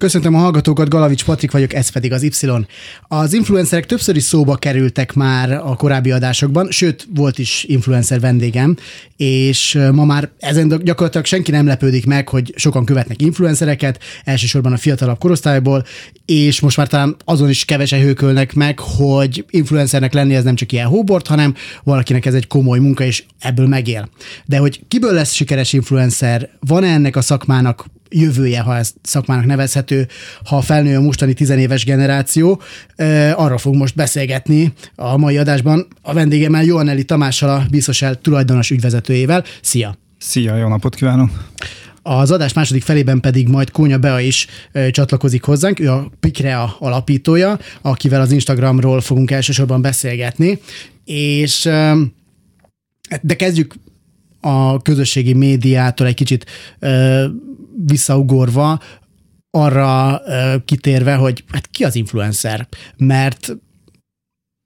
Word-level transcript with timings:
Köszöntöm 0.00 0.34
a 0.34 0.38
hallgatókat, 0.38 0.88
Galavics 0.88 1.24
Patrik 1.24 1.50
vagyok, 1.50 1.74
ez 1.74 1.88
pedig 1.88 2.12
az 2.12 2.22
Y. 2.22 2.46
Az 3.02 3.32
influencerek 3.32 3.86
többször 3.86 4.16
is 4.16 4.22
szóba 4.22 4.56
kerültek 4.56 5.14
már 5.14 5.52
a 5.52 5.74
korábbi 5.76 6.10
adásokban, 6.10 6.70
sőt, 6.70 7.08
volt 7.14 7.38
is 7.38 7.64
influencer 7.68 8.20
vendégem, 8.20 8.76
és 9.16 9.78
ma 9.92 10.04
már 10.04 10.30
ezen 10.38 10.68
gyakorlatilag 10.68 11.26
senki 11.26 11.50
nem 11.50 11.66
lepődik 11.66 12.06
meg, 12.06 12.28
hogy 12.28 12.52
sokan 12.56 12.84
követnek 12.84 13.22
influencereket, 13.22 14.02
elsősorban 14.24 14.72
a 14.72 14.76
fiatalabb 14.76 15.18
korosztályból, 15.18 15.84
és 16.24 16.60
most 16.60 16.76
már 16.76 16.86
talán 16.86 17.16
azon 17.24 17.48
is 17.48 17.64
kevesen 17.64 18.00
hőkölnek 18.00 18.54
meg, 18.54 18.78
hogy 18.78 19.44
influencernek 19.50 20.12
lenni 20.12 20.34
ez 20.34 20.44
nem 20.44 20.54
csak 20.54 20.72
ilyen 20.72 20.86
hóbort, 20.86 21.26
hanem 21.26 21.54
valakinek 21.84 22.26
ez 22.26 22.34
egy 22.34 22.46
komoly 22.46 22.78
munka, 22.78 23.04
és 23.04 23.24
ebből 23.38 23.66
megél. 23.66 24.08
De 24.44 24.58
hogy 24.58 24.80
kiből 24.88 25.12
lesz 25.12 25.32
sikeres 25.32 25.72
influencer, 25.72 26.50
van-e 26.60 26.92
ennek 26.92 27.16
a 27.16 27.20
szakmának 27.20 27.84
jövője, 28.10 28.60
ha 28.60 28.76
ez 28.76 28.92
szakmának 29.02 29.44
nevezhető, 29.44 30.08
ha 30.44 30.60
felnő 30.60 30.96
a 30.96 31.00
mostani 31.00 31.32
tizenéves 31.32 31.84
generáció. 31.84 32.62
Arra 33.34 33.58
fog 33.58 33.74
most 33.74 33.94
beszélgetni 33.94 34.72
a 34.94 35.16
mai 35.16 35.38
adásban 35.38 35.86
a 36.02 36.12
vendégemmel, 36.12 36.64
Joanneli 36.64 37.04
Tamással, 37.04 37.50
a 37.50 37.66
Biztosel 37.70 38.14
tulajdonos 38.14 38.70
ügyvezetőjével. 38.70 39.44
Szia! 39.62 39.96
Szia, 40.18 40.56
jó 40.56 40.68
napot 40.68 40.94
kívánok! 40.94 41.30
Az 42.02 42.30
adás 42.30 42.52
második 42.52 42.82
felében 42.82 43.20
pedig 43.20 43.48
majd 43.48 43.70
Kónya 43.70 43.98
Bea 43.98 44.20
is 44.20 44.46
ö, 44.72 44.90
csatlakozik 44.90 45.44
hozzánk, 45.44 45.80
ő 45.80 45.90
a 45.90 46.10
Pikrea 46.20 46.76
alapítója, 46.78 47.58
akivel 47.82 48.20
az 48.20 48.32
Instagramról 48.32 49.00
fogunk 49.00 49.30
elsősorban 49.30 49.82
beszélgetni, 49.82 50.58
és 51.04 51.64
ö, 51.64 52.00
de 53.22 53.36
kezdjük 53.36 53.74
a 54.40 54.82
közösségi 54.82 55.32
médiától 55.32 56.06
egy 56.06 56.14
kicsit 56.14 56.46
ö, 56.78 57.24
visszaugorva, 57.84 58.80
arra 59.50 60.22
kitérve, 60.64 61.14
hogy 61.14 61.44
hát 61.52 61.66
ki 61.66 61.84
az 61.84 61.94
influencer? 61.94 62.68
Mert 62.96 63.56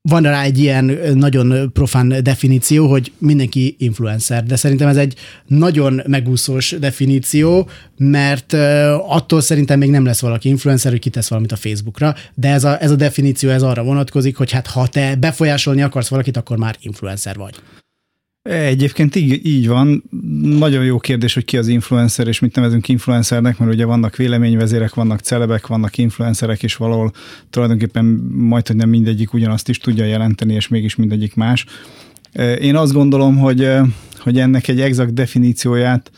van 0.08 0.22
rá 0.22 0.42
egy 0.42 0.58
ilyen 0.58 0.84
nagyon 1.14 1.72
profán 1.72 2.14
definíció, 2.22 2.86
hogy 2.86 3.12
mindenki 3.18 3.76
influencer, 3.78 4.42
de 4.44 4.56
szerintem 4.56 4.88
ez 4.88 4.96
egy 4.96 5.14
nagyon 5.46 6.00
megúszós 6.06 6.70
definíció, 6.70 7.68
mert 7.96 8.52
attól 9.08 9.40
szerintem 9.40 9.78
még 9.78 9.90
nem 9.90 10.04
lesz 10.04 10.20
valaki 10.20 10.48
influencer, 10.48 10.90
hogy 10.90 11.00
kitesz 11.00 11.28
valamit 11.28 11.52
a 11.52 11.56
Facebookra, 11.56 12.14
de 12.34 12.48
ez 12.48 12.64
a, 12.64 12.82
ez 12.82 12.90
a 12.90 12.96
definíció 12.96 13.50
ez 13.50 13.62
arra 13.62 13.82
vonatkozik, 13.82 14.36
hogy 14.36 14.50
hát 14.50 14.66
ha 14.66 14.86
te 14.86 15.16
befolyásolni 15.16 15.82
akarsz 15.82 16.08
valakit, 16.08 16.36
akkor 16.36 16.56
már 16.56 16.76
influencer 16.80 17.36
vagy. 17.36 17.54
Egyébként 18.48 19.14
így, 19.16 19.46
így 19.46 19.68
van. 19.68 20.04
Nagyon 20.42 20.84
jó 20.84 20.98
kérdés, 20.98 21.34
hogy 21.34 21.44
ki 21.44 21.56
az 21.56 21.68
influencer, 21.68 22.28
és 22.28 22.38
mit 22.38 22.54
nevezünk 22.54 22.88
influencernek, 22.88 23.58
mert 23.58 23.72
ugye 23.72 23.84
vannak 23.84 24.16
véleményvezérek, 24.16 24.94
vannak 24.94 25.20
celebek, 25.20 25.66
vannak 25.66 25.98
influencerek, 25.98 26.62
és 26.62 26.76
valahol 26.76 27.12
tulajdonképpen 27.50 28.04
majd, 28.32 28.66
hogy 28.66 28.76
nem 28.76 28.88
mindegyik 28.88 29.32
ugyanazt 29.32 29.68
is 29.68 29.78
tudja 29.78 30.04
jelenteni, 30.04 30.54
és 30.54 30.68
mégis 30.68 30.96
mindegyik 30.96 31.34
más. 31.34 31.66
Én 32.60 32.76
azt 32.76 32.92
gondolom, 32.92 33.38
hogy, 33.38 33.70
hogy 34.18 34.38
ennek 34.38 34.68
egy 34.68 34.80
exakt 34.80 35.14
definícióját 35.14 36.10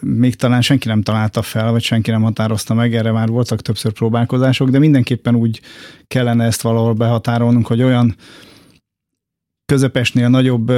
még 0.00 0.34
talán 0.34 0.60
senki 0.60 0.88
nem 0.88 1.02
találta 1.02 1.42
fel, 1.42 1.70
vagy 1.70 1.82
senki 1.82 2.10
nem 2.10 2.22
határozta 2.22 2.74
meg, 2.74 2.94
erre 2.94 3.12
már 3.12 3.28
voltak 3.28 3.62
többször 3.62 3.92
próbálkozások, 3.92 4.68
de 4.68 4.78
mindenképpen 4.78 5.34
úgy 5.34 5.60
kellene 6.06 6.44
ezt 6.44 6.62
valahol 6.62 6.92
behatárolnunk, 6.92 7.66
hogy 7.66 7.82
olyan 7.82 8.16
közepesnél 9.66 10.28
nagyobb 10.28 10.72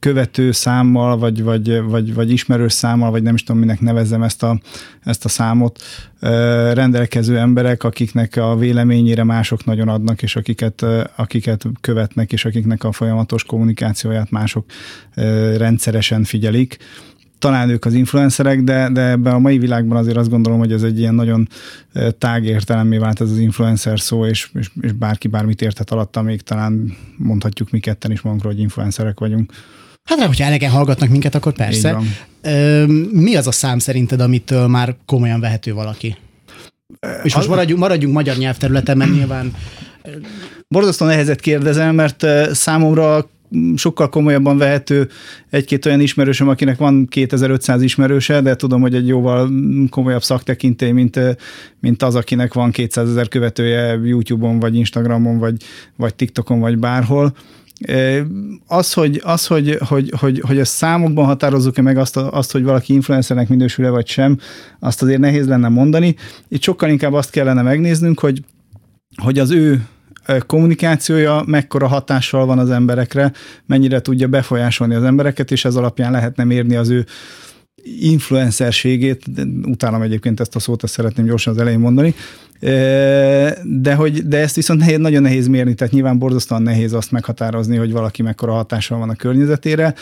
követő 0.00 0.52
számmal, 0.52 1.18
vagy, 1.18 1.42
vagy, 1.42 1.82
vagy, 1.82 2.14
vagy 2.14 2.30
ismerős 2.30 2.72
számmal, 2.72 3.10
vagy 3.10 3.22
nem 3.22 3.34
is 3.34 3.42
tudom, 3.42 3.60
minek 3.60 3.80
nevezzem 3.80 4.22
ezt 4.22 4.42
a, 4.42 4.60
ezt 5.04 5.24
a 5.24 5.28
számot, 5.28 5.82
rendelkező 6.72 7.38
emberek, 7.38 7.84
akiknek 7.84 8.36
a 8.36 8.56
véleményére 8.56 9.24
mások 9.24 9.64
nagyon 9.64 9.88
adnak, 9.88 10.22
és 10.22 10.36
akiket, 10.36 10.84
akiket 11.16 11.64
követnek, 11.80 12.32
és 12.32 12.44
akiknek 12.44 12.84
a 12.84 12.92
folyamatos 12.92 13.44
kommunikációját 13.44 14.30
mások 14.30 14.64
rendszeresen 15.56 16.24
figyelik 16.24 16.78
talán 17.38 17.68
ők 17.68 17.84
az 17.84 17.92
influencerek, 17.92 18.62
de, 18.62 18.88
de 18.92 19.00
ebben 19.00 19.34
a 19.34 19.38
mai 19.38 19.58
világban 19.58 19.96
azért 19.96 20.16
azt 20.16 20.30
gondolom, 20.30 20.58
hogy 20.58 20.72
ez 20.72 20.82
egy 20.82 20.98
ilyen 20.98 21.14
nagyon 21.14 21.48
tág 22.18 22.44
értelemmé 22.44 22.96
vált 22.98 23.20
ez 23.20 23.30
az 23.30 23.38
influencer 23.38 24.00
szó, 24.00 24.26
és, 24.26 24.50
és, 24.54 24.70
és 24.80 24.92
bárki 24.92 25.28
bármit 25.28 25.62
érthet 25.62 25.90
alatta, 25.90 26.22
még 26.22 26.40
talán 26.40 26.96
mondhatjuk 27.16 27.70
mi 27.70 27.78
ketten 27.78 28.10
is 28.10 28.20
magunkról, 28.20 28.52
hogy 28.52 28.60
influencerek 28.60 29.18
vagyunk. 29.18 29.52
Hát, 30.04 30.26
hogyha 30.26 30.44
elegen 30.44 30.70
hallgatnak 30.70 31.08
minket, 31.08 31.34
akkor 31.34 31.52
persze. 31.52 31.98
Mi 33.10 33.36
az 33.36 33.46
a 33.46 33.52
szám 33.52 33.78
szerinted, 33.78 34.20
amitől 34.20 34.66
már 34.66 34.96
komolyan 35.06 35.40
vehető 35.40 35.72
valaki? 35.74 36.16
És 37.22 37.34
most 37.34 37.48
maradjunk, 37.48 37.80
maradjunk 37.80 38.14
magyar 38.14 38.36
nyelvterületen, 38.36 38.96
mert 38.96 39.12
nyilván... 39.12 39.54
Borzasztó 40.68 41.06
nehezet 41.06 41.40
kérdezem, 41.40 41.94
mert 41.94 42.26
számomra 42.52 43.28
sokkal 43.76 44.08
komolyabban 44.08 44.58
vehető 44.58 45.08
egy-két 45.50 45.86
olyan 45.86 46.00
ismerősöm, 46.00 46.48
akinek 46.48 46.78
van 46.78 47.06
2500 47.06 47.82
ismerőse, 47.82 48.40
de 48.40 48.56
tudom, 48.56 48.80
hogy 48.80 48.94
egy 48.94 49.06
jóval 49.06 49.50
komolyabb 49.90 50.22
szaktekintély, 50.22 50.90
mint, 50.90 51.20
mint 51.80 52.02
az, 52.02 52.14
akinek 52.14 52.54
van 52.54 52.70
200 52.70 53.08
ezer 53.08 53.28
követője 53.28 53.98
YouTube-on, 54.04 54.58
vagy 54.58 54.74
Instagramon, 54.74 55.38
vagy, 55.38 55.56
vagy 55.96 56.14
TikTokon, 56.14 56.60
vagy 56.60 56.78
bárhol. 56.78 57.34
Az, 58.66 58.92
hogy, 58.92 59.20
az, 59.24 59.46
hogy, 59.46 59.78
hogy, 59.88 60.12
hogy, 60.18 60.40
hogy 60.46 60.58
ezt 60.58 60.72
számokban 60.72 61.24
határozzuk-e 61.24 61.82
meg 61.82 61.96
azt, 61.96 62.16
azt, 62.16 62.52
hogy 62.52 62.62
valaki 62.62 62.92
influencernek 62.92 63.48
minősül-e 63.48 63.90
vagy 63.90 64.06
sem, 64.06 64.38
azt 64.78 65.02
azért 65.02 65.20
nehéz 65.20 65.46
lenne 65.46 65.68
mondani. 65.68 66.16
Itt 66.48 66.62
sokkal 66.62 66.90
inkább 66.90 67.12
azt 67.12 67.30
kellene 67.30 67.62
megnéznünk, 67.62 68.20
hogy, 68.20 68.44
hogy 69.22 69.38
az 69.38 69.50
ő 69.50 69.86
kommunikációja 70.46 71.42
mekkora 71.46 71.86
hatással 71.86 72.46
van 72.46 72.58
az 72.58 72.70
emberekre, 72.70 73.32
mennyire 73.66 74.00
tudja 74.00 74.28
befolyásolni 74.28 74.94
az 74.94 75.02
embereket, 75.02 75.50
és 75.50 75.64
ez 75.64 75.76
alapján 75.76 76.12
lehetne 76.12 76.44
mérni 76.44 76.76
az 76.76 76.88
ő 76.88 77.06
influencerségét, 78.00 79.24
utálom 79.62 80.02
egyébként 80.02 80.40
ezt 80.40 80.56
a 80.56 80.58
szót, 80.58 80.82
ezt 80.82 80.92
szeretném 80.92 81.26
gyorsan 81.26 81.52
az 81.52 81.60
elején 81.60 81.78
mondani, 81.78 82.14
de, 83.62 83.94
hogy, 83.96 84.26
de 84.26 84.38
ezt 84.38 84.54
viszont 84.54 84.80
nehéz, 84.80 84.98
nagyon 84.98 85.22
nehéz 85.22 85.46
mérni, 85.46 85.74
tehát 85.74 85.92
nyilván 85.92 86.18
borzasztóan 86.18 86.62
nehéz 86.62 86.92
azt 86.92 87.10
meghatározni, 87.10 87.76
hogy 87.76 87.92
valaki 87.92 88.22
mekkora 88.22 88.52
hatással 88.52 88.98
van 88.98 89.10
a 89.10 89.14
környezetére, 89.14 89.94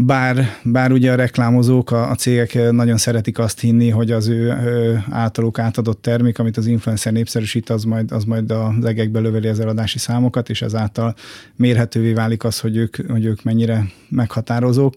bár, 0.00 0.46
bár 0.62 0.92
ugye 0.92 1.12
a 1.12 1.14
reklámozók, 1.14 1.90
a, 1.90 2.10
a 2.10 2.14
cégek 2.14 2.70
nagyon 2.70 2.96
szeretik 2.96 3.38
azt 3.38 3.60
hinni, 3.60 3.88
hogy 3.88 4.10
az 4.10 4.28
ő, 4.28 4.52
ő 4.64 5.04
általuk 5.10 5.58
átadott 5.58 6.02
termék, 6.02 6.38
amit 6.38 6.56
az 6.56 6.66
influencer 6.66 7.12
népszerűsít, 7.12 7.70
az 7.70 7.84
majd, 7.84 8.12
az 8.12 8.24
majd 8.24 8.50
az 8.50 8.84
egekbe 8.84 9.20
löveli 9.20 9.48
az 9.48 9.60
eladási 9.60 9.98
számokat, 9.98 10.48
és 10.48 10.62
ezáltal 10.62 11.14
mérhetővé 11.56 12.12
válik 12.12 12.44
az, 12.44 12.60
hogy 12.60 12.76
ők, 12.76 12.96
hogy 13.10 13.24
ők 13.24 13.42
mennyire 13.42 13.86
meghatározók. 14.08 14.94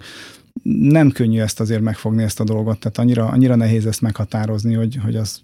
Nem 0.64 1.12
könnyű 1.12 1.40
ezt 1.40 1.60
azért 1.60 1.82
megfogni 1.82 2.24
ezt 2.24 2.40
a 2.40 2.44
dolgot, 2.44 2.80
tehát 2.80 2.98
annyira, 2.98 3.28
annyira 3.28 3.56
nehéz 3.56 3.86
ezt 3.86 4.02
meghatározni, 4.02 4.74
hogy, 4.74 4.98
hogy 5.04 5.16
az 5.16 5.42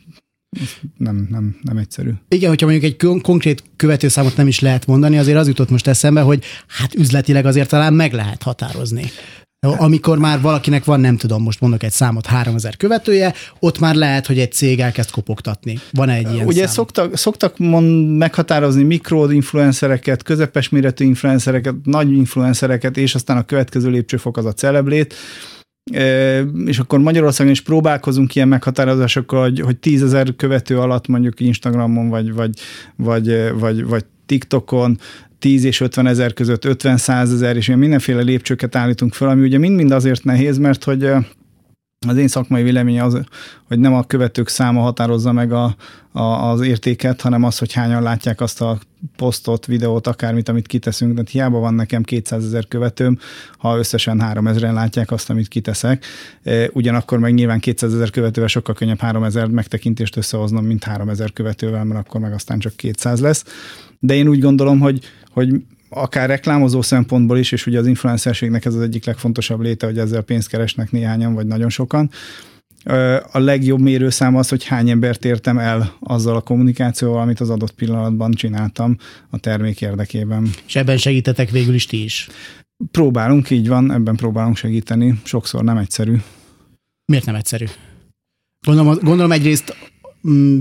nem, 0.97 1.27
nem, 1.29 1.57
nem 1.61 1.77
egyszerű. 1.77 2.11
Igen, 2.27 2.49
hogyha 2.49 2.67
mondjuk 2.67 2.91
egy 2.91 3.21
konkrét 3.21 3.63
követőszámot 3.75 4.37
nem 4.37 4.47
is 4.47 4.59
lehet 4.59 4.85
mondani, 4.85 5.17
azért 5.17 5.37
az 5.37 5.47
jutott 5.47 5.69
most 5.69 5.87
eszembe, 5.87 6.21
hogy 6.21 6.43
hát 6.67 6.95
üzletileg 6.95 7.45
azért 7.45 7.69
talán 7.69 7.93
meg 7.93 8.13
lehet 8.13 8.43
határozni. 8.43 9.03
Amikor 9.59 10.17
már 10.17 10.41
valakinek 10.41 10.85
van, 10.85 10.99
nem 10.99 11.17
tudom, 11.17 11.43
most 11.43 11.61
mondok 11.61 11.83
egy 11.83 11.91
számot, 11.91 12.25
3000 12.25 12.77
követője, 12.77 13.33
ott 13.59 13.79
már 13.79 13.95
lehet, 13.95 14.27
hogy 14.27 14.39
egy 14.39 14.51
cég 14.51 14.79
elkezd 14.79 15.11
kopogtatni. 15.11 15.79
Van 15.91 16.09
egy 16.09 16.33
ilyen 16.33 16.45
Ugye 16.45 16.65
szám? 16.65 16.73
szoktak, 16.73 17.17
szoktak 17.17 17.57
mond, 17.57 18.17
meghatározni 18.17 18.83
mikroinfluencereket, 18.83 20.23
közepes 20.23 20.69
méretű 20.69 21.05
influencereket, 21.05 21.75
nagy 21.83 22.11
influencereket, 22.11 22.97
és 22.97 23.15
aztán 23.15 23.37
a 23.37 23.43
következő 23.43 23.89
lépcsőfok 23.89 24.37
az 24.37 24.45
a 24.45 24.53
celeblét 24.53 25.15
és 26.65 26.79
akkor 26.79 26.99
Magyarországon 26.99 27.51
is 27.51 27.61
próbálkozunk 27.61 28.35
ilyen 28.35 28.47
meghatározásokkal, 28.47 29.41
hogy, 29.41 29.59
hogy 29.59 29.77
tízezer 29.77 30.35
követő 30.35 30.79
alatt 30.79 31.07
mondjuk 31.07 31.39
Instagramon, 31.39 32.09
vagy, 32.09 32.33
vagy, 32.33 32.59
vagy, 32.95 33.51
vagy, 33.59 33.85
vagy 33.85 34.05
TikTokon 34.27 34.99
10 35.39 35.63
és 35.63 35.81
50 35.81 36.07
ezer 36.07 36.33
között 36.33 36.65
50 36.65 36.99
ezer, 37.07 37.55
és 37.55 37.67
ilyen 37.67 37.79
mindenféle 37.79 38.21
lépcsőket 38.21 38.75
állítunk 38.75 39.13
fel, 39.13 39.29
ami 39.29 39.41
ugye 39.41 39.57
mind-mind 39.57 39.91
azért 39.91 40.23
nehéz, 40.23 40.57
mert 40.57 40.83
hogy 40.83 41.09
az 42.07 42.17
én 42.17 42.27
szakmai 42.27 42.63
véleménye 42.63 43.03
az, 43.03 43.21
hogy 43.67 43.79
nem 43.79 43.93
a 43.93 44.03
követők 44.03 44.47
száma 44.47 44.81
határozza 44.81 45.31
meg 45.31 45.51
a, 45.51 45.75
a, 46.11 46.21
az 46.21 46.61
értéket, 46.61 47.21
hanem 47.21 47.43
az, 47.43 47.57
hogy 47.57 47.73
hányan 47.73 48.03
látják 48.03 48.41
azt 48.41 48.61
a 48.61 48.79
posztot, 49.15 49.65
videót, 49.65 50.07
akármit, 50.07 50.49
amit 50.49 50.67
kiteszünk, 50.67 51.13
de 51.13 51.23
hiába 51.29 51.59
van 51.59 51.73
nekem 51.73 52.03
200 52.03 52.45
ezer 52.45 52.67
követőm, 52.67 53.19
ha 53.57 53.77
összesen 53.77 54.21
3000-en 54.23 54.73
látják 54.73 55.11
azt, 55.11 55.29
amit 55.29 55.47
kiteszek. 55.47 56.05
Ugyanakkor 56.71 57.19
meg 57.19 57.33
nyilván 57.33 57.59
200 57.59 57.93
ezer 57.93 58.09
követővel 58.09 58.49
sokkal 58.49 58.75
könnyebb 58.75 58.99
3000 58.99 59.47
megtekintést 59.47 60.17
összehoznom, 60.17 60.65
mint 60.65 60.83
3000 60.83 61.33
követővel, 61.33 61.83
mert 61.83 62.07
akkor 62.07 62.21
meg 62.21 62.33
aztán 62.33 62.59
csak 62.59 62.75
200 62.75 63.19
lesz. 63.19 63.43
De 63.99 64.13
én 64.13 64.27
úgy 64.27 64.39
gondolom, 64.39 64.79
hogy, 64.79 64.99
hogy 65.31 65.53
akár 65.89 66.29
reklámozó 66.29 66.81
szempontból 66.81 67.37
is, 67.37 67.51
és 67.51 67.65
ugye 67.65 67.79
az 67.79 67.87
influencerségnek 67.87 68.65
ez 68.65 68.75
az 68.75 68.81
egyik 68.81 69.05
legfontosabb 69.05 69.61
léte, 69.61 69.85
hogy 69.85 69.97
ezzel 69.97 70.21
pénzt 70.21 70.49
keresnek 70.49 70.91
néhányan, 70.91 71.33
vagy 71.33 71.47
nagyon 71.47 71.69
sokan, 71.69 72.09
a 73.31 73.39
legjobb 73.39 73.79
mérőszám 73.79 74.35
az, 74.35 74.49
hogy 74.49 74.65
hány 74.65 74.89
embert 74.89 75.25
értem 75.25 75.57
el 75.57 75.97
azzal 75.99 76.35
a 76.35 76.41
kommunikációval, 76.41 77.21
amit 77.21 77.39
az 77.39 77.49
adott 77.49 77.71
pillanatban 77.71 78.31
csináltam 78.31 78.97
a 79.29 79.37
termék 79.37 79.81
érdekében. 79.81 80.49
És 80.67 80.75
ebben 80.75 80.97
segítetek 80.97 81.49
végül 81.49 81.73
is 81.73 81.85
ti 81.85 82.03
is? 82.03 82.27
Próbálunk, 82.91 83.49
így 83.49 83.67
van, 83.67 83.91
ebben 83.91 84.15
próbálunk 84.15 84.57
segíteni. 84.57 85.21
Sokszor 85.23 85.63
nem 85.63 85.77
egyszerű. 85.77 86.15
Miért 87.05 87.25
nem 87.25 87.35
egyszerű? 87.35 87.65
Gondolom, 88.65 88.97
gondolom 89.01 89.31
egyrészt 89.31 89.75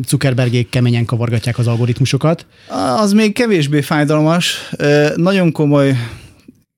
Zuckerbergék 0.07 0.69
keményen 0.69 1.05
kavargatják 1.05 1.59
az 1.59 1.67
algoritmusokat. 1.67 2.47
Az 2.97 3.13
még 3.13 3.33
kevésbé 3.33 3.81
fájdalmas. 3.81 4.71
Nagyon 5.17 5.53
komoly 5.53 5.97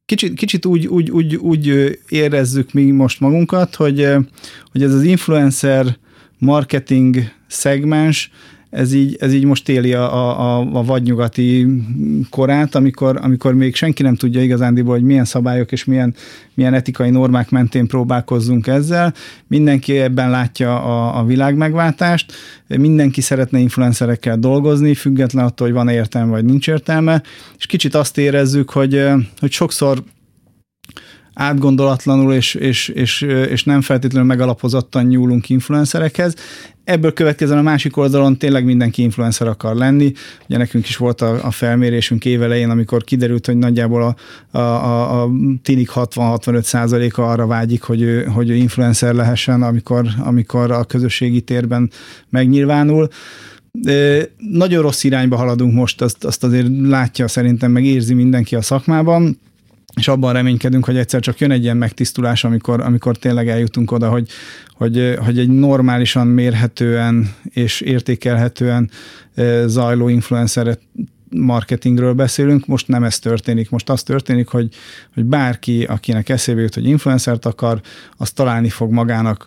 kicsit, 0.05 0.35
kicsit 0.35 0.67
úgy, 0.67 0.87
úgy, 0.87 1.11
úgy, 1.11 1.37
úgy 1.37 1.99
érezzük 2.09 2.73
mi 2.73 2.91
most 2.91 3.21
magunkat, 3.21 3.75
hogy, 3.75 4.09
hogy 4.73 4.83
ez 4.83 4.95
az 4.95 5.03
influencer 5.03 5.97
marketing 6.39 7.17
szegmens, 7.47 8.31
ez 8.71 8.93
így, 8.93 9.17
ez 9.21 9.33
így 9.33 9.45
most 9.45 9.69
éli 9.69 9.93
a, 9.93 10.15
a, 10.15 10.59
a 10.73 10.83
vadnyugati 10.83 11.67
korát, 12.31 12.75
amikor, 12.75 13.19
amikor 13.23 13.55
még 13.55 13.75
senki 13.75 14.03
nem 14.03 14.17
tudja 14.17 14.43
igazándiból, 14.43 14.95
hogy 14.95 15.05
milyen 15.05 15.25
szabályok 15.25 15.73
és 15.73 15.85
milyen, 15.85 16.15
milyen 16.55 16.75
etikai 16.75 17.11
normák 17.11 17.51
mentén 17.51 17.87
próbálkozzunk 17.87 18.67
ezzel. 18.67 19.15
Mindenki 19.47 19.99
ebben 19.99 20.31
látja 20.31 20.83
a, 20.83 21.19
a 21.19 21.25
világ 21.25 21.57
megváltást, 21.57 22.33
mindenki 22.67 23.21
szeretne 23.21 23.59
influencerekkel 23.59 24.39
dolgozni, 24.39 24.95
független 24.95 25.45
attól, 25.45 25.67
hogy 25.67 25.77
van 25.77 25.89
értelme 25.89 26.31
vagy 26.31 26.45
nincs 26.45 26.69
értelme, 26.69 27.23
és 27.59 27.67
kicsit 27.67 27.95
azt 27.95 28.19
érezzük, 28.19 28.71
hogy, 28.71 29.07
hogy 29.39 29.53
sokszor 29.53 30.03
átgondolatlanul 31.39 32.35
és, 32.35 32.55
és, 32.55 32.89
és, 32.89 33.21
és 33.51 33.65
nem 33.65 33.81
feltétlenül 33.81 34.29
megalapozottan 34.29 35.05
nyúlunk 35.05 35.49
influencerekhez. 35.49 36.35
Ebből 36.85 37.13
következően 37.13 37.59
a 37.59 37.63
másik 37.63 37.97
oldalon 37.97 38.37
tényleg 38.37 38.65
mindenki 38.65 39.03
influencer 39.03 39.47
akar 39.47 39.75
lenni. 39.75 40.13
Ugye 40.49 40.59
nekünk 40.59 40.89
is 40.89 40.97
volt 40.97 41.21
a, 41.21 41.45
a 41.45 41.51
felmérésünk 41.51 42.25
évelején, 42.25 42.71
amikor 42.71 43.05
kiderült, 43.05 43.47
hogy 43.47 43.57
nagyjából 43.57 44.03
a, 44.03 44.15
a, 44.59 44.61
a, 44.61 45.23
a 45.23 45.31
tinik 45.63 45.91
60-65 45.95 46.63
százaléka 46.63 47.27
arra 47.31 47.47
vágyik, 47.47 47.83
hogy 47.83 48.03
ő, 48.03 48.25
hogy 48.25 48.51
ő 48.51 48.55
influencer 48.55 49.15
lehessen, 49.15 49.63
amikor, 49.63 50.07
amikor 50.19 50.71
a 50.71 50.85
közösségi 50.85 51.41
térben 51.41 51.91
megnyilvánul. 52.29 53.09
Nagyon 54.37 54.83
rossz 54.83 55.05
irányba 55.05 55.37
haladunk 55.37 55.75
most, 55.75 56.03
azt, 56.03 56.25
azt 56.25 56.45
azért 56.45 56.69
látja 56.83 57.29
szerintem, 57.29 57.71
meg 57.71 57.85
érzi 57.85 58.15
mindenki 58.15 58.55
a 58.55 58.63
szakmában 58.63 59.39
és 59.97 60.09
abban 60.09 60.33
reménykedünk, 60.33 60.85
hogy 60.85 60.97
egyszer 60.97 61.21
csak 61.21 61.39
jön 61.39 61.51
egy 61.51 61.63
ilyen 61.63 61.77
megtisztulás, 61.77 62.45
amikor, 62.45 62.81
amikor 62.81 63.17
tényleg 63.17 63.49
eljutunk 63.49 63.91
oda, 63.93 64.09
hogy, 64.09 64.29
hogy, 64.73 65.15
hogy 65.19 65.39
egy 65.39 65.49
normálisan 65.49 66.27
mérhetően 66.27 67.35
és 67.51 67.81
értékelhetően 67.81 68.91
zajló 69.67 70.09
influencer 70.09 70.79
marketingről 71.31 72.13
beszélünk, 72.13 72.67
most 72.67 72.89
nem 72.89 73.05
ez 73.05 73.19
történik. 73.19 73.71
Most 73.71 73.91
az 73.91 74.03
történik, 74.03 74.49
hogy, 74.49 74.75
hogy 75.15 75.25
bárki, 75.25 75.85
akinek 75.85 76.29
eszébe 76.29 76.61
jut, 76.61 76.75
hogy 76.75 76.87
influencert 76.87 77.47
akar, 77.47 77.81
az 78.17 78.31
találni 78.31 78.69
fog 78.69 78.93
magának 78.93 79.47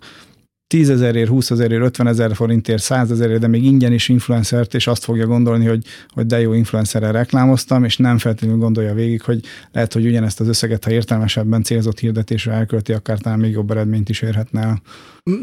10 0.71 0.89
ezerért, 0.89 1.29
20 1.29 1.51
ezerért, 1.51 1.81
50 1.81 2.07
ezer 2.07 2.35
forintért, 2.35 2.81
100 2.81 3.11
ezerért, 3.11 3.39
de 3.39 3.47
még 3.47 3.63
ingyen 3.63 3.93
is 3.93 4.09
influencert, 4.09 4.73
és 4.73 4.87
azt 4.87 5.03
fogja 5.03 5.25
gondolni, 5.25 5.65
hogy, 5.65 5.85
hogy 6.07 6.25
de 6.25 6.39
jó 6.39 6.53
influencerrel 6.53 7.11
reklámoztam, 7.11 7.83
és 7.83 7.97
nem 7.97 8.17
feltétlenül 8.17 8.57
gondolja 8.57 8.93
végig, 8.93 9.21
hogy 9.21 9.41
lehet, 9.71 9.93
hogy 9.93 10.05
ugyanezt 10.05 10.39
az 10.39 10.47
összeget, 10.47 10.83
ha 10.83 10.91
értelmesebben 10.91 11.63
célzott 11.63 11.99
hirdetésre 11.99 12.51
elkölti, 12.51 12.93
akár 12.93 13.17
talán 13.17 13.39
még 13.39 13.51
jobb 13.51 13.71
eredményt 13.71 14.09
is 14.09 14.21
érhetne 14.21 14.61
el. 14.61 14.81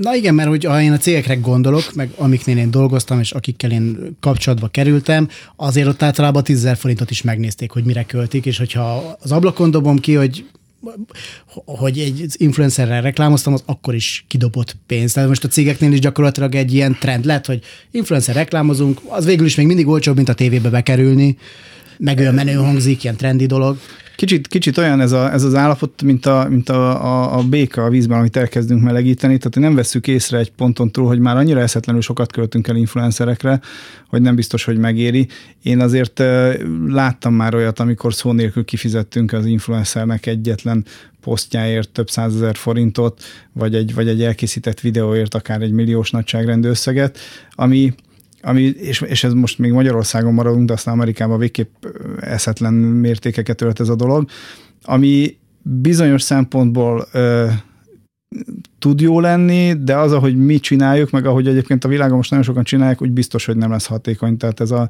Na 0.01 0.15
igen, 0.15 0.35
mert 0.35 0.49
hogy 0.49 0.65
ha 0.65 0.81
én 0.81 0.93
a 0.93 0.97
cégekre 0.97 1.35
gondolok, 1.35 1.95
meg 1.95 2.11
amiknél 2.17 2.57
én 2.59 2.71
dolgoztam, 2.71 3.21
és 3.21 3.33
akikkel 3.33 3.71
én 3.71 4.17
kapcsolatba 4.21 4.69
kerültem, 4.69 5.29
azért 5.57 5.89
ott 5.89 6.03
általában 6.03 6.45
10 6.45 6.69
forintot 6.75 7.11
is 7.11 7.23
megnézték, 7.23 7.71
hogy 7.71 7.85
mire 7.85 8.03
költik, 8.03 8.47
és 8.47 8.59
hogyha 8.59 9.17
az 9.21 9.33
ablakon 9.33 9.71
dobom 9.71 9.99
ki, 9.99 10.15
hogy 10.15 10.45
hogy 11.65 11.99
egy 11.99 12.27
influencerrel 12.37 13.03
reklámoztam, 13.03 13.53
az 13.53 13.63
akkor 13.67 13.95
is 13.95 14.25
kidobott 14.29 14.77
pénzt. 14.87 15.15
Tehát 15.15 15.29
most 15.29 15.45
a 15.45 15.49
cégeknél 15.49 15.93
is 15.93 16.01
gyakorlatilag 16.01 16.55
egy 16.55 16.75
ilyen 16.75 16.97
trend 17.01 17.25
lett, 17.25 17.47
hogy 17.47 17.63
influencer 17.91 18.35
reklámozunk, 18.35 19.01
az 19.09 19.25
végül 19.25 19.47
is 19.47 19.55
még 19.55 19.67
mindig 19.67 19.87
olcsóbb, 19.87 20.17
mint 20.17 20.29
a 20.29 20.35
tévébe 20.35 20.71
bekerülni, 20.71 21.39
meg 21.99 22.19
olyan 22.19 22.35
menő 22.35 22.55
hangzik, 22.55 23.03
ilyen 23.03 23.17
trendi 23.17 23.47
dolog. 23.47 23.77
Kicsit, 24.17 24.47
kicsit 24.47 24.79
olyan 24.79 25.01
ez, 25.01 25.13
a, 25.13 25.33
ez 25.33 25.43
az 25.43 25.55
állapot, 25.55 26.03
mint, 26.03 26.27
a, 26.27 26.47
mint 26.49 26.69
a, 26.69 27.05
a, 27.05 27.39
a 27.39 27.43
béka 27.43 27.85
a 27.85 27.89
vízben, 27.89 28.19
amit 28.19 28.37
elkezdünk 28.37 28.83
melegíteni, 28.83 29.39
tehát 29.39 29.55
nem 29.55 29.75
vesszük 29.75 30.07
észre 30.07 30.39
egy 30.39 30.51
ponton 30.51 30.91
túl, 30.91 31.07
hogy 31.07 31.19
már 31.19 31.37
annyira 31.37 31.61
eszetlenül 31.61 32.01
sokat 32.01 32.33
költünk 32.33 32.69
el 32.69 32.77
influencerekre, 32.77 33.61
hogy 34.09 34.23
nem 34.23 34.35
biztos, 34.35 34.65
hogy 34.65 34.79
megéri. 34.79 35.29
Én 35.63 35.81
azért 35.81 36.23
láttam 36.87 37.35
már 37.35 37.55
olyat, 37.55 37.79
amikor 37.79 38.15
szó 38.15 38.33
nélkül 38.33 38.65
kifizettünk 38.65 39.33
az 39.33 39.47
influencernek 39.47 40.27
egyetlen 40.27 40.85
posztjáért 41.21 41.91
több 41.91 42.11
százezer 42.11 42.57
forintot, 42.57 43.23
vagy 43.53 43.75
egy, 43.75 43.95
vagy 43.95 44.09
egy 44.09 44.23
elkészített 44.23 44.81
videóért 44.81 45.35
akár 45.35 45.63
egy 45.63 45.73
milliós 45.73 46.11
nagyságrendű 46.11 46.69
összeget, 46.69 47.19
ami, 47.51 47.95
ami, 48.43 48.63
és, 48.63 49.01
és 49.01 49.25
ez 49.25 49.33
most 49.33 49.59
még 49.59 49.73
Magyarországon 49.73 50.35
maradunk, 50.35 50.67
de 50.67 50.73
aztán 50.73 50.95
Amerikában 50.95 51.39
végképp 51.39 51.85
eszetlen 52.21 52.75
mértékeket 52.75 53.61
ölt 53.61 53.81
ez 53.81 53.89
a 53.89 53.95
dolog, 53.95 54.29
ami 54.85 55.37
bizonyos 55.63 56.23
szempontból 56.23 57.07
ö, 57.13 57.47
tud 58.79 59.01
jó 59.01 59.21
lenni, 59.21 59.73
de 59.83 59.97
az, 59.97 60.13
ahogy 60.13 60.37
mi 60.37 60.59
csináljuk, 60.59 61.11
meg 61.11 61.27
ahogy 61.27 61.49
egyébként 61.49 61.85
a 61.85 61.89
világon 61.89 62.17
most 62.17 62.31
nagyon 62.31 62.45
sokan 62.45 62.65
csinálják, 62.65 63.03
úgy 63.03 63.11
biztos, 63.11 63.45
hogy 63.45 63.57
nem 63.57 63.71
lesz 63.71 63.87
hatékony. 63.87 64.37
Tehát 64.37 64.61
ez 64.61 64.71
a 64.71 64.89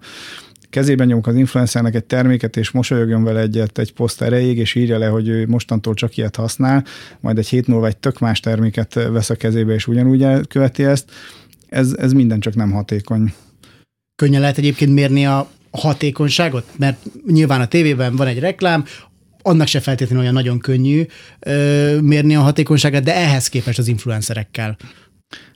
kezében 0.71 1.06
nyomok 1.06 1.27
az 1.27 1.35
influencernek 1.35 1.94
egy 1.94 2.05
terméket, 2.05 2.56
és 2.56 2.70
mosolyogjon 2.70 3.25
vele 3.25 3.41
egyet 3.41 3.79
egy 3.79 3.93
poszt 3.93 4.22
erejéig, 4.22 4.58
és 4.58 4.75
írja 4.75 4.99
le, 4.99 5.06
hogy 5.06 5.29
ő 5.29 5.46
mostantól 5.46 5.94
csak 5.94 6.17
ilyet 6.17 6.37
használ, 6.37 6.84
majd 7.20 7.39
egy 7.39 7.49
hét 7.49 7.67
múlva 7.67 7.87
egy 7.87 7.96
tök 7.96 8.19
más 8.19 8.41
terméket 8.41 8.94
vesz 8.94 9.31
a 9.31 9.34
kezébe, 9.34 9.75
és 9.75 9.87
ugyanúgy 9.87 10.22
elköveti 10.22 10.84
ezt 10.84 11.11
ez, 11.69 11.94
ez 11.99 12.13
minden 12.13 12.41
csak 12.41 12.55
nem 12.55 12.70
hatékony. 12.70 13.32
Könnyen 14.19 14.41
lehet 14.41 14.58
egyébként 14.58 14.94
mérni 14.94 15.27
a 15.27 15.48
hatékonyságot, 15.70 16.65
mert 16.77 16.98
nyilván 17.27 17.60
a 17.60 17.67
tévében 17.67 18.17
van 18.17 18.27
egy 18.27 18.39
reklám, 18.39 18.84
annak 19.43 19.67
se 19.67 19.81
feltétlenül 19.81 20.22
olyan 20.22 20.34
nagyon 20.34 20.58
könnyű 20.58 21.06
ö, 21.41 22.01
mérni 22.01 22.37
a 22.37 22.41
hatékonyságát, 22.41 23.03
de 23.03 23.15
ehhez 23.15 23.48
képest 23.48 23.79
az 23.79 23.89
influencerekkel 23.89 24.77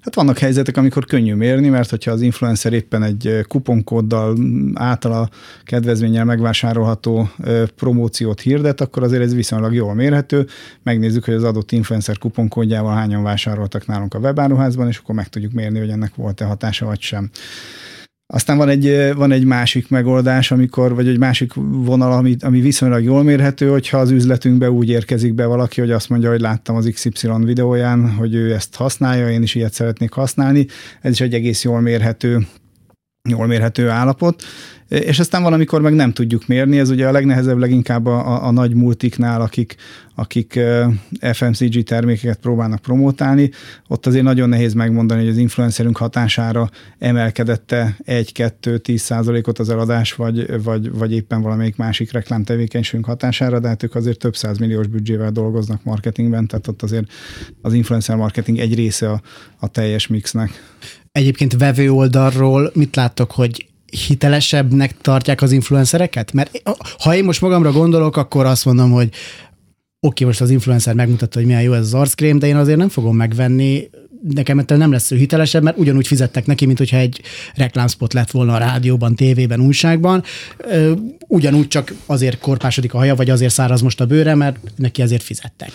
Hát 0.01 0.15
vannak 0.15 0.39
helyzetek, 0.39 0.77
amikor 0.77 1.05
könnyű 1.05 1.35
mérni, 1.35 1.69
mert 1.69 1.91
hogyha 1.91 2.11
az 2.11 2.21
influencer 2.21 2.73
éppen 2.73 3.03
egy 3.03 3.45
kuponkóddal 3.49 4.37
általa 4.75 5.29
kedvezménnyel 5.65 6.25
megvásárolható 6.25 7.29
promóciót 7.77 8.41
hirdet, 8.41 8.81
akkor 8.81 9.03
azért 9.03 9.23
ez 9.23 9.35
viszonylag 9.35 9.75
jól 9.75 9.95
mérhető. 9.95 10.47
Megnézzük, 10.83 11.25
hogy 11.25 11.35
az 11.35 11.45
adott 11.45 11.73
influencer 11.73 12.19
kuponkódjával 12.19 12.95
hányan 12.95 13.23
vásároltak 13.23 13.87
nálunk 13.87 14.15
a 14.15 14.19
webáruházban, 14.19 14.89
és 14.89 14.99
akkor 14.99 15.15
meg 15.15 15.29
tudjuk 15.29 15.53
mérni, 15.53 15.79
hogy 15.79 15.91
ennek 15.91 16.15
volt-e 16.15 16.45
hatása 16.45 16.87
vagy 16.87 17.01
sem. 17.01 17.31
Aztán 18.35 18.57
van 18.57 18.69
egy, 18.69 19.13
van 19.15 19.33
egy 19.33 19.45
másik 19.45 19.89
megoldás, 19.89 20.51
amikor, 20.51 20.95
vagy 20.95 21.09
egy 21.09 21.19
másik 21.19 21.53
vonal, 21.55 22.13
ami, 22.13 22.37
ami 22.41 22.61
viszonylag 22.61 23.03
jól 23.03 23.23
mérhető, 23.23 23.69
hogyha 23.69 23.99
az 23.99 24.11
üzletünkbe 24.11 24.71
úgy 24.71 24.89
érkezik 24.89 25.35
be 25.35 25.47
valaki, 25.47 25.81
hogy 25.81 25.91
azt 25.91 26.09
mondja, 26.09 26.31
hogy 26.31 26.41
láttam 26.41 26.77
az 26.77 26.91
XY 26.93 27.29
videóján, 27.39 28.11
hogy 28.11 28.35
ő 28.35 28.53
ezt 28.53 28.75
használja, 28.77 29.31
én 29.31 29.43
is 29.43 29.55
ilyet 29.55 29.73
szeretnék 29.73 30.13
használni. 30.13 30.67
Ez 31.01 31.13
is 31.13 31.21
egy 31.21 31.35
egész 31.35 31.65
jól 31.65 31.81
mérhető 31.81 32.47
jól 33.29 33.47
mérhető 33.47 33.89
állapot, 33.89 34.43
és 34.89 35.19
aztán 35.19 35.43
van, 35.43 35.53
amikor 35.53 35.81
meg 35.81 35.95
nem 35.95 36.13
tudjuk 36.13 36.47
mérni, 36.47 36.79
ez 36.79 36.91
ugye 36.91 37.09
a 37.09 37.13
legnehezebb 37.13 37.59
leginkább 37.59 38.07
a, 38.07 38.47
a, 38.47 38.51
nagy 38.51 38.75
multiknál, 38.75 39.41
akik, 39.41 39.75
akik 40.15 40.61
FMCG 41.33 41.83
termékeket 41.83 42.39
próbálnak 42.39 42.81
promotálni, 42.81 43.51
ott 43.89 44.07
azért 44.07 44.25
nagyon 44.25 44.49
nehéz 44.49 44.73
megmondani, 44.73 45.21
hogy 45.21 45.31
az 45.31 45.37
influencerünk 45.37 45.97
hatására 45.97 46.71
emelkedette 46.99 47.97
1-2-10 48.07 48.97
százalékot 48.97 49.59
az 49.59 49.71
eladás, 49.71 50.13
vagy, 50.15 50.63
vagy, 50.63 50.93
vagy 50.93 51.13
éppen 51.13 51.43
valamelyik 51.43 51.77
másik 51.77 52.13
reklámtevékenységünk 52.13 53.07
hatására, 53.07 53.59
de 53.59 53.69
hát 53.69 53.83
ők 53.83 53.95
azért 53.95 54.19
több 54.19 54.35
milliós 54.59 54.87
büdzsével 54.87 55.31
dolgoznak 55.31 55.85
marketingben, 55.85 56.47
tehát 56.47 56.69
ott 56.69 56.83
azért 56.83 57.13
az 57.61 57.73
influencer 57.73 58.17
marketing 58.17 58.59
egy 58.59 58.75
része 58.75 59.11
a, 59.11 59.21
a 59.59 59.69
teljes 59.69 60.07
mixnek. 60.07 60.51
Egyébként 61.13 61.57
vevő 61.57 61.91
oldalról 61.91 62.71
mit 62.75 62.97
láttok, 62.97 63.31
hogy 63.31 63.67
hitelesebbnek 64.07 64.97
tartják 65.01 65.43
az 65.43 65.53
influencereket? 65.53 66.33
Mert 66.33 66.63
ha 66.99 67.15
én 67.15 67.25
most 67.25 67.41
magamra 67.41 67.73
gondolok, 67.73 68.17
akkor 68.17 68.47
azt 68.47 68.65
mondom, 68.65 68.91
hogy 68.91 69.09
oké, 70.01 70.25
most 70.25 70.41
az 70.41 70.51
influencer 70.51 70.95
megmutatta, 70.95 71.39
hogy 71.39 71.47
milyen 71.47 71.63
jó 71.63 71.73
ez 71.73 71.85
az 71.85 71.95
arckrém, 71.95 72.39
de 72.39 72.47
én 72.47 72.57
azért 72.57 72.79
nem 72.79 72.89
fogom 72.89 73.17
megvenni, 73.17 73.91
nekem 74.35 74.59
ettől 74.59 74.79
nem 74.79 74.93
lesz 74.93 75.11
ő 75.11 75.17
hitelesebb, 75.17 75.63
mert 75.63 75.79
ugyanúgy 75.79 76.07
fizettek 76.07 76.47
neki, 76.47 76.67
mint 76.67 76.79
hogyha 76.79 76.97
egy 76.97 77.21
reklámspot 77.55 78.13
lett 78.13 78.31
volna 78.31 78.55
a 78.55 78.59
rádióban, 78.59 79.15
tévében, 79.15 79.61
újságban. 79.61 80.23
Ugyanúgy 81.29 81.69
csak 81.69 81.95
azért 82.07 82.39
korpásodik 82.39 82.95
a 82.95 82.99
haja, 82.99 83.15
vagy 83.15 83.31
azért 83.31 83.53
száraz 83.53 83.81
most 83.81 84.01
a 84.01 84.07
bőre, 84.07 84.35
mert 84.35 84.57
neki 84.77 85.03
ezért 85.03 85.23
fizettek. 85.23 85.71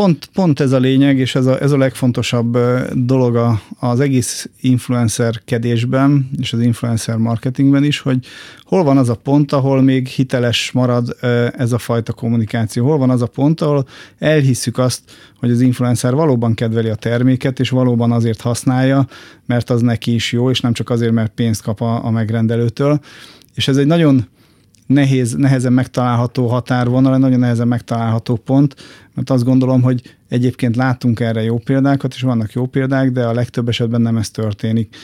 Pont, 0.00 0.28
pont 0.32 0.60
ez 0.60 0.72
a 0.72 0.78
lényeg, 0.78 1.18
és 1.18 1.34
ez 1.34 1.46
a, 1.46 1.60
ez 1.60 1.70
a 1.70 1.76
legfontosabb 1.76 2.58
dolog 2.92 3.36
a, 3.36 3.60
az 3.78 4.00
egész 4.00 4.50
influencerkedésben, 4.60 6.30
és 6.40 6.52
az 6.52 6.60
influencer 6.60 7.16
marketingben 7.16 7.84
is, 7.84 7.98
hogy 8.00 8.26
hol 8.62 8.84
van 8.84 8.98
az 8.98 9.08
a 9.08 9.14
pont, 9.14 9.52
ahol 9.52 9.82
még 9.82 10.06
hiteles 10.06 10.70
marad 10.72 11.16
ez 11.56 11.72
a 11.72 11.78
fajta 11.78 12.12
kommunikáció, 12.12 12.84
hol 12.86 12.98
van 12.98 13.10
az 13.10 13.22
a 13.22 13.26
pont, 13.26 13.60
ahol 13.60 13.86
elhisszük 14.18 14.78
azt, 14.78 15.00
hogy 15.38 15.50
az 15.50 15.60
influencer 15.60 16.14
valóban 16.14 16.54
kedveli 16.54 16.88
a 16.88 16.94
terméket, 16.94 17.60
és 17.60 17.70
valóban 17.70 18.12
azért 18.12 18.40
használja, 18.40 19.06
mert 19.46 19.70
az 19.70 19.80
neki 19.80 20.14
is 20.14 20.32
jó, 20.32 20.50
és 20.50 20.60
nem 20.60 20.72
csak 20.72 20.90
azért, 20.90 21.12
mert 21.12 21.32
pénzt 21.34 21.62
kap 21.62 21.80
a, 21.80 22.04
a 22.04 22.10
megrendelőtől. 22.10 23.00
És 23.54 23.68
ez 23.68 23.76
egy 23.76 23.86
nagyon 23.86 24.28
nehéz, 24.86 25.34
nehezen 25.34 25.72
megtalálható 25.72 26.46
határvonal, 26.46 27.18
nagyon 27.18 27.38
nehezen 27.38 27.68
megtalálható 27.68 28.36
pont, 28.36 28.74
mert 29.14 29.30
azt 29.30 29.44
gondolom, 29.44 29.82
hogy 29.82 30.16
egyébként 30.28 30.76
látunk 30.76 31.20
erre 31.20 31.42
jó 31.42 31.58
példákat, 31.58 32.14
és 32.14 32.20
vannak 32.20 32.52
jó 32.52 32.66
példák, 32.66 33.10
de 33.10 33.24
a 33.24 33.32
legtöbb 33.32 33.68
esetben 33.68 34.00
nem 34.00 34.16
ez 34.16 34.30
történik. 34.30 34.96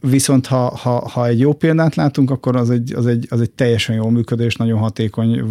Viszont 0.00 0.46
ha, 0.46 0.76
ha, 0.76 1.08
ha 1.08 1.26
egy 1.26 1.38
jó 1.38 1.52
példát 1.52 1.94
látunk, 1.94 2.30
akkor 2.30 2.56
az 2.56 2.70
egy, 2.70 2.92
az 2.94 3.06
egy, 3.06 3.26
az 3.30 3.40
egy 3.40 3.50
teljesen 3.50 3.96
jól 3.96 4.10
működő 4.10 4.44
és 4.44 4.56
nagyon 4.56 4.78
hatékony 4.78 5.42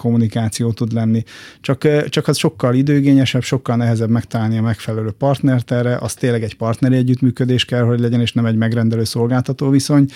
kommunikáció 0.00 0.72
tud 0.72 0.92
lenni. 0.92 1.22
Csak, 1.60 2.08
csak 2.08 2.28
az 2.28 2.36
sokkal 2.36 2.74
időgényesebb, 2.74 3.42
sokkal 3.42 3.76
nehezebb 3.76 4.10
megtalálni 4.10 4.58
a 4.58 4.62
megfelelő 4.62 5.10
partnert 5.10 5.70
erre, 5.70 5.96
az 5.96 6.14
tényleg 6.14 6.42
egy 6.42 6.56
partneri 6.56 6.96
együttműködés 6.96 7.64
kell, 7.64 7.82
hogy 7.82 8.00
legyen, 8.00 8.20
és 8.20 8.32
nem 8.32 8.46
egy 8.46 8.56
megrendelő 8.56 9.04
szolgáltató 9.04 9.70
viszony. 9.70 10.06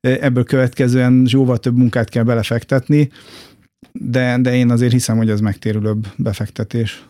Ebből 0.00 0.44
következően 0.44 1.26
jóval 1.30 1.58
több 1.58 1.76
munkát 1.76 2.08
kell 2.08 2.22
belefektetni, 2.22 3.10
de, 3.92 4.38
de 4.40 4.54
én 4.54 4.70
azért 4.70 4.92
hiszem, 4.92 5.16
hogy 5.16 5.30
ez 5.30 5.40
megtérülőbb 5.40 6.06
befektetés. 6.16 7.02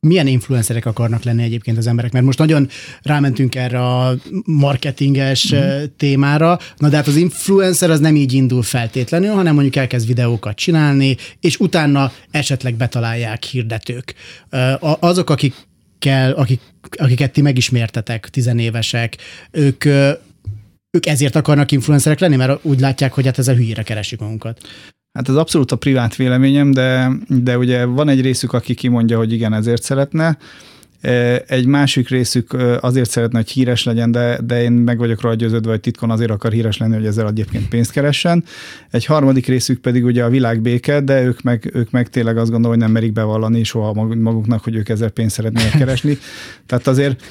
Milyen 0.00 0.26
influencerek 0.26 0.86
akarnak 0.86 1.22
lenni 1.22 1.42
egyébként 1.42 1.78
az 1.78 1.86
emberek? 1.86 2.12
Mert 2.12 2.24
most 2.24 2.38
nagyon 2.38 2.68
rámentünk 3.02 3.54
erre 3.54 3.86
a 3.86 4.14
marketinges 4.44 5.54
mm. 5.54 5.58
témára, 5.96 6.58
na 6.76 6.88
de 6.88 6.96
hát 6.96 7.06
az 7.06 7.16
influencer 7.16 7.90
az 7.90 8.00
nem 8.00 8.16
így 8.16 8.32
indul 8.32 8.62
feltétlenül, 8.62 9.30
hanem 9.30 9.54
mondjuk 9.54 9.76
elkezd 9.76 10.06
videókat 10.06 10.56
csinálni, 10.56 11.16
és 11.40 11.58
utána 11.58 12.12
esetleg 12.30 12.74
betalálják 12.74 13.42
hirdetők. 13.42 14.14
Azok, 14.80 15.30
akik 15.30 15.54
kell, 15.98 16.32
akik, 16.32 16.60
akiket 16.90 17.32
ti 17.32 17.40
megismertetek, 17.40 18.28
tizenévesek, 18.28 19.16
ők 19.50 19.84
ők 20.90 21.06
ezért 21.06 21.36
akarnak 21.36 21.72
influencerek 21.72 22.18
lenni, 22.18 22.36
mert 22.36 22.64
úgy 22.64 22.80
látják, 22.80 23.12
hogy 23.12 23.24
hát 23.24 23.38
ezzel 23.38 23.54
hülyére 23.54 23.82
keresik 23.82 24.20
magunkat. 24.20 24.60
Hát 25.12 25.28
ez 25.28 25.34
abszolút 25.34 25.72
a 25.72 25.76
privát 25.76 26.16
véleményem, 26.16 26.70
de, 26.70 27.10
de 27.28 27.58
ugye 27.58 27.84
van 27.84 28.08
egy 28.08 28.20
részük, 28.20 28.52
aki 28.52 28.74
kimondja, 28.74 29.16
hogy 29.16 29.32
igen, 29.32 29.52
ezért 29.52 29.82
szeretne. 29.82 30.38
E, 31.00 31.42
egy 31.46 31.66
másik 31.66 32.08
részük 32.08 32.56
azért 32.80 33.10
szeretne, 33.10 33.38
hogy 33.38 33.50
híres 33.50 33.84
legyen, 33.84 34.10
de, 34.10 34.40
de 34.44 34.62
én 34.62 34.72
meg 34.72 34.98
vagyok 34.98 35.22
rá 35.22 35.34
győződve, 35.34 35.70
hogy 35.70 35.80
titkon 35.80 36.10
azért 36.10 36.30
akar 36.30 36.52
híres 36.52 36.76
lenni, 36.76 36.94
hogy 36.94 37.06
ezzel 37.06 37.28
egyébként 37.28 37.68
pénzt 37.68 37.90
keressen. 37.90 38.44
Egy 38.90 39.04
harmadik 39.04 39.46
részük 39.46 39.80
pedig 39.80 40.04
ugye 40.04 40.24
a 40.24 40.28
világbéke, 40.28 41.00
de 41.00 41.22
ők 41.22 41.42
meg, 41.42 41.70
ők 41.74 41.90
meg 41.90 42.08
tényleg 42.08 42.36
azt 42.36 42.50
gondolom, 42.50 42.76
hogy 42.76 42.84
nem 42.86 42.92
merik 42.92 43.12
bevallani 43.12 43.64
soha 43.64 43.92
maguknak, 44.14 44.64
hogy 44.64 44.74
ők 44.74 44.88
ezzel 44.88 45.10
pénzt 45.10 45.34
szeretnének 45.34 45.78
keresni. 45.78 46.18
Tehát 46.66 46.86
azért 46.86 47.22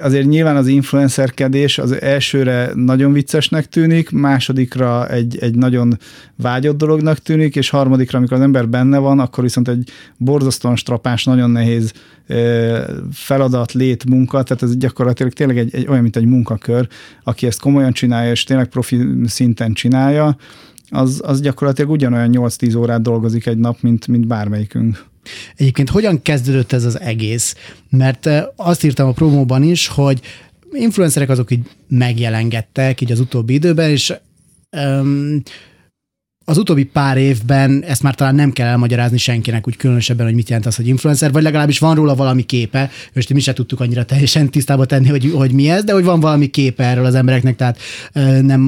Azért 0.00 0.26
nyilván 0.26 0.56
az 0.56 0.66
influencerkedés 0.66 1.78
az 1.78 2.00
elsőre 2.00 2.70
nagyon 2.74 3.12
viccesnek 3.12 3.66
tűnik, 3.66 4.10
másodikra 4.10 5.08
egy, 5.08 5.38
egy 5.38 5.54
nagyon 5.54 5.98
vágyott 6.36 6.76
dolognak 6.76 7.18
tűnik, 7.18 7.56
és 7.56 7.70
harmadikra, 7.70 8.18
amikor 8.18 8.36
az 8.36 8.42
ember 8.42 8.68
benne 8.68 8.98
van, 8.98 9.18
akkor 9.18 9.44
viszont 9.44 9.68
egy 9.68 9.90
borzasztóan 10.16 10.76
strapás, 10.76 11.24
nagyon 11.24 11.50
nehéz 11.50 11.92
feladat, 13.12 13.72
lét, 13.72 14.04
munka, 14.04 14.42
tehát 14.42 14.62
ez 14.62 14.76
gyakorlatilag 14.76 15.32
tényleg 15.32 15.58
egy, 15.58 15.74
egy 15.74 15.86
olyan, 15.88 16.02
mint 16.02 16.16
egy 16.16 16.26
munkakör, 16.26 16.88
aki 17.22 17.46
ezt 17.46 17.60
komolyan 17.60 17.92
csinálja, 17.92 18.30
és 18.30 18.44
tényleg 18.44 18.66
profi 18.66 19.06
szinten 19.26 19.72
csinálja, 19.72 20.36
az, 20.90 21.20
az 21.24 21.40
gyakorlatilag 21.40 21.90
ugyanolyan 21.90 22.30
8-10 22.32 22.78
órát 22.78 23.02
dolgozik 23.02 23.46
egy 23.46 23.58
nap, 23.58 23.80
mint, 23.80 24.06
mint 24.06 24.26
bármelyikünk. 24.26 25.04
Egyébként 25.56 25.90
hogyan 25.90 26.22
kezdődött 26.22 26.72
ez 26.72 26.84
az 26.84 27.00
egész? 27.00 27.54
Mert 27.90 28.28
azt 28.56 28.84
írtam 28.84 29.08
a 29.08 29.12
promóban 29.12 29.62
is, 29.62 29.86
hogy 29.86 30.20
influencerek 30.72 31.28
azok 31.28 31.50
így 31.50 31.66
megjelengettek 31.88 33.00
így 33.00 33.12
az 33.12 33.20
utóbbi 33.20 33.54
időben, 33.54 33.90
és 33.90 34.14
um, 34.70 35.42
az 36.48 36.58
utóbbi 36.58 36.84
pár 36.84 37.16
évben 37.16 37.84
ezt 37.86 38.02
már 38.02 38.14
talán 38.14 38.34
nem 38.34 38.52
kell 38.52 38.66
elmagyarázni 38.66 39.18
senkinek 39.18 39.66
úgy 39.66 39.76
különösebben, 39.76 40.26
hogy 40.26 40.34
mit 40.34 40.48
jelent 40.48 40.66
az, 40.66 40.76
hogy 40.76 40.86
influencer, 40.88 41.32
vagy 41.32 41.42
legalábbis 41.42 41.78
van 41.78 41.94
róla 41.94 42.14
valami 42.14 42.42
képe, 42.42 42.90
és 43.12 43.26
mi 43.26 43.40
se 43.40 43.52
tudtuk 43.52 43.80
annyira 43.80 44.04
teljesen 44.04 44.50
tisztába 44.50 44.84
tenni, 44.84 45.08
hogy, 45.08 45.32
hogy 45.34 45.52
mi 45.52 45.68
ez, 45.70 45.84
de 45.84 45.92
hogy 45.92 46.04
van 46.04 46.20
valami 46.20 46.46
képe 46.46 46.84
erről 46.84 47.04
az 47.04 47.14
embereknek, 47.14 47.56
tehát 47.56 47.78
nem 48.42 48.60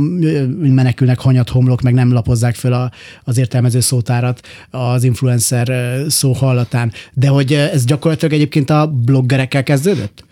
menekülnek 0.58 1.18
hanyat 1.18 1.48
homlok, 1.48 1.80
meg 1.80 1.94
nem 1.94 2.12
lapozzák 2.12 2.54
föl 2.54 2.72
a, 2.72 2.90
az 3.24 3.38
értelmező 3.38 3.80
szótárat 3.80 4.40
az 4.70 5.04
influencer 5.04 5.96
szó 6.08 6.32
hallatán. 6.32 6.92
De 7.14 7.28
hogy 7.28 7.52
ez 7.52 7.84
gyakorlatilag 7.84 8.34
egyébként 8.34 8.70
a 8.70 8.86
bloggerekkel 8.86 9.62
kezdődött? 9.62 10.26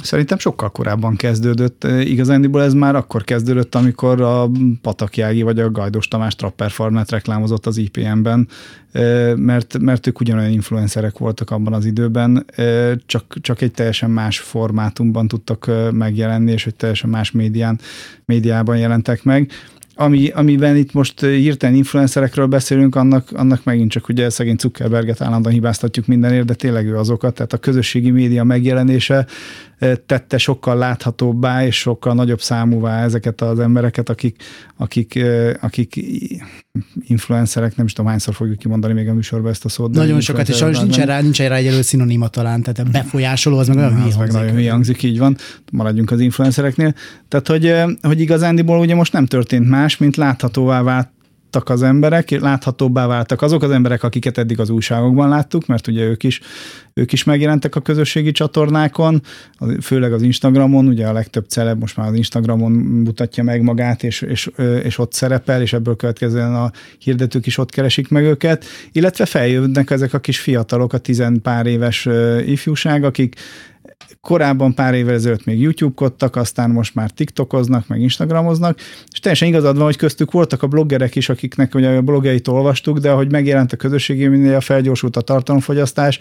Szerintem 0.00 0.38
sokkal 0.38 0.70
korábban 0.70 1.16
kezdődött. 1.16 1.84
Igazándiból 1.84 2.62
ez 2.62 2.74
már 2.74 2.94
akkor 2.96 3.24
kezdődött, 3.24 3.74
amikor 3.74 4.20
a 4.20 4.50
Patakjági 4.82 5.42
vagy 5.42 5.58
a 5.58 5.70
Gajdos 5.70 6.08
Tamás 6.08 6.36
Trapper 6.36 6.70
Farmet 6.70 7.10
reklámozott 7.10 7.66
az 7.66 7.76
IPM-ben, 7.76 8.48
mert, 9.36 9.78
mert 9.78 10.06
ők 10.06 10.20
ugyanolyan 10.20 10.50
influencerek 10.50 11.18
voltak 11.18 11.50
abban 11.50 11.72
az 11.72 11.84
időben, 11.84 12.46
csak, 13.06 13.36
csak 13.40 13.60
egy 13.60 13.72
teljesen 13.72 14.10
más 14.10 14.38
formátumban 14.38 15.28
tudtak 15.28 15.70
megjelenni, 15.90 16.52
és 16.52 16.66
egy 16.66 16.74
teljesen 16.74 17.10
más 17.10 17.30
médián, 17.30 17.78
médiában 18.24 18.78
jelentek 18.78 19.22
meg 19.24 19.50
ami, 19.94 20.28
amiben 20.28 20.76
itt 20.76 20.92
most 20.92 21.20
hirtelen 21.20 21.74
influencerekről 21.76 22.46
beszélünk, 22.46 22.94
annak, 22.94 23.28
annak 23.32 23.64
megint 23.64 23.90
csak 23.90 24.08
ugye 24.08 24.30
szegény 24.30 24.56
Zuckerberget 24.58 25.20
állandóan 25.20 25.54
hibáztatjuk 25.54 26.06
mindenért, 26.06 26.44
de 26.44 26.54
tényleg 26.54 26.86
ő 26.86 26.96
azokat, 26.96 27.34
tehát 27.34 27.52
a 27.52 27.58
közösségi 27.58 28.10
média 28.10 28.44
megjelenése 28.44 29.26
tette 30.06 30.38
sokkal 30.38 30.76
láthatóbbá 30.76 31.66
és 31.66 31.78
sokkal 31.78 32.14
nagyobb 32.14 32.40
számúvá 32.40 33.04
ezeket 33.04 33.40
az 33.40 33.58
embereket, 33.58 34.08
akik, 34.08 34.42
akik, 34.76 35.24
akik 35.60 36.04
influencerek, 37.00 37.76
nem 37.76 37.86
is 37.86 37.92
tudom 37.92 38.10
hányszor 38.10 38.34
fogjuk 38.34 38.58
kimondani 38.58 38.92
még 38.92 39.08
a 39.08 39.14
műsorban 39.14 39.50
ezt 39.50 39.64
a 39.64 39.68
szót. 39.68 39.90
Nagyon 39.90 40.20
sokat, 40.20 40.48
és 40.48 40.56
sajnos 40.56 40.78
nincsen 40.78 41.06
rá, 41.06 41.20
nincsen 41.20 41.48
rá 41.48 41.56
egyelő 41.56 41.82
szinonima 41.82 42.28
talán, 42.28 42.62
tehát 42.62 42.90
befolyásoló, 42.90 43.58
az 43.58 43.68
meg 43.68 43.76
olyan 43.76 44.02
hülye 44.02 44.14
hangzik. 44.14 44.32
Nagyon 44.32 44.54
hülye 44.54 44.70
hangzik, 44.70 45.02
így 45.02 45.18
van, 45.18 45.36
maradjunk 45.72 46.10
az 46.10 46.20
influencereknél. 46.20 46.94
Tehát, 47.28 47.48
hogy, 47.48 47.74
hogy 48.02 48.20
igazándiból 48.20 48.78
ugye 48.78 48.94
most 48.94 49.12
nem 49.12 49.26
történt 49.26 49.68
más, 49.68 49.96
mint 49.96 50.16
láthatóvá 50.16 50.82
vált 50.82 51.08
váltak 51.52 51.68
az 51.68 51.82
emberek, 51.82 52.30
láthatóbbá 52.30 53.06
váltak 53.06 53.42
azok 53.42 53.62
az 53.62 53.70
emberek, 53.70 54.02
akiket 54.02 54.38
eddig 54.38 54.60
az 54.60 54.70
újságokban 54.70 55.28
láttuk, 55.28 55.66
mert 55.66 55.86
ugye 55.86 56.04
ők 56.04 56.22
is, 56.22 56.40
ők 56.94 57.12
is 57.12 57.24
megjelentek 57.24 57.76
a 57.76 57.80
közösségi 57.80 58.30
csatornákon, 58.30 59.22
főleg 59.80 60.12
az 60.12 60.22
Instagramon, 60.22 60.86
ugye 60.86 61.06
a 61.06 61.12
legtöbb 61.12 61.44
celeb 61.48 61.80
most 61.80 61.96
már 61.96 62.08
az 62.08 62.14
Instagramon 62.14 62.72
mutatja 62.72 63.42
meg 63.42 63.62
magát, 63.62 64.02
és, 64.02 64.20
és, 64.20 64.50
és 64.82 64.98
ott 64.98 65.12
szerepel, 65.12 65.62
és 65.62 65.72
ebből 65.72 65.96
következően 65.96 66.54
a 66.54 66.70
hirdetők 66.98 67.46
is 67.46 67.58
ott 67.58 67.70
keresik 67.70 68.08
meg 68.08 68.24
őket, 68.24 68.64
illetve 68.92 69.26
feljönnek 69.26 69.90
ezek 69.90 70.14
a 70.14 70.18
kis 70.18 70.38
fiatalok, 70.40 70.92
a 70.92 70.98
tizen 70.98 71.40
pár 71.42 71.66
éves 71.66 72.08
ifjúság, 72.46 73.04
akik 73.04 73.36
korábban 74.26 74.74
pár 74.74 74.94
évvel 74.94 75.14
ezelőtt 75.14 75.44
még 75.44 75.60
YouTube-kodtak, 75.60 76.36
aztán 76.36 76.70
most 76.70 76.94
már 76.94 77.10
TikTokoznak, 77.10 77.88
meg 77.88 78.00
Instagramoznak, 78.00 78.78
és 79.12 79.18
teljesen 79.18 79.48
igazad 79.48 79.76
van, 79.76 79.84
hogy 79.84 79.96
köztük 79.96 80.30
voltak 80.30 80.62
a 80.62 80.66
bloggerek 80.66 81.16
is, 81.16 81.28
akiknek 81.28 81.74
ugye 81.74 81.88
a 81.88 82.02
blogjait 82.02 82.48
olvastuk, 82.48 82.98
de 82.98 83.10
ahogy 83.10 83.30
megjelent 83.30 83.72
a 83.72 83.76
közösségi 83.76 84.26
minél 84.26 84.60
felgyorsult 84.60 85.16
a 85.16 85.20
tartalomfogyasztás, 85.20 86.18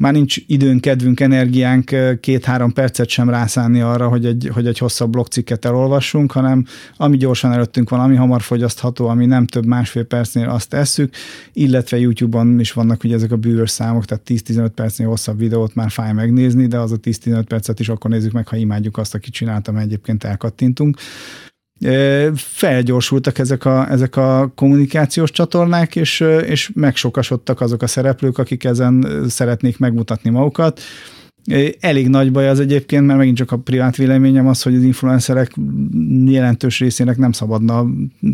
már 0.00 0.12
nincs 0.12 0.36
időnk, 0.46 0.80
kedvünk, 0.80 1.20
energiánk 1.20 1.94
két-három 2.20 2.72
percet 2.72 3.08
sem 3.08 3.30
rászánni 3.30 3.80
arra, 3.80 4.08
hogy 4.08 4.26
egy, 4.26 4.50
hogy 4.52 4.66
egy 4.66 4.78
hosszabb 4.78 5.10
blogcikket 5.10 5.64
elolvassunk, 5.64 6.32
hanem 6.32 6.64
ami 6.96 7.16
gyorsan 7.16 7.52
előttünk 7.52 7.90
van, 7.90 8.00
ami 8.00 8.16
hamar 8.16 8.42
fogyasztható, 8.42 9.08
ami 9.08 9.26
nem 9.26 9.46
több 9.46 9.66
másfél 9.66 10.04
percnél 10.04 10.48
azt 10.48 10.68
tesszük, 10.68 11.14
illetve 11.52 11.98
YouTube-on 11.98 12.60
is 12.60 12.72
vannak 12.72 13.04
ugye 13.04 13.14
ezek 13.14 13.32
a 13.32 13.36
bűvös 13.36 13.70
számok, 13.70 14.04
tehát 14.04 14.24
10-15 14.28 14.70
percnél 14.74 15.08
hosszabb 15.08 15.38
videót 15.38 15.74
már 15.74 15.90
fáj 15.90 16.12
megnézni, 16.12 16.66
de 16.66 16.78
az 16.78 16.92
a 16.92 16.96
10-15 16.96 17.44
percet 17.48 17.80
is 17.80 17.88
akkor 17.88 18.10
nézzük 18.10 18.32
meg, 18.32 18.48
ha 18.48 18.56
imádjuk 18.56 18.98
azt, 18.98 19.14
aki 19.14 19.30
csinálta, 19.30 19.72
mert 19.72 19.84
egyébként 19.84 20.24
elkattintunk. 20.24 20.96
Felgyorsultak 22.34 23.38
ezek 23.38 23.64
a, 23.64 23.90
ezek 23.90 24.16
a 24.16 24.52
kommunikációs 24.54 25.30
csatornák, 25.30 25.96
és, 25.96 26.20
és 26.46 26.70
megsokasodtak 26.74 27.60
azok 27.60 27.82
a 27.82 27.86
szereplők, 27.86 28.38
akik 28.38 28.64
ezen 28.64 29.24
szeretnék 29.28 29.78
megmutatni 29.78 30.30
magukat. 30.30 30.80
Elég 31.80 32.08
nagy 32.08 32.32
baj 32.32 32.48
az 32.48 32.60
egyébként, 32.60 33.06
mert 33.06 33.18
megint 33.18 33.36
csak 33.36 33.52
a 33.52 33.56
privát 33.56 33.96
véleményem 33.96 34.46
az, 34.46 34.62
hogy 34.62 34.74
az 34.74 34.82
influencerek 34.82 35.54
jelentős 36.26 36.78
részének 36.78 37.16
nem 37.16 37.32
szabadna 37.32 37.86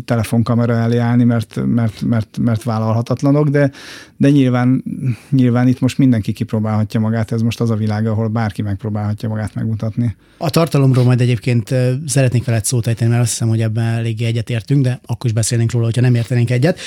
telefonkamera 0.05 0.73
elé 0.73 0.97
állni, 0.97 1.23
mert, 1.23 1.59
mert, 1.65 2.01
mert, 2.01 2.37
mert 2.41 2.63
vállalhatatlanok, 2.63 3.49
de, 3.49 3.71
de 4.17 4.29
nyilván, 4.29 4.83
nyilván 5.29 5.67
itt 5.67 5.79
most 5.79 5.97
mindenki 5.97 6.31
kipróbálhatja 6.31 6.99
magát, 6.99 7.31
ez 7.31 7.41
most 7.41 7.59
az 7.59 7.69
a 7.69 7.75
világ, 7.75 8.07
ahol 8.07 8.27
bárki 8.27 8.61
megpróbálhatja 8.61 9.29
magát 9.29 9.55
megmutatni. 9.55 10.15
A 10.37 10.49
tartalomról 10.49 11.03
majd 11.03 11.21
egyébként 11.21 11.75
szeretnék 12.05 12.45
veled 12.45 12.65
szót 12.65 12.87
ejteni, 12.87 13.09
mert 13.09 13.21
azt 13.21 13.31
hiszem, 13.31 13.47
hogy 13.47 13.61
ebben 13.61 13.85
eléggé 13.85 14.25
egyetértünk, 14.25 14.83
de 14.83 14.99
akkor 15.05 15.25
is 15.25 15.33
beszélnénk 15.33 15.71
róla, 15.71 15.85
hogyha 15.85 16.01
nem 16.01 16.15
értenénk 16.15 16.49
egyet. 16.49 16.79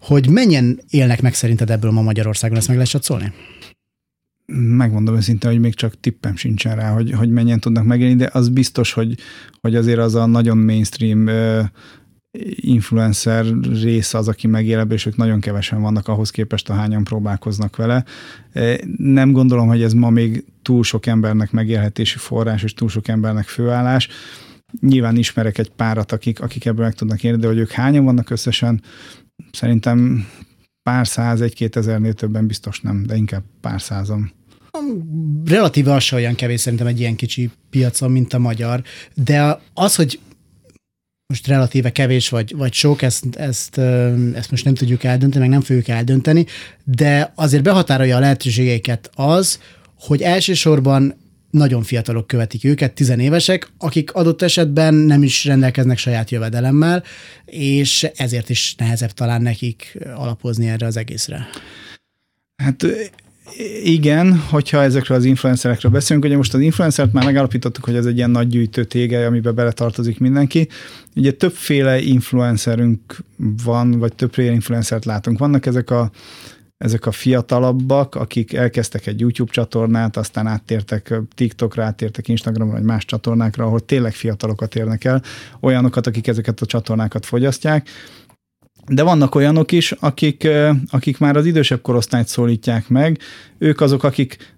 Hogy 0.00 0.28
mennyien 0.28 0.80
élnek 0.90 1.22
meg 1.22 1.34
szerinted 1.34 1.70
ebből 1.70 1.90
ma 1.90 2.02
Magyarországon, 2.02 2.56
ezt 2.56 2.68
meg 2.68 2.76
lehet 2.76 3.02
szólni? 3.02 3.32
Megmondom 4.54 5.16
őszintén, 5.16 5.50
hogy 5.50 5.60
még 5.60 5.74
csak 5.74 6.00
tippem 6.00 6.36
sincsen 6.36 6.76
rá, 6.76 6.92
hogy, 6.92 7.12
hogy 7.12 7.30
mennyien 7.30 7.60
tudnak 7.60 7.84
megélni, 7.84 8.14
de 8.14 8.30
az 8.32 8.48
biztos, 8.48 8.92
hogy, 8.92 9.14
hogy 9.60 9.76
azért 9.76 9.98
az 9.98 10.14
a 10.14 10.26
nagyon 10.26 10.58
mainstream 10.58 11.28
influencer 12.54 13.46
rész 13.82 14.14
az, 14.14 14.28
aki 14.28 14.46
megél 14.46 14.86
és 14.90 15.06
ők 15.06 15.16
nagyon 15.16 15.40
kevesen 15.40 15.80
vannak 15.80 16.08
ahhoz 16.08 16.30
képest, 16.30 16.70
a 16.70 16.74
hányan 16.74 17.04
próbálkoznak 17.04 17.76
vele. 17.76 18.04
Nem 18.96 19.32
gondolom, 19.32 19.68
hogy 19.68 19.82
ez 19.82 19.92
ma 19.92 20.10
még 20.10 20.44
túl 20.62 20.82
sok 20.82 21.06
embernek 21.06 21.50
megélhetési 21.50 22.18
forrás, 22.18 22.62
és 22.62 22.74
túl 22.74 22.88
sok 22.88 23.08
embernek 23.08 23.46
főállás. 23.46 24.08
Nyilván 24.80 25.16
ismerek 25.16 25.58
egy 25.58 25.70
párat, 25.70 26.12
akik, 26.12 26.40
akik 26.40 26.64
ebből 26.64 26.84
meg 26.84 26.94
tudnak 26.94 27.22
érni, 27.22 27.40
de 27.40 27.46
hogy 27.46 27.58
ők 27.58 27.70
hányan 27.70 28.04
vannak 28.04 28.30
összesen, 28.30 28.82
szerintem 29.52 30.26
pár 30.82 31.06
száz, 31.06 31.40
egy-két 31.40 31.76
ezernél 31.76 32.12
többen 32.12 32.46
biztos 32.46 32.80
nem, 32.80 33.02
de 33.06 33.16
inkább 33.16 33.42
pár 33.60 33.80
százan. 33.80 34.32
Relatíve 35.44 35.92
az 35.92 36.12
olyan 36.12 36.34
kevés 36.34 36.60
szerintem 36.60 36.86
egy 36.86 37.00
ilyen 37.00 37.16
kicsi 37.16 37.50
piacon, 37.70 38.10
mint 38.10 38.32
a 38.32 38.38
magyar, 38.38 38.82
de 39.14 39.60
az, 39.74 39.94
hogy 39.94 40.20
most 41.26 41.46
relatíve 41.46 41.92
kevés 41.92 42.28
vagy, 42.28 42.56
vagy 42.56 42.72
sok, 42.72 43.02
ezt, 43.02 43.36
ezt, 43.36 43.78
ezt 44.34 44.50
most 44.50 44.64
nem 44.64 44.74
tudjuk 44.74 45.04
eldönteni, 45.04 45.40
meg 45.40 45.52
nem 45.52 45.60
fogjuk 45.60 45.88
eldönteni, 45.88 46.46
de 46.84 47.32
azért 47.34 47.62
behatárolja 47.62 48.16
a 48.16 48.20
lehetőségeiket 48.20 49.10
az, 49.14 49.60
hogy 49.98 50.22
elsősorban 50.22 51.14
nagyon 51.52 51.82
fiatalok 51.82 52.26
követik 52.26 52.64
őket, 52.64 52.92
tizenévesek, 52.92 53.68
akik 53.78 54.12
adott 54.12 54.42
esetben 54.42 54.94
nem 54.94 55.22
is 55.22 55.44
rendelkeznek 55.44 55.98
saját 55.98 56.30
jövedelemmel, 56.30 57.02
és 57.44 58.08
ezért 58.16 58.50
is 58.50 58.74
nehezebb 58.78 59.10
talán 59.10 59.42
nekik 59.42 59.98
alapozni 60.14 60.68
erre 60.68 60.86
az 60.86 60.96
egészre. 60.96 61.48
Hát 62.56 62.86
igen, 63.82 64.38
hogyha 64.38 64.82
ezekről 64.82 65.18
az 65.18 65.24
influencerekről 65.24 65.92
beszélünk, 65.92 66.24
ugye 66.24 66.36
most 66.36 66.54
az 66.54 66.60
influencert 66.60 67.12
már 67.12 67.24
megállapítottuk, 67.24 67.84
hogy 67.84 67.94
ez 67.94 68.06
egy 68.06 68.16
ilyen 68.16 68.30
nagy 68.30 68.48
gyűjtő 68.48 68.84
tége, 68.84 69.26
amiben 69.26 69.54
beletartozik 69.54 70.18
mindenki. 70.18 70.68
Ugye 71.16 71.32
többféle 71.32 72.00
influencerünk 72.00 73.18
van, 73.64 73.98
vagy 73.98 74.14
többféle 74.14 74.52
influencert 74.52 75.04
látunk. 75.04 75.38
Vannak 75.38 75.66
ezek 75.66 75.90
a 75.90 76.10
ezek 76.82 77.06
a 77.06 77.12
fiatalabbak, 77.12 78.14
akik 78.14 78.52
elkezdtek 78.52 79.06
egy 79.06 79.20
YouTube 79.20 79.52
csatornát, 79.52 80.16
aztán 80.16 80.46
áttértek 80.46 81.14
TikTokra, 81.34 81.84
áttértek 81.84 82.28
Instagramra, 82.28 82.74
vagy 82.74 82.82
más 82.82 83.04
csatornákra, 83.04 83.64
ahol 83.64 83.80
tényleg 83.80 84.12
fiatalokat 84.12 84.74
érnek 84.74 85.04
el, 85.04 85.22
olyanokat, 85.60 86.06
akik 86.06 86.26
ezeket 86.26 86.60
a 86.60 86.66
csatornákat 86.66 87.26
fogyasztják, 87.26 87.88
de 88.86 89.02
vannak 89.02 89.34
olyanok 89.34 89.72
is, 89.72 89.92
akik, 89.92 90.48
akik 90.90 91.18
már 91.18 91.36
az 91.36 91.46
idősebb 91.46 91.80
korosztályt 91.80 92.28
szólítják 92.28 92.88
meg, 92.88 93.18
ők 93.58 93.80
azok, 93.80 94.04
akik 94.04 94.54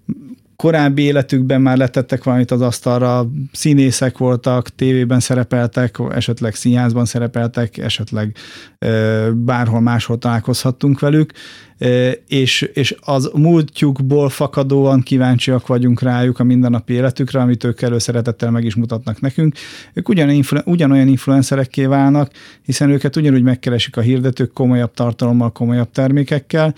korábbi 0.57 1.03
életükben 1.03 1.61
már 1.61 1.77
letettek 1.77 2.25
valamit 2.25 2.51
az 2.51 2.61
asztalra, 2.61 3.31
színészek 3.53 4.19
voltak, 4.19 4.69
tévében 4.69 5.21
szerepeltek, 5.21 5.97
esetleg 6.11 6.55
színházban 6.55 7.05
szerepeltek, 7.05 7.79
esetleg 7.79 8.37
bárhol 9.33 9.81
máshol 9.81 10.19
találkozhattunk 10.19 11.01
velük, 11.01 11.33
és, 12.29 12.63
és 12.63 12.97
az 13.01 13.31
múltjukból 13.35 14.29
fakadóan 14.29 15.01
kíváncsiak 15.01 15.67
vagyunk 15.67 16.01
rájuk 16.01 16.39
a 16.39 16.45
mindennapi 16.45 16.93
életükre, 16.93 17.41
amit 17.41 17.65
ők 17.65 17.83
előszeretettel 17.83 18.51
meg 18.51 18.65
is 18.65 18.75
mutatnak 18.75 19.21
nekünk. 19.21 19.55
Ők 19.93 20.09
ugyanolyan 20.65 21.09
influencerekké 21.09 21.85
válnak, 21.85 22.31
hiszen 22.63 22.91
őket 22.91 23.17
ugyanúgy 23.17 23.43
megkeresik 23.43 23.97
a 23.97 24.01
hirdetők 24.01 24.53
komolyabb 24.53 24.95
tartalommal, 24.95 25.53
komolyabb 25.53 25.91
termékekkel, 25.91 26.75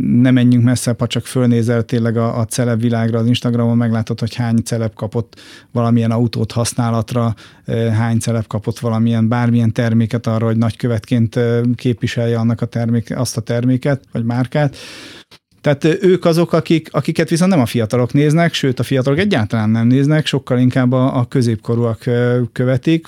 ne 0.00 0.30
menjünk 0.30 0.64
messze, 0.64 0.94
ha 0.98 1.06
csak 1.06 1.26
fölnézel 1.26 1.82
tényleg 1.82 2.16
a, 2.16 2.38
a 2.38 2.44
celeb 2.44 2.80
világra, 2.80 3.18
az 3.18 3.26
Instagramon 3.26 3.76
meglátod, 3.76 4.20
hogy 4.20 4.34
hány 4.34 4.56
celeb 4.56 4.94
kapott 4.94 5.40
valamilyen 5.72 6.10
autót 6.10 6.52
használatra, 6.52 7.34
hány 7.92 8.18
celeb 8.18 8.46
kapott 8.46 8.78
valamilyen 8.78 9.28
bármilyen 9.28 9.72
terméket 9.72 10.26
arra, 10.26 10.46
hogy 10.46 10.56
nagykövetként 10.56 11.38
képviselje 11.74 12.38
annak 12.38 12.60
a 12.60 12.66
termék, 12.66 13.16
azt 13.18 13.36
a 13.36 13.40
terméket, 13.40 14.04
vagy 14.12 14.24
márkát. 14.24 14.76
Tehát 15.60 15.84
ők 15.84 16.24
azok, 16.24 16.52
akik, 16.52 16.88
akiket 16.92 17.28
viszont 17.28 17.50
nem 17.50 17.60
a 17.60 17.66
fiatalok 17.66 18.12
néznek, 18.12 18.52
sőt 18.52 18.78
a 18.78 18.82
fiatalok 18.82 19.18
egyáltalán 19.18 19.70
nem 19.70 19.86
néznek, 19.86 20.26
sokkal 20.26 20.58
inkább 20.58 20.92
a, 20.92 21.18
a 21.18 21.24
középkorúak 21.24 22.04
követik, 22.52 23.06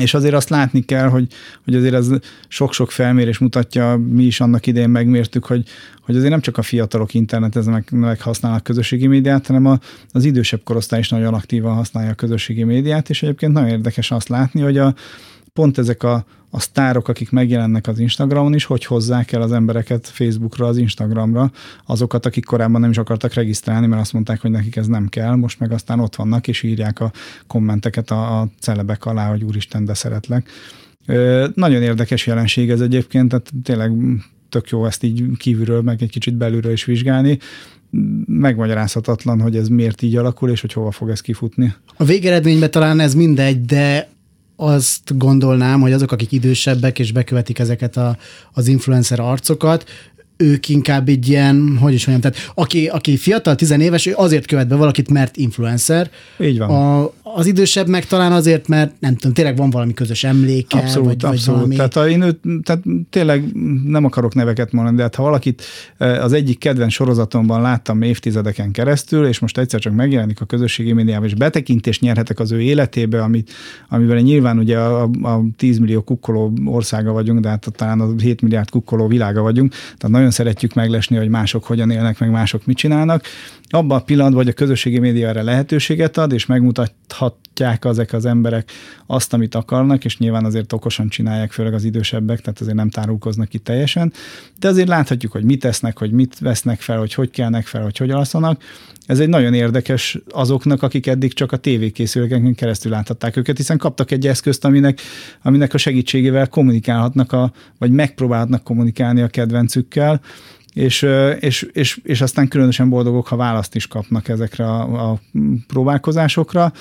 és 0.00 0.14
azért 0.14 0.34
azt 0.34 0.48
látni 0.48 0.80
kell, 0.80 1.08
hogy, 1.08 1.26
hogy 1.64 1.74
azért 1.74 1.94
ez 1.94 2.08
sok-sok 2.48 2.90
felmérés 2.90 3.38
mutatja, 3.38 3.96
mi 3.96 4.24
is 4.24 4.40
annak 4.40 4.66
idején 4.66 4.88
megmértük, 4.88 5.44
hogy, 5.44 5.68
hogy 6.00 6.16
azért 6.16 6.30
nem 6.30 6.40
csak 6.40 6.58
a 6.58 6.62
fiatalok 6.62 7.14
interneteznek, 7.14 7.90
meg 7.90 8.20
használnak 8.20 8.62
közösségi 8.62 9.06
médiát, 9.06 9.46
hanem 9.46 9.66
a, 9.66 9.78
az 10.12 10.24
idősebb 10.24 10.62
korosztály 10.64 10.98
is 10.98 11.08
nagyon 11.08 11.34
aktívan 11.34 11.74
használja 11.74 12.10
a 12.10 12.14
közösségi 12.14 12.62
médiát, 12.62 13.10
és 13.10 13.22
egyébként 13.22 13.52
nagyon 13.52 13.68
érdekes 13.68 14.10
azt 14.10 14.28
látni, 14.28 14.60
hogy 14.60 14.78
a, 14.78 14.94
pont 15.52 15.78
ezek 15.78 16.02
a, 16.02 16.24
a 16.50 16.60
sztárok, 16.60 17.08
akik 17.08 17.30
megjelennek 17.30 17.86
az 17.86 17.98
Instagramon 17.98 18.54
is, 18.54 18.64
hogy 18.64 18.84
hozzák 18.84 19.32
el 19.32 19.42
az 19.42 19.52
embereket 19.52 20.08
Facebookra, 20.08 20.66
az 20.66 20.76
Instagramra, 20.76 21.52
azokat, 21.86 22.26
akik 22.26 22.44
korábban 22.44 22.80
nem 22.80 22.90
is 22.90 22.98
akartak 22.98 23.34
regisztrálni, 23.34 23.86
mert 23.86 24.00
azt 24.00 24.12
mondták, 24.12 24.40
hogy 24.40 24.50
nekik 24.50 24.76
ez 24.76 24.86
nem 24.86 25.08
kell, 25.08 25.34
most 25.34 25.58
meg 25.58 25.72
aztán 25.72 26.00
ott 26.00 26.16
vannak, 26.16 26.48
és 26.48 26.62
írják 26.62 27.00
a 27.00 27.12
kommenteket 27.46 28.10
a, 28.10 28.40
a 28.40 28.48
celebek 28.60 29.04
alá, 29.04 29.28
hogy 29.30 29.42
úristen, 29.42 29.84
de 29.84 29.94
szeretlek. 29.94 30.50
Ö, 31.06 31.48
nagyon 31.54 31.82
érdekes 31.82 32.26
jelenség 32.26 32.70
ez 32.70 32.80
egyébként, 32.80 33.28
tehát 33.28 33.50
tényleg 33.62 33.92
tök 34.48 34.68
jó 34.68 34.86
ezt 34.86 35.02
így 35.02 35.24
kívülről, 35.36 35.82
meg 35.82 36.02
egy 36.02 36.10
kicsit 36.10 36.34
belülről 36.36 36.72
is 36.72 36.84
vizsgálni 36.84 37.38
megmagyarázhatatlan, 38.26 39.40
hogy 39.40 39.56
ez 39.56 39.68
miért 39.68 40.02
így 40.02 40.16
alakul, 40.16 40.50
és 40.50 40.60
hogy 40.60 40.72
hova 40.72 40.90
fog 40.90 41.10
ez 41.10 41.20
kifutni. 41.20 41.74
A 41.96 42.04
végeredményben 42.04 42.70
talán 42.70 43.00
ez 43.00 43.14
mindegy, 43.14 43.64
de 43.64 44.08
azt 44.62 45.18
gondolnám, 45.18 45.80
hogy 45.80 45.92
azok, 45.92 46.12
akik 46.12 46.32
idősebbek 46.32 46.98
és 46.98 47.12
bekövetik 47.12 47.58
ezeket 47.58 47.96
a, 47.96 48.16
az 48.52 48.68
influencer 48.68 49.20
arcokat, 49.20 49.84
ők 50.42 50.68
inkább 50.68 51.08
egy 51.08 51.28
ilyen, 51.28 51.76
hogy 51.80 51.92
is 51.92 52.06
mondjam, 52.06 52.32
tehát 52.32 52.50
aki, 52.54 52.86
aki 52.86 53.16
fiatal, 53.16 53.54
tizenéves, 53.54 54.06
ő 54.06 54.12
azért 54.16 54.46
követ 54.46 54.68
be 54.68 54.74
valakit, 54.74 55.10
mert 55.10 55.36
influencer. 55.36 56.10
Így 56.40 56.58
van. 56.58 56.70
A, 56.70 57.12
az 57.22 57.46
idősebb 57.46 57.88
meg 57.88 58.06
talán 58.06 58.32
azért, 58.32 58.68
mert 58.68 58.92
nem 59.00 59.16
tudom, 59.16 59.32
tényleg 59.32 59.56
van 59.56 59.70
valami 59.70 59.94
közös 59.94 60.24
emléke. 60.24 60.78
Abszolút, 60.78 61.06
vagy, 61.06 61.24
abszolút. 61.24 61.60
Vagy 61.60 61.76
valami... 61.76 61.90
Tehát, 61.90 62.10
én 62.10 62.22
őt, 62.22 62.38
tehát 62.62 62.82
tényleg 63.10 63.52
nem 63.84 64.04
akarok 64.04 64.34
neveket 64.34 64.72
mondani, 64.72 64.96
de 64.96 65.02
hát 65.02 65.14
ha 65.14 65.22
valakit 65.22 65.62
e, 65.98 66.22
az 66.22 66.32
egyik 66.32 66.58
kedvenc 66.58 66.92
sorozatomban 66.92 67.60
láttam 67.60 68.02
évtizedeken 68.02 68.70
keresztül, 68.70 69.26
és 69.26 69.38
most 69.38 69.58
egyszer 69.58 69.80
csak 69.80 69.94
megjelenik 69.94 70.40
a 70.40 70.44
közösségi 70.44 70.92
médiában, 70.92 71.26
és 71.26 71.34
betekintést 71.34 72.00
nyerhetek 72.00 72.40
az 72.40 72.52
ő 72.52 72.60
életébe, 72.60 73.22
amit, 73.22 73.50
amivel 73.88 74.18
nyilván 74.18 74.58
ugye 74.58 74.78
a, 74.78 75.02
a 75.22 75.42
10 75.56 75.78
millió 75.78 76.02
kukkoló 76.02 76.52
országa 76.64 77.12
vagyunk, 77.12 77.40
de 77.40 77.48
hát 77.48 77.66
talán 77.76 78.00
a 78.00 78.08
7 78.18 78.42
milliárd 78.42 78.70
kukkoló 78.70 79.06
világa 79.06 79.42
vagyunk, 79.42 79.70
tehát 79.70 80.08
nagyon 80.08 80.30
szeretjük 80.32 80.74
meglesni, 80.74 81.16
hogy 81.16 81.28
mások 81.28 81.64
hogyan 81.64 81.90
élnek, 81.90 82.18
meg 82.18 82.30
mások 82.30 82.66
mit 82.66 82.76
csinálnak. 82.76 83.24
Abban 83.68 83.98
a 83.98 84.02
pillanatban, 84.02 84.42
hogy 84.42 84.52
a 84.52 84.56
közösségi 84.56 84.98
média 84.98 85.28
erre 85.28 85.42
lehetőséget 85.42 86.18
ad, 86.18 86.32
és 86.32 86.46
megmutathatják 87.22 87.84
ezek 87.84 88.12
az 88.12 88.26
emberek 88.26 88.70
azt, 89.06 89.32
amit 89.32 89.54
akarnak, 89.54 90.04
és 90.04 90.18
nyilván 90.18 90.44
azért 90.44 90.72
okosan 90.72 91.08
csinálják, 91.08 91.52
főleg 91.52 91.74
az 91.74 91.84
idősebbek, 91.84 92.40
tehát 92.40 92.60
azért 92.60 92.76
nem 92.76 92.90
tárulkoznak 92.90 93.48
ki 93.48 93.58
teljesen, 93.58 94.12
de 94.58 94.68
azért 94.68 94.88
láthatjuk, 94.88 95.32
hogy 95.32 95.44
mit 95.44 95.60
tesznek, 95.60 95.98
hogy 95.98 96.10
mit 96.10 96.38
vesznek 96.38 96.80
fel, 96.80 96.98
hogy 96.98 97.14
hogy 97.14 97.30
kelnek 97.30 97.66
fel, 97.66 97.82
hogy 97.82 97.96
hogy 97.96 98.10
alszanak. 98.10 98.62
Ez 99.06 99.18
egy 99.18 99.28
nagyon 99.28 99.54
érdekes 99.54 100.18
azoknak, 100.30 100.82
akik 100.82 101.06
eddig 101.06 101.32
csak 101.32 101.52
a 101.52 101.56
tévékészülékeken 101.56 102.54
keresztül 102.54 102.92
láthatták 102.92 103.36
őket, 103.36 103.56
hiszen 103.56 103.78
kaptak 103.78 104.10
egy 104.10 104.26
eszközt, 104.26 104.64
aminek, 104.64 105.00
aminek 105.42 105.74
a 105.74 105.78
segítségével 105.78 106.48
kommunikálhatnak, 106.48 107.32
a, 107.32 107.52
vagy 107.78 107.90
megpróbálhatnak 107.90 108.64
kommunikálni 108.64 109.20
a 109.20 109.28
kedvencükkel, 109.28 110.20
és, 110.72 111.06
és, 111.40 111.66
és, 111.72 112.00
és 112.02 112.20
aztán 112.20 112.48
különösen 112.48 112.88
boldogok, 112.88 113.26
ha 113.26 113.36
választ 113.36 113.74
is 113.74 113.86
kapnak 113.86 114.28
ezekre 114.28 114.64
a, 114.64 115.10
a 115.10 115.20
próbálkozásokra. 115.66 116.72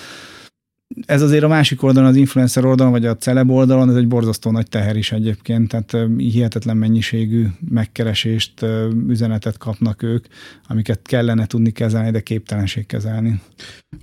Ez 1.05 1.21
azért 1.21 1.43
a 1.43 1.47
másik 1.47 1.83
oldalon, 1.83 2.09
az 2.09 2.15
influencer 2.15 2.65
oldalon, 2.65 2.91
vagy 2.91 3.05
a 3.05 3.17
celeb 3.17 3.49
oldalon, 3.49 3.89
ez 3.89 3.95
egy 3.95 4.07
borzasztó 4.07 4.51
nagy 4.51 4.67
teher 4.67 4.95
is 4.95 5.11
egyébként, 5.11 5.67
tehát 5.67 6.07
hihetetlen 6.17 6.77
mennyiségű 6.77 7.45
megkeresést, 7.69 8.65
üzenetet 9.07 9.57
kapnak 9.57 10.03
ők, 10.03 10.25
amiket 10.67 10.99
kellene 11.03 11.45
tudni 11.45 11.71
kezelni, 11.71 12.11
de 12.11 12.19
képtelenség 12.19 12.85
kezelni. 12.85 13.41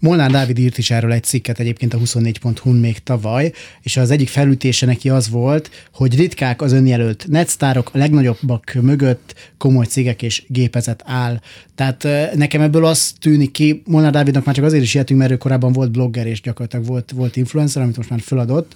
Molnár 0.01 0.31
Dávid 0.31 0.59
írt 0.59 0.79
is 0.79 0.91
erről 0.91 1.13
egy 1.13 1.23
cikket 1.25 1.59
egyébként 1.59 1.95
a 1.95 1.99
24.hu 1.99 2.71
még 2.71 2.99
tavaly, 2.99 3.53
és 3.83 3.97
az 3.97 4.11
egyik 4.11 4.29
felütése 4.29 4.87
neki 4.87 5.09
az 5.09 5.29
volt, 5.29 5.71
hogy 5.93 6.17
ritkák 6.17 6.63
az 6.63 6.73
önjelölt 6.73 7.27
netsztárok, 7.29 7.91
a 7.93 7.99
legnagyobbak 7.99 8.73
mögött 8.83 9.35
komoly 9.57 9.85
cégek 9.85 10.23
és 10.23 10.45
gépezet 10.47 11.03
áll. 11.07 11.41
Tehát 11.75 12.09
nekem 12.35 12.61
ebből 12.61 12.85
az 12.85 13.13
tűnik 13.21 13.51
ki, 13.51 13.83
Molnár 13.87 14.13
Dávidnak 14.13 14.45
már 14.45 14.55
csak 14.55 14.65
azért 14.65 14.83
is 14.83 14.95
ilyetünk, 14.95 15.21
mert 15.21 15.33
ő 15.33 15.37
korábban 15.37 15.73
volt 15.73 15.91
blogger 15.91 16.27
és 16.27 16.41
gyakorlatilag 16.41 16.78
volt, 16.83 17.11
volt 17.11 17.37
influencer, 17.37 17.83
amit 17.83 17.97
most 17.97 18.11
már 18.11 18.21
föladott, 18.21 18.75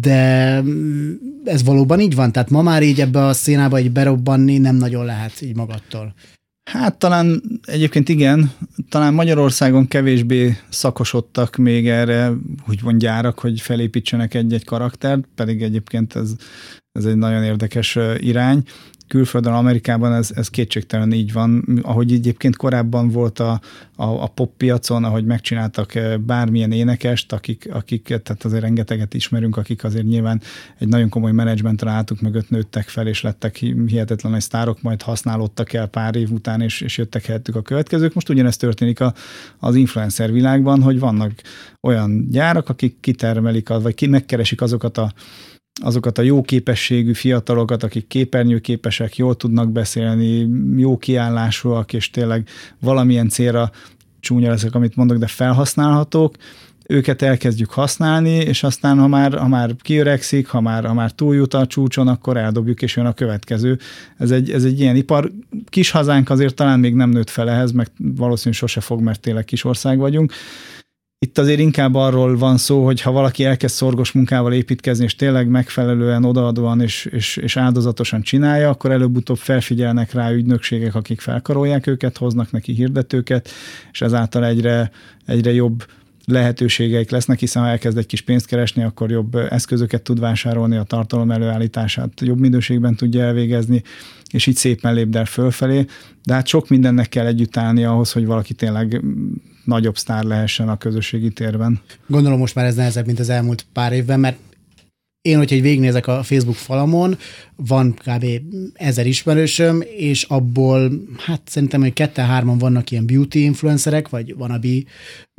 de 0.00 0.62
ez 1.44 1.64
valóban 1.64 2.00
így 2.00 2.14
van? 2.14 2.32
Tehát 2.32 2.50
ma 2.50 2.62
már 2.62 2.82
így 2.82 3.00
ebbe 3.00 3.24
a 3.24 3.32
szénába 3.32 3.80
így 3.80 3.90
berobbanni 3.90 4.58
nem 4.58 4.76
nagyon 4.76 5.04
lehet 5.04 5.42
így 5.42 5.56
magattól. 5.56 6.14
Hát 6.70 6.98
talán 6.98 7.42
egyébként 7.64 8.08
igen, 8.08 8.52
talán 8.88 9.14
Magyarországon 9.14 9.88
kevésbé 9.88 10.56
szakosodtak 10.68 11.56
még 11.56 11.88
erre, 11.88 12.32
úgy 12.68 12.96
gyárak, 12.96 13.38
hogy 13.38 13.60
felépítsenek 13.60 14.34
egy-egy 14.34 14.64
karaktert, 14.64 15.24
pedig 15.34 15.62
egyébként 15.62 16.14
ez, 16.14 16.34
ez 16.92 17.04
egy 17.04 17.16
nagyon 17.16 17.42
érdekes 17.42 17.98
irány 18.18 18.62
külföldön, 19.12 19.52
Amerikában 19.52 20.12
ez, 20.12 20.30
ez 20.34 20.48
kétségtelen 20.48 21.12
így 21.12 21.32
van. 21.32 21.80
Ahogy 21.82 22.12
egyébként 22.12 22.56
korábban 22.56 23.08
volt 23.08 23.38
a, 23.38 23.60
a, 23.96 24.04
a 24.04 24.26
pop 24.26 24.56
piacon, 24.56 25.04
ahogy 25.04 25.24
megcsináltak 25.24 25.94
eh, 25.94 26.16
bármilyen 26.16 26.72
énekest, 26.72 27.32
akik, 27.32 27.68
akik, 27.72 28.02
tehát 28.02 28.44
azért 28.44 28.62
rengeteget 28.62 29.14
ismerünk, 29.14 29.56
akik 29.56 29.84
azért 29.84 30.06
nyilván 30.06 30.40
egy 30.78 30.88
nagyon 30.88 31.08
komoly 31.08 31.32
menedzsment 31.32 31.82
rátuk 31.82 32.20
mögött 32.20 32.50
nőttek 32.50 32.88
fel, 32.88 33.06
és 33.06 33.22
lettek 33.22 33.56
hihetetlen 33.56 34.34
egy 34.34 34.40
sztárok, 34.40 34.82
majd 34.82 35.02
használódtak 35.02 35.72
el 35.72 35.86
pár 35.86 36.16
év 36.16 36.30
után, 36.30 36.60
és, 36.60 36.80
és 36.80 36.98
jöttek 36.98 37.24
helyettük 37.24 37.56
a 37.56 37.62
következők. 37.62 38.14
Most 38.14 38.28
ugyanezt 38.28 38.60
történik 38.60 39.00
a, 39.00 39.14
az 39.58 39.74
influencer 39.74 40.32
világban, 40.32 40.82
hogy 40.82 40.98
vannak 40.98 41.32
olyan 41.80 42.28
gyárak, 42.30 42.68
akik 42.68 42.96
kitermelik, 43.00 43.68
vagy 43.68 43.94
ki 43.94 44.06
megkeresik 44.06 44.60
azokat 44.60 44.98
a 44.98 45.12
azokat 45.80 46.18
a 46.18 46.22
jó 46.22 46.42
képességű 46.42 47.12
fiatalokat, 47.12 47.82
akik 47.82 48.06
képernyőképesek, 48.06 49.16
jól 49.16 49.36
tudnak 49.36 49.72
beszélni, 49.72 50.48
jó 50.76 50.96
kiállásúak, 50.96 51.92
és 51.92 52.10
tényleg 52.10 52.48
valamilyen 52.80 53.28
célra 53.28 53.70
csúnya 54.20 54.50
leszek, 54.50 54.74
amit 54.74 54.96
mondok, 54.96 55.18
de 55.18 55.26
felhasználhatók, 55.26 56.36
őket 56.86 57.22
elkezdjük 57.22 57.70
használni, 57.70 58.30
és 58.30 58.62
aztán, 58.62 58.98
ha 58.98 59.06
már, 59.06 59.38
ha 59.38 59.48
már 59.48 59.74
kiöregszik, 59.80 60.48
ha 60.48 60.60
már, 60.60 60.84
ha 60.84 60.94
már 60.94 61.10
túljut 61.10 61.54
a 61.54 61.66
csúcson, 61.66 62.08
akkor 62.08 62.36
eldobjuk, 62.36 62.82
és 62.82 62.96
jön 62.96 63.06
a 63.06 63.12
következő. 63.12 63.78
Ez 64.18 64.30
egy, 64.30 64.50
ez 64.50 64.64
egy 64.64 64.80
ilyen 64.80 64.96
ipar. 64.96 65.30
Kis 65.68 65.90
hazánk 65.90 66.30
azért 66.30 66.54
talán 66.54 66.80
még 66.80 66.94
nem 66.94 67.10
nőtt 67.10 67.30
fel 67.30 67.50
ehhez, 67.50 67.72
meg 67.72 67.88
valószínűleg 67.96 68.58
sose 68.58 68.80
fog, 68.80 69.00
mert 69.00 69.20
tényleg 69.20 69.44
kis 69.44 69.64
ország 69.64 69.98
vagyunk, 69.98 70.32
itt 71.22 71.38
azért 71.38 71.58
inkább 71.58 71.94
arról 71.94 72.36
van 72.36 72.56
szó, 72.56 72.84
hogy 72.84 73.00
ha 73.00 73.10
valaki 73.10 73.44
elkezd 73.44 73.74
szorgos 73.74 74.12
munkával 74.12 74.52
építkezni, 74.52 75.04
és 75.04 75.16
tényleg 75.16 75.48
megfelelően 75.48 76.24
odaadóan 76.24 76.80
és, 76.80 77.04
és, 77.04 77.36
és 77.36 77.56
áldozatosan 77.56 78.22
csinálja, 78.22 78.68
akkor 78.68 78.90
előbb-utóbb 78.90 79.36
felfigyelnek 79.36 80.12
rá 80.12 80.32
ügynökségek, 80.32 80.94
akik 80.94 81.20
felkarolják 81.20 81.86
őket, 81.86 82.18
hoznak 82.18 82.50
neki 82.50 82.72
hirdetőket, 82.72 83.50
és 83.92 84.00
ezáltal 84.00 84.46
egyre, 84.46 84.90
egyre 85.26 85.52
jobb 85.52 85.84
lehetőségeik 86.24 87.10
lesznek, 87.10 87.38
hiszen 87.38 87.62
ha 87.62 87.68
elkezd 87.68 87.98
egy 87.98 88.06
kis 88.06 88.20
pénzt 88.20 88.46
keresni, 88.46 88.82
akkor 88.82 89.10
jobb 89.10 89.34
eszközöket 89.34 90.02
tud 90.02 90.20
vásárolni, 90.20 90.76
a 90.76 90.82
tartalom 90.82 91.30
előállítását 91.30 92.20
jobb 92.20 92.38
minőségben 92.38 92.94
tudja 92.94 93.22
elvégezni, 93.22 93.82
és 94.32 94.46
így 94.46 94.56
szépen 94.56 94.94
lépdel 94.94 95.24
fölfelé. 95.24 95.84
De 96.24 96.34
hát 96.34 96.46
sok 96.46 96.68
mindennek 96.68 97.08
kell 97.08 97.26
együtt 97.26 97.56
állni 97.56 97.84
ahhoz, 97.84 98.12
hogy 98.12 98.26
valaki 98.26 98.54
tényleg 98.54 99.02
nagyobb 99.64 99.96
sztár 99.96 100.24
lehessen 100.24 100.68
a 100.68 100.78
közösségi 100.78 101.30
térben. 101.30 101.80
Gondolom 102.06 102.38
most 102.38 102.54
már 102.54 102.64
ez 102.64 102.74
nehezebb, 102.74 103.06
mint 103.06 103.18
az 103.18 103.28
elmúlt 103.28 103.66
pár 103.72 103.92
évben, 103.92 104.20
mert 104.20 104.36
én, 105.22 105.36
hogyha 105.36 105.56
egy 105.56 105.62
végignézek 105.62 106.06
a 106.06 106.22
Facebook 106.22 106.56
falamon, 106.56 107.18
van 107.56 107.94
kb. 107.94 108.26
ezer 108.74 109.06
ismerősöm, 109.06 109.82
és 109.96 110.22
abból, 110.22 110.92
hát 111.18 111.40
szerintem, 111.44 111.80
hogy 111.80 111.92
ketten-hárman 111.92 112.58
vannak 112.58 112.90
ilyen 112.90 113.06
beauty 113.06 113.34
influencerek, 113.34 114.08
vagy 114.08 114.34
wannabe 114.38 114.82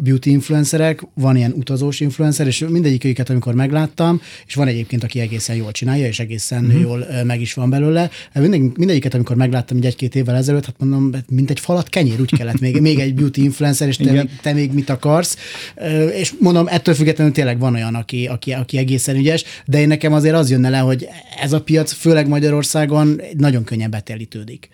beauty 0.03 0.25
influencerek, 0.25 1.01
van 1.13 1.35
ilyen 1.35 1.51
utazós 1.51 1.99
influencer, 1.99 2.47
és 2.47 2.65
mindegyik 2.69 3.03
őket, 3.03 3.29
amikor 3.29 3.53
megláttam, 3.53 4.21
és 4.45 4.55
van 4.55 4.67
egyébként, 4.67 5.03
aki 5.03 5.19
egészen 5.19 5.55
jól 5.55 5.71
csinálja, 5.71 6.07
és 6.07 6.19
egészen 6.19 6.63
mm-hmm. 6.63 6.79
jól 6.79 7.05
meg 7.23 7.41
is 7.41 7.53
van 7.53 7.69
belőle. 7.69 8.09
Mindegy, 8.33 8.77
mindegyiket, 8.77 9.13
amikor 9.13 9.35
megláttam 9.35 9.77
egy 9.77 9.85
egy-két 9.85 10.15
évvel 10.15 10.35
ezelőtt, 10.35 10.65
hát 10.65 10.75
mondom, 10.79 11.11
mint 11.29 11.49
egy 11.49 11.59
falat 11.59 11.89
kenyér, 11.89 12.19
úgy 12.19 12.35
kellett 12.37 12.59
még, 12.59 12.81
még 12.81 12.99
egy 12.99 13.13
beauty 13.13 13.37
influencer, 13.43 13.87
és 13.87 13.97
te, 13.97 14.11
még, 14.11 14.29
te 14.41 14.53
még 14.53 14.71
mit 14.71 14.89
akarsz. 14.89 15.37
És 16.15 16.33
mondom, 16.39 16.67
ettől 16.67 16.95
függetlenül 16.95 17.33
tényleg 17.33 17.59
van 17.59 17.73
olyan, 17.73 17.95
aki, 17.95 18.25
aki, 18.27 18.51
aki 18.51 18.77
egészen 18.77 19.15
ügyes, 19.15 19.43
de 19.73 19.79
én 19.79 19.87
nekem 19.87 20.13
azért 20.13 20.35
az 20.35 20.49
jönne 20.49 20.69
le, 20.69 20.77
hogy 20.77 21.07
ez 21.39 21.53
a 21.53 21.61
piac, 21.61 21.91
főleg 21.91 22.27
Magyarországon, 22.27 23.21
nagyon 23.37 23.63
könnyen 23.63 23.91
betelítődik. 23.91 24.69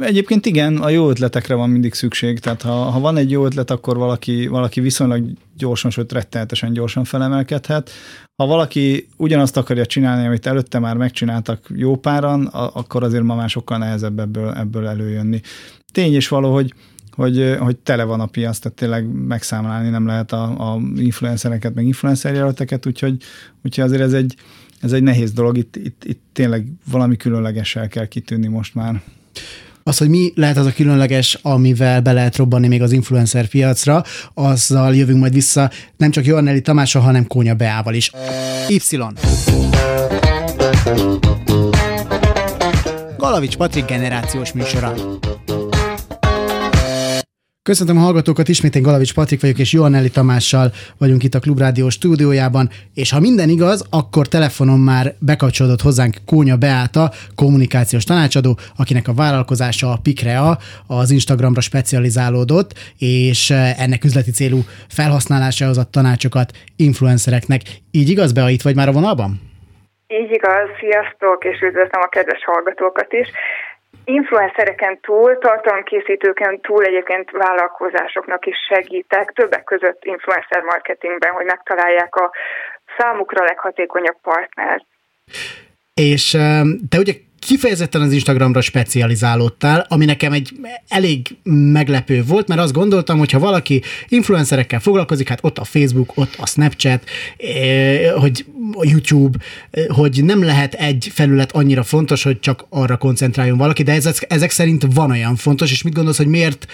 Egyébként 0.00 0.46
igen, 0.46 0.76
a 0.76 0.88
jó 0.88 1.10
ötletekre 1.10 1.54
van 1.54 1.70
mindig 1.70 1.94
szükség, 1.94 2.38
tehát 2.38 2.62
ha, 2.62 2.72
ha 2.72 3.00
van 3.00 3.16
egy 3.16 3.30
jó 3.30 3.44
ötlet, 3.44 3.70
akkor 3.70 3.96
valaki, 3.96 4.46
valaki 4.46 4.80
viszonylag 4.80 5.24
gyorsan, 5.56 5.90
sőt 5.90 6.12
rettenetesen 6.12 6.72
gyorsan 6.72 7.04
felemelkedhet. 7.04 7.90
Ha 8.42 8.46
valaki 8.46 9.08
ugyanazt 9.16 9.56
akarja 9.56 9.86
csinálni, 9.86 10.26
amit 10.26 10.46
előtte 10.46 10.78
már 10.78 10.96
megcsináltak 10.96 11.66
jó 11.74 11.96
páran, 11.96 12.46
akkor 12.46 13.04
azért 13.04 13.22
ma 13.22 13.34
már 13.34 13.48
sokkal 13.48 13.78
nehezebb 13.78 14.18
ebből, 14.18 14.52
ebből 14.52 14.86
előjönni. 14.86 15.40
Tény 15.92 16.16
is 16.16 16.28
való, 16.28 16.52
hogy 16.52 16.74
hogy, 17.18 17.56
hogy 17.58 17.76
tele 17.76 18.04
van 18.04 18.20
a 18.20 18.26
piac, 18.26 18.58
tehát 18.58 18.78
tényleg 18.78 19.06
megszámlálni 19.26 19.88
nem 19.88 20.06
lehet 20.06 20.32
a, 20.32 20.72
a 20.72 20.80
influencereket, 20.96 21.74
meg 21.74 21.86
influencer 21.86 22.34
jelölteket, 22.34 22.86
úgyhogy, 22.86 23.22
úgyhogy 23.64 23.84
azért 23.84 24.02
ez 24.02 24.12
egy, 24.12 24.34
ez 24.80 24.92
egy 24.92 25.02
nehéz 25.02 25.32
dolog, 25.32 25.56
itt, 25.56 25.76
itt, 25.76 26.04
itt 26.04 26.22
tényleg 26.32 26.66
valami 26.90 27.16
különlegessel 27.16 27.88
kell 27.88 28.06
kitűnni 28.06 28.46
most 28.46 28.74
már 28.74 29.02
az, 29.82 29.98
hogy 29.98 30.08
mi 30.08 30.32
lehet 30.34 30.56
az 30.56 30.66
a 30.66 30.72
különleges, 30.72 31.38
amivel 31.42 32.00
be 32.00 32.12
lehet 32.12 32.36
robbanni 32.36 32.68
még 32.68 32.82
az 32.82 32.92
influencer 32.92 33.46
piacra, 33.46 34.04
azzal 34.34 34.94
jövünk 34.94 35.20
majd 35.20 35.32
vissza 35.32 35.70
nem 35.96 36.10
csak 36.10 36.24
Joanneli 36.24 36.60
Tamással, 36.60 37.02
hanem 37.02 37.26
Kónya 37.26 37.54
Beával 37.54 37.94
is. 37.94 38.10
Y. 38.68 38.96
Galavics 43.16 43.56
Patrik 43.56 43.84
generációs 43.84 44.52
műsora. 44.52 44.94
Köszöntöm 47.68 47.96
a 47.96 48.00
hallgatókat, 48.00 48.48
ismét 48.48 48.74
én 48.74 48.82
Galavics 48.82 49.14
Patrik 49.14 49.40
vagyok, 49.40 49.58
és 49.58 49.72
Joannelli 49.72 50.10
Tamással 50.10 50.70
vagyunk 50.98 51.22
itt 51.22 51.34
a 51.34 51.40
Klubrádió 51.40 51.88
stúdiójában, 51.88 52.68
és 52.94 53.10
ha 53.10 53.20
minden 53.20 53.48
igaz, 53.48 53.86
akkor 53.90 54.26
telefonon 54.26 54.78
már 54.78 55.06
bekapcsolódott 55.18 55.80
hozzánk 55.80 56.16
Kónya 56.26 56.56
Beáta, 56.56 57.10
kommunikációs 57.34 58.04
tanácsadó, 58.04 58.58
akinek 58.76 59.08
a 59.08 59.14
vállalkozása 59.14 59.86
a 59.86 59.98
Pikrea 60.02 60.58
az 60.86 61.10
Instagramra 61.10 61.60
specializálódott, 61.60 62.70
és 62.98 63.50
ennek 63.84 64.04
üzleti 64.04 64.30
célú 64.30 64.60
felhasználásához 64.88 65.78
ad 65.78 65.88
tanácsokat 65.90 66.52
influencereknek. 66.76 67.60
Így 67.90 68.08
igaz, 68.08 68.32
Bea, 68.32 68.48
itt 68.48 68.62
vagy 68.62 68.76
már 68.76 68.88
a 68.88 68.92
vonalban? 68.92 69.40
Így 70.06 70.30
igaz, 70.30 70.68
sziasztok, 70.80 71.44
és 71.44 71.60
üdvözlöm 71.60 72.02
a 72.02 72.08
kedves 72.08 72.44
hallgatókat 72.44 73.12
is 73.12 73.28
influencereken 74.04 75.00
túl, 75.00 75.38
tartalomkészítőken 75.38 76.60
túl 76.60 76.84
egyébként 76.84 77.30
vállalkozásoknak 77.30 78.46
is 78.46 78.56
segítek, 78.68 79.32
többek 79.34 79.64
között 79.64 80.04
influencer 80.04 80.62
marketingben, 80.62 81.32
hogy 81.32 81.44
megtalálják 81.44 82.14
a 82.16 82.30
számukra 82.98 83.44
leghatékonyabb 83.44 84.16
partnert. 84.22 84.84
És 85.94 86.30
te 86.88 86.98
ugye 86.98 87.12
kifejezetten 87.38 88.00
az 88.00 88.12
Instagramra 88.12 88.60
specializálódtál, 88.60 89.86
ami 89.88 90.04
nekem 90.04 90.32
egy 90.32 90.50
elég 90.88 91.26
meglepő 91.72 92.22
volt, 92.28 92.48
mert 92.48 92.60
azt 92.60 92.72
gondoltam, 92.72 93.18
hogy 93.18 93.30
ha 93.30 93.38
valaki 93.38 93.80
influencerekkel 94.08 94.80
foglalkozik, 94.80 95.28
hát 95.28 95.38
ott 95.42 95.58
a 95.58 95.64
Facebook, 95.64 96.10
ott 96.14 96.34
a 96.38 96.46
Snapchat, 96.46 97.02
eh, 97.36 98.12
hogy 98.20 98.44
a 98.72 98.84
YouTube, 98.90 99.38
eh, 99.70 99.84
hogy 99.88 100.24
nem 100.24 100.44
lehet 100.44 100.74
egy 100.74 101.08
felület 101.14 101.52
annyira 101.52 101.82
fontos, 101.82 102.22
hogy 102.22 102.40
csak 102.40 102.60
arra 102.70 102.96
koncentráljon 102.96 103.58
valaki, 103.58 103.82
de 103.82 103.92
ezek, 103.92 104.14
ezek 104.28 104.50
szerint 104.50 104.82
van 104.94 105.10
olyan 105.10 105.36
fontos, 105.36 105.70
és 105.70 105.82
mit 105.82 105.94
gondolsz, 105.94 106.16
hogy 106.16 106.28
miért 106.38 106.66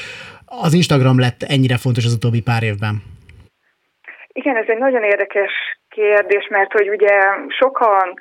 az 0.44 0.74
Instagram 0.74 1.18
lett 1.18 1.42
ennyire 1.42 1.76
fontos 1.76 2.04
az 2.04 2.12
utóbbi 2.12 2.40
pár 2.40 2.62
évben? 2.62 3.02
Igen, 4.32 4.56
ez 4.56 4.64
egy 4.68 4.78
nagyon 4.78 5.02
érdekes 5.02 5.52
kérdés, 5.88 6.46
mert 6.50 6.72
hogy 6.72 6.88
ugye 6.88 7.18
sokan 7.48 8.14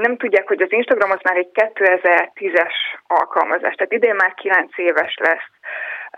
nem 0.00 0.16
tudják, 0.16 0.48
hogy 0.48 0.62
az 0.62 0.72
Instagram 0.72 1.10
az 1.10 1.20
már 1.22 1.36
egy 1.36 1.50
2010-es 1.54 2.74
alkalmazás, 3.06 3.74
tehát 3.74 3.92
idén 3.92 4.14
már 4.14 4.34
9 4.34 4.78
éves 4.78 5.16
lesz. 5.20 5.50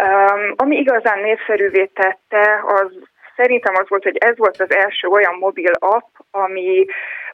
Um, 0.03 0.55
ami 0.57 0.77
igazán 0.77 1.18
népszerűvé 1.18 1.85
tette, 1.87 2.61
az 2.66 2.90
szerintem 3.37 3.74
az 3.74 3.88
volt, 3.88 4.03
hogy 4.03 4.16
ez 4.16 4.37
volt 4.37 4.61
az 4.61 4.74
első 4.74 5.09
olyan 5.09 5.35
mobil 5.35 5.72
app, 5.72 6.09
ami 6.31 6.87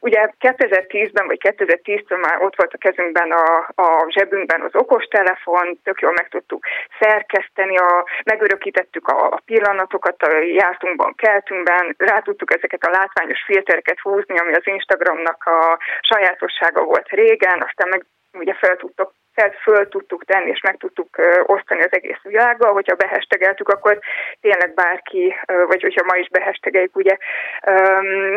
ugye 0.07 0.21
2010-ben 0.39 1.27
vagy 1.27 1.39
2010-től 1.41 2.19
már 2.21 2.37
ott 2.41 2.55
volt 2.55 2.73
a 2.73 2.83
kezünkben, 2.85 3.31
a, 3.31 3.47
a 3.75 4.05
zsebünkben 4.09 4.61
az 4.61 4.75
okostelefon, 4.75 5.79
tök 5.83 5.99
jól 6.01 6.11
meg 6.11 6.27
tudtuk 6.29 6.65
szerkeszteni, 6.99 7.77
a, 7.77 8.05
megörökítettük 8.25 9.07
a, 9.07 9.25
a 9.25 9.41
pillanatokat, 9.45 10.21
a 10.21 10.29
jártunkban, 10.39 11.13
keltünkben, 11.15 11.95
rá 11.97 12.19
tudtuk 12.19 12.53
ezeket 12.53 12.83
a 12.83 12.95
látványos 12.97 13.43
filtereket 13.45 13.99
húzni, 13.99 14.37
ami 14.37 14.53
az 14.53 14.67
Instagramnak 14.67 15.43
a 15.45 15.79
sajátossága 16.01 16.83
volt 16.83 17.09
régen, 17.09 17.61
aztán 17.67 17.89
meg 17.89 18.05
ugye 18.33 18.53
fel 18.53 18.75
tudtok 18.75 19.13
tehát 19.35 19.55
föl 19.61 19.87
tudtuk 19.87 20.25
tenni, 20.25 20.49
és 20.49 20.61
meg 20.61 20.77
tudtuk 20.77 21.09
osztani 21.43 21.81
az 21.81 21.93
egész 21.93 22.21
világgal, 22.23 22.73
hogyha 22.73 22.95
behestegeltük, 22.95 23.69
akkor 23.69 23.99
tényleg 24.41 24.73
bárki, 24.73 25.35
vagy 25.45 25.81
hogyha 25.81 26.05
ma 26.05 26.15
is 26.15 26.29
behestegeljük, 26.29 26.95
ugye 26.95 27.17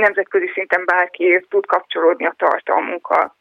nemzetközi 0.00 0.50
szinten 0.54 0.84
bárki 0.84 1.46
tud 1.48 1.66
kapcsolódni 1.66 2.26
a 2.26 2.34
tartalmunkkal. 2.38 3.34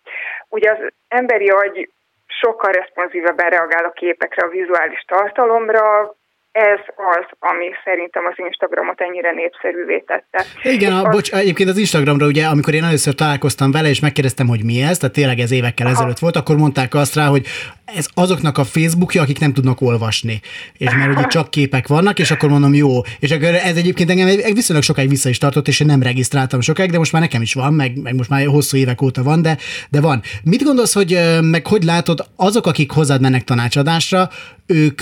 Ugye 0.50 0.72
az 0.72 0.78
emberi 1.08 1.50
agy 1.50 1.90
sokkal 2.28 2.72
responsívebben 2.72 3.50
reagál 3.50 3.86
a 3.86 3.92
képekre, 3.92 4.46
a 4.46 4.50
vizuális 4.50 5.04
tartalomra, 5.08 6.16
ez 6.58 6.80
az, 6.96 7.26
ami 7.40 7.66
szerintem 7.84 8.26
az 8.26 8.34
Instagramot 8.36 9.02
ennyire 9.02 9.32
népszerűvé 9.32 10.04
tette. 10.08 10.46
Igen, 10.64 10.92
a, 10.92 11.04
az... 11.04 11.16
bocs, 11.16 11.32
egyébként 11.32 11.70
az 11.70 11.78
Instagramra 11.78 12.26
ugye, 12.26 12.46
amikor 12.46 12.74
én 12.74 12.84
először 12.84 13.16
találkoztam 13.16 13.72
vele, 13.72 13.90
és 13.90 14.00
megkérdeztem, 14.00 14.48
hogy 14.48 14.64
mi 14.64 14.82
ez, 14.82 14.98
tehát 14.98 15.16
tényleg 15.16 15.40
ez 15.40 15.52
évekkel 15.52 15.86
Aha. 15.88 15.96
ezelőtt 15.96 16.20
volt, 16.20 16.36
akkor 16.36 16.58
mondták 16.58 16.94
azt 16.94 17.16
rá, 17.16 17.26
hogy 17.26 17.46
ez 17.86 18.08
azoknak 18.14 18.58
a 18.58 18.64
Facebookja, 18.64 19.22
akik 19.22 19.40
nem 19.40 19.54
tudnak 19.54 19.82
olvasni. 19.82 20.40
És 20.78 20.94
mert 20.94 21.12
ugye 21.12 21.28
csak 21.28 21.50
képek 21.50 21.88
vannak, 21.88 22.20
és 22.20 22.32
akkor 22.32 22.50
mondom, 22.50 22.74
jó. 22.74 23.02
És 23.20 23.32
akkor 23.32 23.48
ez 23.48 23.78
egyébként 23.78 24.10
engem 24.10 24.54
viszonylag 24.54 24.84
sokáig 24.84 25.10
vissza 25.10 25.30
is 25.30 25.38
tartott, 25.38 25.68
és 25.68 25.80
én 25.80 25.88
nem 25.88 26.02
regisztráltam 26.02 26.62
sokáig, 26.62 26.92
de 26.92 26.98
most 26.98 27.12
már 27.12 27.22
nekem 27.22 27.42
is 27.42 27.54
van, 27.54 27.74
meg, 27.74 28.02
meg 28.02 28.16
most 28.16 28.30
már 28.30 28.46
hosszú 28.46 28.78
évek 28.78 29.02
óta 29.02 29.24
van, 29.24 29.42
de, 29.42 29.58
de 29.90 30.02
van. 30.02 30.22
Mit 30.44 30.64
gondolsz, 30.64 30.94
hogy 30.94 31.20
meg 31.42 31.68
hogy 31.68 31.84
látod, 31.84 32.20
azok, 32.36 32.68
akik 32.68 32.92
hozzád 32.92 33.22
mennek 33.22 33.44
tanácsadásra, 33.44 34.30
ők 34.68 35.02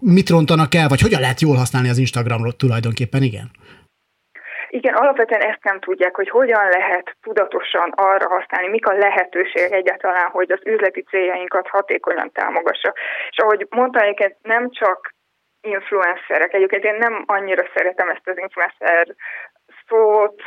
mit 0.00 0.28
rontanak 0.28 0.74
el, 0.74 0.88
vagy 0.88 1.00
hogyan 1.00 1.20
lehet 1.20 1.40
jól 1.40 1.56
használni 1.56 1.88
az 1.88 1.98
Instagramot 1.98 2.56
tulajdonképpen, 2.56 3.22
igen? 3.22 3.50
Igen, 4.68 4.94
alapvetően 4.94 5.40
ezt 5.40 5.64
nem 5.64 5.80
tudják, 5.80 6.14
hogy 6.16 6.28
hogyan 6.28 6.68
lehet 6.68 7.16
tudatosan 7.22 7.90
arra 7.90 8.28
használni, 8.28 8.68
mik 8.68 8.86
a 8.86 8.92
lehetőségek 8.92 9.72
egyáltalán, 9.72 10.28
hogy 10.30 10.50
az 10.50 10.60
üzleti 10.64 11.02
céljainkat 11.02 11.68
hatékonyan 11.68 12.32
támogassa. 12.32 12.94
És 13.30 13.38
ahogy 13.38 13.66
mondtam, 13.70 14.02
egyébként 14.02 14.36
nem 14.42 14.70
csak 14.70 15.14
influencerek, 15.60 16.52
egyébként 16.52 16.84
én 16.84 16.94
nem 16.94 17.24
annyira 17.26 17.64
szeretem 17.74 18.08
ezt 18.08 18.28
az 18.28 18.38
influencer 18.38 19.14
szót, 19.88 20.42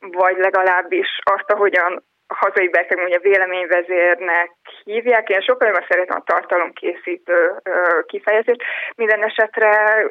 vagy 0.00 0.36
legalábbis 0.36 1.20
azt, 1.22 1.50
ahogyan 1.50 2.04
a 2.26 2.34
hazai 2.34 2.68
belkem 2.68 3.04
ugye 3.04 3.18
véleményvezérnek 3.18 4.50
hívják. 4.84 5.28
Én 5.28 5.40
sokkal 5.40 5.68
jobban 5.68 5.86
szeretem 5.88 6.16
a 6.16 6.32
tartalomkészítő 6.32 7.62
kifejezést. 8.06 8.62
Minden 8.96 9.24
esetre 9.24 10.02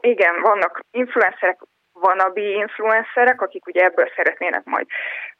igen, 0.00 0.40
vannak 0.40 0.80
influencerek, 0.90 1.58
vanabi 1.92 2.52
influencerek, 2.52 3.40
akik 3.40 3.66
ugye 3.66 3.84
ebből 3.84 4.12
szeretnének 4.16 4.64
majd 4.64 4.86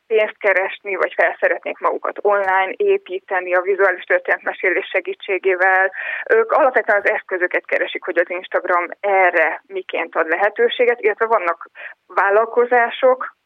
pénzt 0.06 0.38
keresni, 0.38 0.94
vagy 0.94 1.12
fel 1.16 1.36
szeretnék 1.40 1.78
magukat 1.78 2.18
online 2.22 2.72
építeni 2.76 3.54
a 3.54 3.60
vizuális 3.60 4.04
történetmesélés 4.04 4.86
segítségével. 4.86 5.92
Ők 6.30 6.52
alapvetően 6.52 7.00
az 7.00 7.10
eszközöket 7.10 7.64
keresik, 7.66 8.04
hogy 8.04 8.18
az 8.18 8.30
Instagram 8.30 8.86
erre 9.00 9.62
miként 9.66 10.14
ad 10.14 10.28
lehetőséget, 10.28 11.00
illetve 11.00 11.26
vannak 11.26 11.68
vállalkozások, 12.06 13.36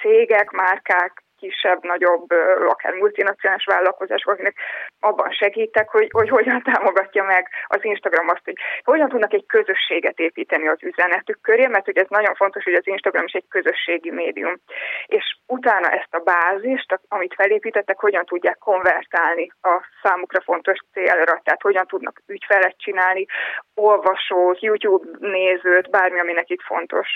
cégek, 0.00 0.50
márkák, 0.50 1.23
kisebb, 1.44 1.82
nagyobb, 1.82 2.26
akár 2.68 2.92
multinacionális 2.92 3.64
vállalkozások, 3.64 4.32
akinek 4.32 4.56
abban 5.00 5.30
segítek, 5.30 5.88
hogy, 5.88 6.08
hogy 6.10 6.28
hogyan 6.28 6.62
támogatja 6.70 7.24
meg 7.24 7.48
az 7.66 7.84
Instagram 7.84 8.28
azt, 8.28 8.44
hogy 8.44 8.58
hogyan 8.84 9.08
tudnak 9.08 9.32
egy 9.32 9.46
közösséget 9.46 10.18
építeni 10.18 10.68
az 10.68 10.82
üzenetük 10.82 11.40
köré, 11.40 11.66
mert 11.66 11.88
ugye 11.88 12.00
ez 12.00 12.06
nagyon 12.08 12.34
fontos, 12.34 12.64
hogy 12.64 12.74
az 12.74 12.86
Instagram 12.86 13.24
is 13.24 13.32
egy 13.32 13.48
közösségi 13.48 14.10
médium. 14.10 14.54
És 15.06 15.36
utána 15.46 15.88
ezt 15.90 16.14
a 16.14 16.24
bázist, 16.32 17.00
amit 17.08 17.34
felépítettek, 17.34 17.98
hogyan 17.98 18.24
tudják 18.24 18.58
konvertálni 18.58 19.50
a 19.62 19.74
számukra 20.02 20.40
fontos 20.40 20.78
célra, 20.92 21.40
tehát 21.44 21.62
hogyan 21.62 21.86
tudnak 21.86 22.22
ügyfelet 22.26 22.74
csinálni, 22.78 23.24
olvasót, 23.74 24.62
YouTube 24.62 25.06
nézőt, 25.20 25.90
bármi, 25.90 26.20
ami 26.20 26.32
nekik 26.32 26.60
fontos. 26.60 27.08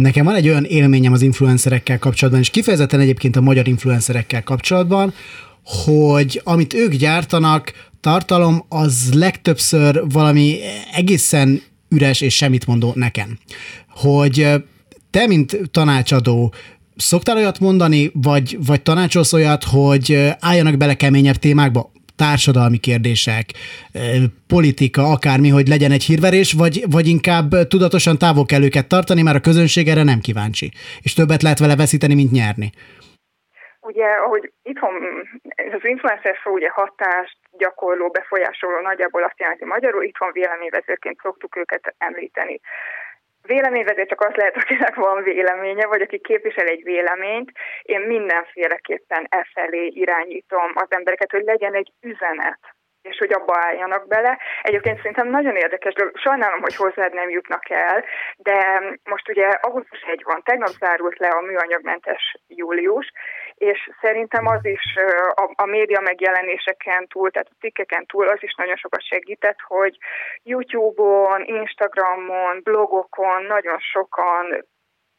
Nekem 0.00 0.24
van 0.24 0.34
egy 0.34 0.48
olyan 0.48 0.64
élményem 0.64 1.12
az 1.12 1.22
influencerekkel 1.22 1.98
kapcsolatban, 1.98 2.42
és 2.42 2.50
kifejezetten 2.50 3.00
egyébként 3.00 3.36
a 3.36 3.40
magyar 3.40 3.68
influencerekkel 3.68 4.42
kapcsolatban, 4.42 5.14
hogy 5.64 6.40
amit 6.44 6.74
ők 6.74 6.94
gyártanak, 6.94 7.72
tartalom, 8.00 8.64
az 8.68 9.12
legtöbbször 9.14 10.02
valami 10.08 10.58
egészen 10.92 11.62
üres 11.88 12.20
és 12.20 12.34
semmit 12.34 12.66
mondó 12.66 12.92
nekem. 12.94 13.38
Hogy 13.88 14.48
te, 15.10 15.26
mint 15.26 15.60
tanácsadó, 15.70 16.54
szoktál 16.96 17.36
olyat 17.36 17.60
mondani, 17.60 18.10
vagy, 18.14 18.58
vagy 18.66 18.82
tanácsolsz 18.82 19.32
olyat, 19.32 19.64
hogy 19.64 20.34
álljanak 20.40 20.76
bele 20.76 20.94
keményebb 20.94 21.36
témákba? 21.36 21.92
Társadalmi 22.16 22.78
kérdések, 22.78 23.46
politika, 24.46 25.02
akármi, 25.02 25.48
hogy 25.48 25.68
legyen 25.68 25.92
egy 25.92 26.04
hírverés, 26.04 26.52
vagy, 26.52 26.84
vagy 26.90 27.06
inkább 27.06 27.48
tudatosan 27.68 28.18
távol 28.18 28.46
kell 28.46 28.62
őket 28.62 28.88
tartani, 28.88 29.22
mert 29.22 29.36
a 29.36 29.46
közönség 29.48 29.88
erre 29.88 30.02
nem 30.02 30.20
kíváncsi, 30.20 30.68
és 31.02 31.12
többet 31.14 31.42
lehet 31.42 31.58
vele 31.58 31.76
veszíteni, 31.76 32.14
mint 32.14 32.32
nyerni. 32.32 32.70
Ugye, 33.80 34.06
ahogy 34.26 34.52
itthon 34.62 34.94
az 35.72 35.84
influencer 35.84 36.36
szó 36.42 36.50
ugye 36.52 36.70
hatást 36.70 37.38
gyakorló, 37.58 38.08
befolyásoló 38.08 38.80
nagyjából 38.80 39.22
azt 39.22 39.40
jelenti 39.40 39.64
magyarul, 39.64 40.04
itthon 40.04 40.32
véleményvezőként 40.32 41.20
szoktuk 41.22 41.56
őket 41.56 41.94
említeni. 41.98 42.60
Véleményvezér 43.46 44.06
csak 44.06 44.20
az 44.20 44.34
lehet, 44.34 44.56
akinek 44.56 44.94
van 44.94 45.22
véleménye, 45.22 45.86
vagy 45.86 46.00
aki 46.00 46.18
képvisel 46.18 46.66
egy 46.66 46.82
véleményt. 46.82 47.50
Én 47.82 48.00
mindenféleképpen 48.00 49.26
e 49.28 49.46
felé 49.54 49.86
irányítom 49.86 50.72
az 50.74 50.86
embereket, 50.88 51.30
hogy 51.30 51.44
legyen 51.44 51.74
egy 51.74 51.92
üzenet 52.00 52.58
és 53.06 53.18
hogy 53.18 53.32
abba 53.32 53.54
álljanak 53.58 54.06
bele. 54.08 54.38
Egyébként 54.62 54.96
szerintem 54.96 55.28
nagyon 55.28 55.56
érdekes, 55.56 55.92
de 55.94 56.10
sajnálom, 56.14 56.60
hogy 56.60 56.76
hozzád 56.76 57.14
nem 57.14 57.28
jutnak 57.28 57.70
el, 57.70 58.04
de 58.36 58.82
most 59.04 59.28
ugye 59.28 59.46
augusztus 59.46 60.00
1 60.00 60.22
van, 60.24 60.42
tegnap 60.44 60.68
zárult 60.68 61.18
le 61.18 61.28
a 61.28 61.40
műanyagmentes 61.40 62.34
július, 62.46 63.10
és 63.56 63.90
szerintem 64.00 64.46
az 64.46 64.64
is 64.64 64.96
a, 65.34 65.52
a 65.56 65.66
média 65.66 66.00
megjelenéseken 66.00 67.06
túl, 67.06 67.30
tehát 67.30 67.48
a 67.50 67.56
cikkeken 67.60 68.06
túl 68.06 68.28
az 68.28 68.42
is 68.42 68.54
nagyon 68.54 68.76
sokat 68.76 69.02
segített, 69.02 69.60
hogy 69.60 69.98
YouTube-on, 70.42 71.44
Instagramon, 71.44 72.60
blogokon 72.62 73.42
nagyon 73.44 73.78
sokan 73.78 74.64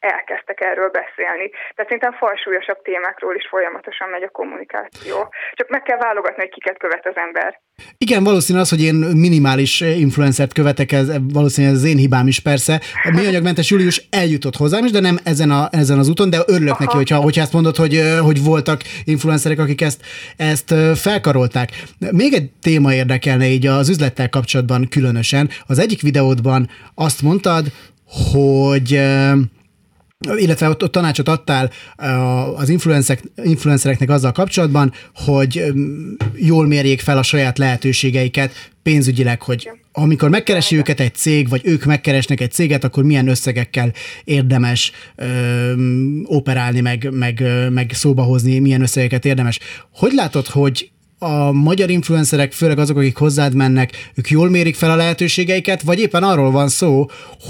elkezdtek 0.00 0.60
erről 0.60 0.90
beszélni. 1.00 1.46
Tehát 1.74 1.88
szerintem 1.90 2.12
falsúlyosabb 2.12 2.82
témákról 2.82 3.34
is 3.34 3.46
folyamatosan 3.50 4.08
megy 4.08 4.22
a 4.22 4.36
kommunikáció. 4.38 5.16
Csak 5.52 5.68
meg 5.68 5.82
kell 5.82 5.98
válogatni, 5.98 6.42
hogy 6.42 6.54
kiket 6.56 6.78
követ 6.78 7.06
az 7.06 7.16
ember. 7.16 7.60
Igen, 7.98 8.24
valószínű 8.24 8.58
az, 8.58 8.68
hogy 8.68 8.82
én 8.82 8.94
minimális 8.94 9.80
influencert 9.80 10.52
követek, 10.52 10.92
ez 10.92 11.08
valószínűleg 11.32 11.76
ez 11.76 11.82
az 11.82 11.88
én 11.88 11.96
hibám 11.96 12.26
is 12.26 12.40
persze. 12.40 12.80
A 13.04 13.10
műanyagmentes 13.10 13.70
Július 13.70 14.02
eljutott 14.10 14.56
hozzám 14.56 14.84
is, 14.84 14.90
de 14.90 15.00
nem 15.00 15.16
ezen, 15.24 15.50
a, 15.50 15.68
ezen 15.70 15.98
az 15.98 16.08
úton, 16.08 16.30
de 16.30 16.38
örülök 16.46 16.74
Aha. 16.74 16.84
neki, 16.84 16.96
hogyha, 16.96 17.16
hogyha 17.16 17.42
ezt 17.42 17.52
mondod, 17.52 17.76
hogy, 17.76 18.00
hogy 18.22 18.44
voltak 18.44 18.80
influencerek, 19.04 19.58
akik 19.58 19.80
ezt, 19.80 20.00
ezt 20.36 20.74
felkarolták. 21.00 21.68
Még 22.10 22.32
egy 22.32 22.50
téma 22.62 22.94
érdekelne 22.94 23.46
így 23.46 23.66
az 23.66 23.88
üzlettel 23.88 24.28
kapcsolatban 24.28 24.88
különösen. 24.90 25.48
Az 25.66 25.78
egyik 25.78 26.02
videódban 26.02 26.68
azt 26.94 27.22
mondtad, 27.22 27.66
hogy 28.32 29.00
illetve 30.36 30.68
ott, 30.68 30.82
ott 30.82 30.92
tanácsot 30.92 31.28
adtál 31.28 31.70
az 32.56 32.68
influencereknek 33.42 34.10
azzal 34.10 34.32
kapcsolatban, 34.32 34.92
hogy 35.14 35.64
jól 36.34 36.66
mérjék 36.66 37.00
fel 37.00 37.18
a 37.18 37.22
saját 37.22 37.58
lehetőségeiket 37.58 38.70
pénzügyileg, 38.82 39.42
hogy 39.42 39.70
amikor 39.92 40.28
megkeresi 40.28 40.76
őket 40.76 41.00
egy 41.00 41.14
cég, 41.14 41.48
vagy 41.48 41.60
ők 41.64 41.84
megkeresnek 41.84 42.40
egy 42.40 42.50
céget, 42.50 42.84
akkor 42.84 43.04
milyen 43.04 43.28
összegekkel 43.28 43.92
érdemes 44.24 44.92
ö, 45.16 45.26
operálni, 46.24 46.80
meg, 46.80 47.08
meg, 47.10 47.44
meg 47.70 47.90
szóba 47.94 48.22
hozni, 48.22 48.58
milyen 48.58 48.82
összegeket 48.82 49.24
érdemes. 49.24 49.58
Hogy 49.94 50.12
látod, 50.12 50.46
hogy 50.46 50.90
a 51.18 51.52
magyar 51.52 51.88
influencerek, 51.88 52.52
főleg 52.52 52.78
azok, 52.78 52.96
akik 52.96 53.18
hozzád 53.18 53.54
mennek, 53.56 53.88
ők 54.18 54.28
jól 54.28 54.48
mérik 54.50 54.74
fel 54.74 54.90
a 54.90 55.00
lehetőségeiket, 55.02 55.82
vagy 55.82 56.00
éppen 56.00 56.22
arról 56.22 56.50
van 56.50 56.68
szó, 56.68 56.92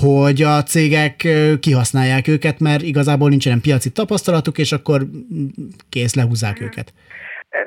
hogy 0.03 0.43
a 0.43 0.63
cégek 0.63 1.17
kihasználják 1.61 2.29
őket, 2.29 2.59
mert 2.61 2.83
igazából 2.83 3.29
nincsen 3.29 3.61
piaci 3.61 3.91
tapasztalatuk, 3.93 4.59
és 4.59 4.73
akkor 4.73 4.99
kész, 5.91 6.15
lehúzzák 6.15 6.57
hmm. 6.57 6.67
őket. 6.67 6.89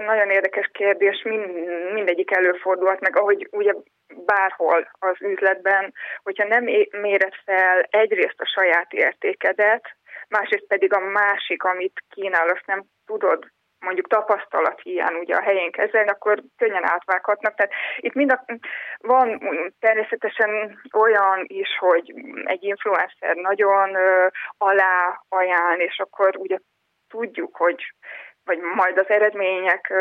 Nagyon 0.06 0.30
érdekes 0.30 0.70
kérdés, 0.74 1.22
mind, 1.24 1.46
mindegyik 1.94 2.32
előfordulhat, 2.32 3.00
meg 3.00 3.18
ahogy 3.18 3.48
ugye 3.52 3.74
bárhol 4.26 4.92
az 5.00 5.16
üzletben, 5.20 5.94
hogyha 6.24 6.48
nem 6.48 6.64
méred 7.02 7.34
fel 7.46 7.88
egyrészt 7.90 8.40
a 8.40 8.52
saját 8.56 8.94
értékedet, 8.94 9.84
másrészt 10.28 10.68
pedig 10.68 10.94
a 10.94 11.00
másik, 11.00 11.64
amit 11.64 12.04
kínál, 12.10 12.48
azt 12.48 12.66
nem 12.66 12.84
tudod 13.06 13.52
mondjuk 13.82 14.08
tapasztalat 14.08 14.82
hiány 14.82 15.16
ugye 15.16 15.36
a 15.36 15.42
helyén 15.42 15.72
kezelni, 15.72 16.10
akkor 16.10 16.44
könnyen 16.58 16.90
átvághatnak. 16.90 17.56
Tehát 17.56 17.72
itt 17.98 18.14
mind 18.14 18.32
a, 18.32 18.46
van 18.98 19.40
természetesen 19.80 20.82
olyan 20.94 21.44
is, 21.48 21.78
hogy 21.78 22.14
egy 22.44 22.64
influencer 22.64 23.36
nagyon 23.36 23.98
alá 24.58 25.24
ajánl, 25.30 25.80
és 25.80 26.00
akkor 26.00 26.36
ugye 26.38 26.58
tudjuk, 27.08 27.56
hogy 27.56 27.94
vagy 28.46 28.60
majd 28.60 28.98
az 28.98 29.10
eredmények 29.10 29.94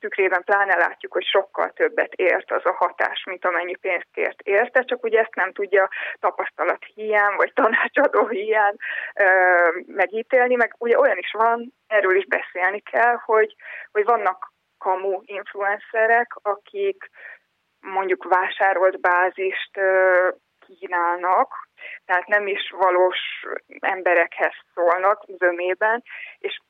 tükrében 0.00 0.42
pláne 0.44 0.76
látjuk, 0.76 1.12
hogy 1.12 1.24
sokkal 1.24 1.70
többet 1.70 2.12
ért 2.12 2.52
az 2.52 2.64
a 2.64 2.72
hatás, 2.72 3.24
mint 3.24 3.44
amennyi 3.44 3.76
pénzt 3.76 4.08
kért 4.12 4.40
érte, 4.40 4.82
csak 4.82 5.04
ugye 5.04 5.20
ezt 5.20 5.34
nem 5.34 5.52
tudja 5.52 5.88
tapasztalat 6.20 6.84
hiány, 6.94 7.36
vagy 7.36 7.52
tanácsadó 7.52 8.26
hiány 8.26 8.76
megítélni, 9.86 10.54
meg 10.54 10.74
ugye 10.78 10.98
olyan 10.98 11.18
is 11.18 11.30
van, 11.32 11.72
erről 11.86 12.16
is 12.16 12.26
beszélni 12.26 12.80
kell, 12.80 13.16
hogy, 13.24 13.54
hogy 13.92 14.04
vannak 14.04 14.52
kamu 14.78 15.20
influencerek, 15.24 16.32
akik 16.42 17.10
mondjuk 17.80 18.24
vásárolt 18.24 19.00
bázist 19.00 19.80
kínálnak, 20.66 21.68
tehát 22.04 22.26
nem 22.26 22.46
is 22.46 22.70
valós 22.78 23.18
emberekhez 23.78 24.52
szólnak 24.74 25.24
zömében, 25.38 26.02
és 26.38 26.60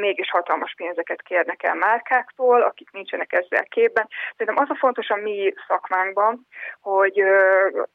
mégis 0.00 0.30
hatalmas 0.30 0.74
pénzeket 0.76 1.22
kérnek 1.22 1.62
el 1.62 1.74
márkáktól, 1.74 2.62
akik 2.62 2.90
nincsenek 2.90 3.32
ezzel 3.32 3.64
képben. 3.64 4.08
Szerintem 4.36 4.64
az 4.64 4.70
a 4.70 4.78
fontos 4.78 5.08
a 5.08 5.16
mi 5.16 5.52
szakmánkban, 5.66 6.46
hogy 6.80 7.22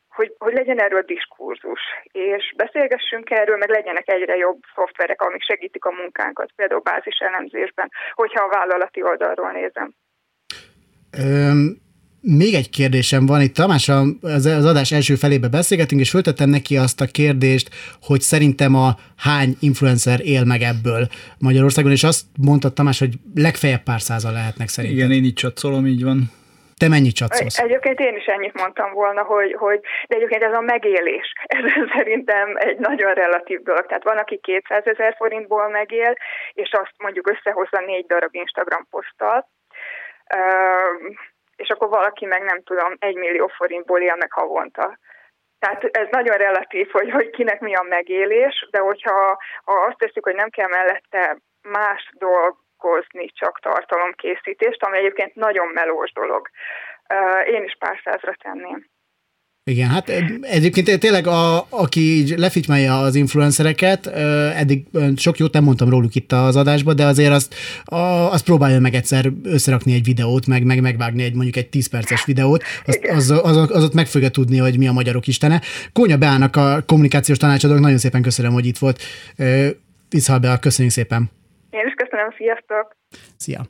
hogy, 0.10 0.36
hogy 0.38 0.54
legyen 0.54 0.80
erről 0.80 1.02
diskurzus, 1.02 1.82
és 2.12 2.54
beszélgessünk 2.58 3.30
erről, 3.30 3.58
meg 3.58 3.70
legyenek 3.70 4.10
egyre 4.10 4.36
jobb 4.36 4.60
szoftverek, 4.76 5.22
amik 5.22 5.44
segítik 5.44 5.86
a 5.86 5.92
munkánkat, 5.92 6.52
például 6.56 6.82
bázis 6.82 7.18
elemzésben, 7.18 7.92
hogyha 8.14 8.44
a 8.44 8.50
vállalati 8.50 9.04
oldalról 9.04 9.52
nézem. 9.52 9.94
Még 12.26 12.54
egy 12.54 12.70
kérdésem 12.70 13.26
van, 13.26 13.42
itt 13.42 13.56
Tamás 13.56 13.90
az, 14.22 14.46
az 14.46 14.66
adás 14.66 14.92
első 14.92 15.16
felébe 15.16 15.50
beszélgetünk, 15.50 16.02
és 16.02 16.10
föltettem 16.10 16.50
neki 16.50 16.78
azt 16.78 17.02
a 17.02 17.12
kérdést, 17.20 17.68
hogy 18.02 18.22
szerintem 18.22 18.76
a 18.76 18.90
hány 19.28 19.52
influencer 19.70 20.20
él 20.34 20.44
meg 20.46 20.62
ebből 20.62 21.04
Magyarországon, 21.40 21.92
és 21.92 22.04
azt 22.04 22.24
mondta 22.48 22.70
Tamás, 22.70 23.00
hogy 23.00 23.14
legfeljebb 23.36 23.84
pár 23.84 24.02
százal 24.02 24.32
lehetnek 24.32 24.68
szerintem. 24.68 25.00
Igen, 25.00 25.12
én 25.18 25.24
így 25.24 25.40
csatszolom, 25.44 25.86
így 25.86 26.04
van. 26.04 26.20
Te 26.82 26.88
mennyit 26.90 27.16
csatszolsz? 27.16 27.60
Egyébként 27.60 28.00
én 28.00 28.16
is 28.16 28.26
ennyit 28.26 28.60
mondtam 28.62 28.94
volna, 28.94 29.22
hogy, 29.22 29.54
hogy 29.54 29.80
de 30.08 30.16
egyébként 30.16 30.44
ez 30.44 30.54
a 30.54 30.62
megélés, 30.62 31.34
ez 31.58 31.64
szerintem 31.96 32.48
egy 32.56 32.78
nagyon 32.78 33.14
relatív 33.14 33.60
dolog. 33.62 33.86
Tehát 33.86 34.04
van, 34.04 34.18
aki 34.18 34.40
200 34.42 34.86
ezer 34.86 35.16
forintból 35.18 35.70
megél, 35.70 36.14
és 36.54 36.70
azt 36.72 36.96
mondjuk 36.98 37.30
összehozza 37.30 37.80
négy 37.86 38.06
darab 38.06 38.36
Instagram 38.36 38.88
poszttal, 38.90 39.50
és 41.56 41.70
akkor 41.70 41.90
valaki 41.90 42.26
meg 42.26 42.44
nem 42.44 42.64
tudom, 42.64 42.96
egy 43.00 43.16
millió 43.16 43.48
forintból 43.48 44.02
él 44.02 44.16
meg 44.16 44.32
havonta. 44.32 44.98
Tehát 45.60 45.84
ez 45.84 46.08
nagyon 46.12 46.38
relatív, 46.38 46.92
hogy, 46.92 47.12
hogy 47.12 47.30
kinek 47.30 47.60
mi 47.60 47.76
a 47.76 47.86
megélés, 47.90 48.68
de 48.72 48.80
hogyha 48.80 49.38
ha 49.64 49.74
azt 49.74 49.98
tesszük, 49.98 50.24
hogy 50.24 50.36
nem 50.36 50.50
kell 50.50 50.68
mellette 50.68 51.38
más 51.62 52.12
dolgozni, 52.14 53.26
csak 53.26 53.60
tartalomkészítést, 53.60 54.84
ami 54.84 54.98
egyébként 54.98 55.36
nagyon 55.36 55.68
melós 55.68 56.12
dolog. 56.12 56.50
Én 57.46 57.64
is 57.64 57.76
pár 57.80 58.00
százra 58.04 58.34
tenném. 58.44 58.93
Igen, 59.66 59.90
hát 59.90 60.10
egyébként 60.42 61.00
tényleg, 61.00 61.28
a, 61.28 61.66
aki 61.70 62.36
lefitymálja 62.38 63.00
az 63.00 63.16
influencereket, 63.16 64.08
eddig 64.56 64.86
sok 65.16 65.38
jót 65.38 65.54
nem 65.54 65.64
mondtam 65.64 65.90
róluk 65.90 66.16
itt 66.16 66.32
az 66.32 66.56
adásban, 66.56 66.96
de 66.96 67.06
azért 67.06 67.32
azt, 67.32 67.56
a, 67.84 67.96
azt 67.96 68.44
próbálja 68.44 68.80
meg 68.80 68.94
egyszer 68.94 69.26
összerakni 69.44 69.94
egy 69.94 70.04
videót, 70.04 70.48
meg, 70.48 70.64
meg 70.64 70.82
megvágni 70.82 71.24
egy 71.24 71.34
mondjuk 71.34 71.56
egy 71.56 71.70
10 71.70 71.88
perces 71.88 72.26
videót, 72.26 72.64
azt, 72.86 73.06
az, 73.06 73.30
az, 73.30 73.58
az, 73.58 73.84
ott 73.84 73.94
meg 73.94 74.06
fogja 74.06 74.30
tudni, 74.30 74.58
hogy 74.58 74.78
mi 74.78 74.88
a 74.88 74.92
magyarok 74.92 75.28
istene. 75.28 75.62
Kónya 75.94 76.18
Beának 76.18 76.56
a 76.56 76.84
kommunikációs 76.86 77.38
tanácsadók, 77.38 77.80
nagyon 77.80 77.98
szépen 77.98 78.22
köszönöm, 78.22 78.54
hogy 78.54 78.66
itt 78.66 78.78
volt. 78.78 79.02
Viszhal 80.10 80.40
be, 80.40 80.58
köszönjük 80.62 80.94
szépen. 80.94 81.32
Én 81.70 81.88
is 81.88 81.94
köszönöm, 81.94 82.34
sziasztok! 82.38 82.98
Szia! 83.38 83.68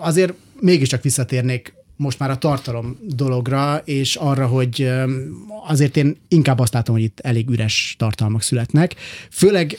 Azért 0.00 0.32
mégiscsak 0.60 1.02
visszatérnék 1.02 1.74
most 2.02 2.18
már 2.18 2.30
a 2.30 2.38
tartalom 2.38 2.98
dologra, 3.02 3.82
és 3.84 4.16
arra, 4.16 4.46
hogy 4.46 4.90
azért 5.66 5.96
én 5.96 6.16
inkább 6.28 6.58
azt 6.58 6.72
látom, 6.72 6.94
hogy 6.94 7.04
itt 7.04 7.20
elég 7.20 7.48
üres 7.48 7.94
tartalmak 7.98 8.42
születnek. 8.42 8.94
Főleg 9.30 9.78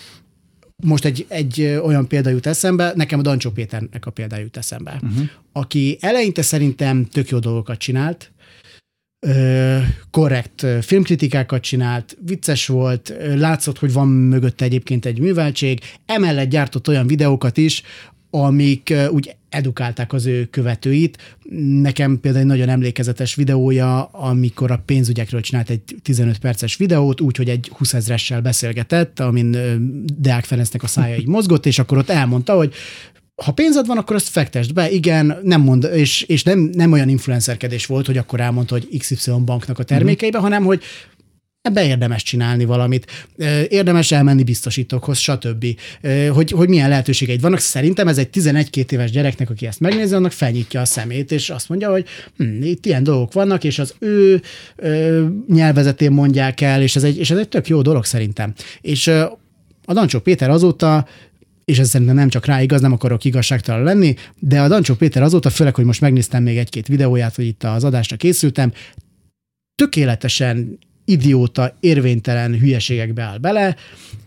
most 0.84 1.06
egy, 1.06 1.26
egy 1.28 1.62
olyan 1.84 2.08
példa 2.08 2.30
jut 2.30 2.46
eszembe, 2.46 2.92
nekem 2.96 3.20
a 3.20 3.22
Dancsó 3.22 3.50
Péternek 3.50 4.06
a 4.06 4.12
példa 4.12 4.38
jut 4.38 4.58
eszembe, 4.58 5.00
uh-huh. 5.02 5.30
aki 5.52 5.98
eleinte 6.02 6.42
szerintem 6.42 7.06
tök 7.06 7.30
jó 7.30 7.40
dolgokat 7.40 7.78
csinált, 7.78 8.32
korrekt 10.12 10.66
filmkritikákat 10.82 11.62
csinált, 11.62 12.18
vicces 12.26 12.68
volt, 12.68 13.14
látszott, 13.36 13.80
hogy 13.80 13.94
van 13.94 14.08
mögötte 14.08 14.66
egyébként 14.66 15.06
egy 15.06 15.20
műveltség, 15.20 15.80
emellett 16.06 16.50
gyártott 16.50 16.88
olyan 16.88 17.08
videókat 17.08 17.58
is, 17.58 17.84
amik 18.36 18.94
úgy 19.10 19.36
edukálták 19.50 20.14
az 20.14 20.26
ő 20.26 20.46
követőit. 20.46 21.18
Nekem 21.82 22.20
például 22.20 22.44
egy 22.44 22.50
nagyon 22.50 22.70
emlékezetes 22.70 23.36
videója, 23.36 24.04
amikor 24.04 24.72
a 24.72 24.82
pénzügyekről 24.86 25.42
csinált 25.42 25.70
egy 25.70 25.82
15 26.02 26.40
perces 26.40 26.76
videót, 26.76 27.22
úgy, 27.22 27.38
hogy 27.38 27.50
egy 27.50 27.72
20 27.78 27.94
ezressel 27.94 28.42
beszélgetett, 28.42 29.20
amin 29.20 29.58
Deák 30.18 30.46
Ferencnek 30.46 30.84
a 30.84 30.88
szája 30.88 31.16
így 31.16 31.28
mozgott, 31.28 31.66
és 31.66 31.80
akkor 31.80 31.98
ott 31.98 32.10
elmondta, 32.10 32.56
hogy 32.56 32.74
ha 33.44 33.52
pénzed 33.52 33.86
van, 33.86 33.98
akkor 33.98 34.16
azt 34.16 34.28
fektesd 34.28 34.74
be, 34.74 34.92
igen, 34.92 35.38
nem 35.44 35.62
mond, 35.62 35.90
és, 35.94 36.22
és 36.22 36.44
nem, 36.44 36.60
nem 36.60 36.92
olyan 36.92 37.10
influencerkedés 37.10 37.86
volt, 37.86 38.06
hogy 38.06 38.18
akkor 38.18 38.40
elmondta, 38.40 38.74
hogy 38.74 38.98
XY 38.98 39.32
banknak 39.46 39.80
a 39.80 39.84
termékeibe, 39.84 40.38
mm. 40.40 40.42
hanem 40.42 40.64
hogy 40.64 40.84
ebbe 41.64 41.86
érdemes 41.86 42.24
csinálni 42.24 42.66
valamit, 42.66 43.28
érdemes 43.68 44.12
elmenni 44.12 44.44
biztosítókhoz, 44.44 45.18
stb. 45.18 45.66
Hogy, 46.30 46.52
hogy 46.52 46.70
milyen 46.70 46.90
lehetőségeid 46.90 47.42
vannak. 47.42 47.60
Szerintem 47.60 48.08
ez 48.08 48.18
egy 48.18 48.30
11-2 48.34 48.92
éves 48.92 49.12
gyereknek, 49.12 49.50
aki 49.50 49.68
ezt 49.68 49.80
megnézi, 49.80 50.14
annak 50.14 50.32
felnyitja 50.32 50.82
a 50.82 50.86
szemét, 50.86 51.32
és 51.32 51.50
azt 51.50 51.70
mondja, 51.70 51.92
hogy 51.92 52.06
hm, 52.38 52.62
itt 52.62 52.86
ilyen 52.86 53.04
dolgok 53.04 53.34
vannak, 53.34 53.64
és 53.64 53.80
az 53.80 53.94
ő 54.00 54.42
ö, 54.76 55.26
nyelvezetén 55.48 56.12
mondják 56.12 56.62
el, 56.62 56.82
és 56.82 56.96
ez, 56.96 57.04
egy, 57.04 57.18
és 57.18 57.32
ez 57.32 57.38
egy 57.38 57.50
tök 57.50 57.68
jó 57.68 57.82
dolog 57.82 58.06
szerintem. 58.06 58.54
És 58.82 59.08
a 59.86 59.94
Dancsó 59.94 60.20
Péter 60.20 60.50
azóta 60.50 61.08
és 61.66 61.80
ez 61.80 61.90
szerintem 61.90 62.16
nem 62.16 62.30
csak 62.30 62.46
rá 62.46 62.62
igaz, 62.62 62.82
nem 62.82 62.92
akarok 62.92 63.24
igazságtalan 63.24 63.84
lenni, 63.84 64.16
de 64.40 64.62
a 64.62 64.68
Dancsó 64.68 64.94
Péter 64.94 65.24
azóta, 65.24 65.50
főleg, 65.50 65.76
hogy 65.76 65.86
most 65.86 66.02
megnéztem 66.02 66.44
még 66.44 66.58
egy-két 66.58 66.88
videóját, 66.88 67.36
hogy 67.36 67.46
itt 67.46 67.64
az 67.64 67.84
adásra 67.84 68.16
készültem, 68.16 68.72
tökéletesen 69.76 70.80
idióta, 71.06 71.78
érvénytelen 71.80 72.60
hülyeségekbe 72.60 73.22
áll 73.22 73.38
bele, 73.38 73.76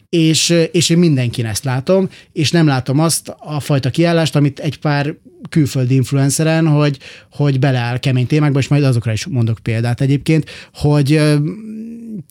és, 0.09 0.55
és 0.73 0.91
én 0.91 0.99
mindenkin 0.99 1.47
ezt 1.47 1.65
látom, 1.65 2.09
és 2.33 2.51
nem 2.51 2.67
látom 2.67 2.99
azt 2.99 3.35
a 3.39 3.61
fajta 3.61 3.91
kiállást, 3.91 4.37
amit 4.37 4.59
egy 4.59 4.79
pár 4.79 5.15
külföldi 5.49 5.95
influenceren, 5.95 6.67
hogy, 6.67 6.99
hogy 7.31 7.59
beleáll 7.59 7.99
kemény 7.99 8.27
témákba, 8.27 8.59
és 8.59 8.69
majd 8.69 8.85
azokra 8.85 9.13
is 9.13 9.27
mondok 9.27 9.59
példát 9.63 10.01
egyébként, 10.01 10.51
hogy 10.73 11.21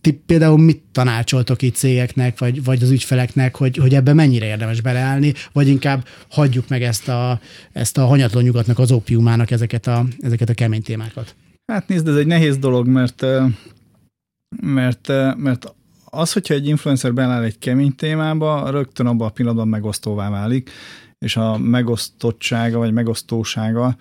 ti 0.02 0.12
például 0.12 0.58
mit 0.58 0.82
tanácsoltok 0.92 1.62
itt 1.62 1.76
cégeknek, 1.76 2.40
vagy, 2.40 2.64
vagy 2.64 2.84
az 2.84 2.90
ügyfeleknek, 2.90 3.56
hogy, 3.56 3.78
hogy 3.78 3.96
ebben 3.96 4.16
mennyire 4.16 4.46
érdemes 4.46 4.82
beleállni, 4.82 5.34
vagy 5.54 5.68
inkább 5.68 6.06
hagyjuk 6.30 6.68
meg 6.68 6.84
ezt 6.84 7.08
a, 7.08 7.40
ezt 7.72 7.98
a 7.98 8.06
hanyatló 8.06 8.40
nyugatnak, 8.40 8.80
az 8.80 8.92
ópiumának 8.92 9.52
ezeket 9.52 9.88
a, 9.88 10.06
ezeket 10.20 10.50
a 10.50 10.54
kemény 10.54 10.82
témákat? 10.82 11.36
Hát 11.72 11.88
nézd, 11.88 12.08
ez 12.08 12.16
egy 12.16 12.28
nehéz 12.28 12.58
dolog, 12.58 12.88
mert 12.88 13.26
mert, 14.62 15.08
mert 15.38 15.74
az, 16.06 16.34
hogyha 16.34 16.54
egy 16.54 16.68
influencer 16.68 17.14
beláll 17.14 17.44
egy 17.44 17.60
kemény 17.60 17.96
témába, 17.96 18.70
rögtön 18.70 19.06
abban 19.06 19.28
a 19.28 19.32
pillanatban 19.32 19.68
megosztóvá 19.68 20.30
válik, 20.30 20.70
és 21.20 21.38
a 21.38 21.58
megosztottsága 21.58 22.78
vagy 22.78 22.94
megosztósága 22.94 23.96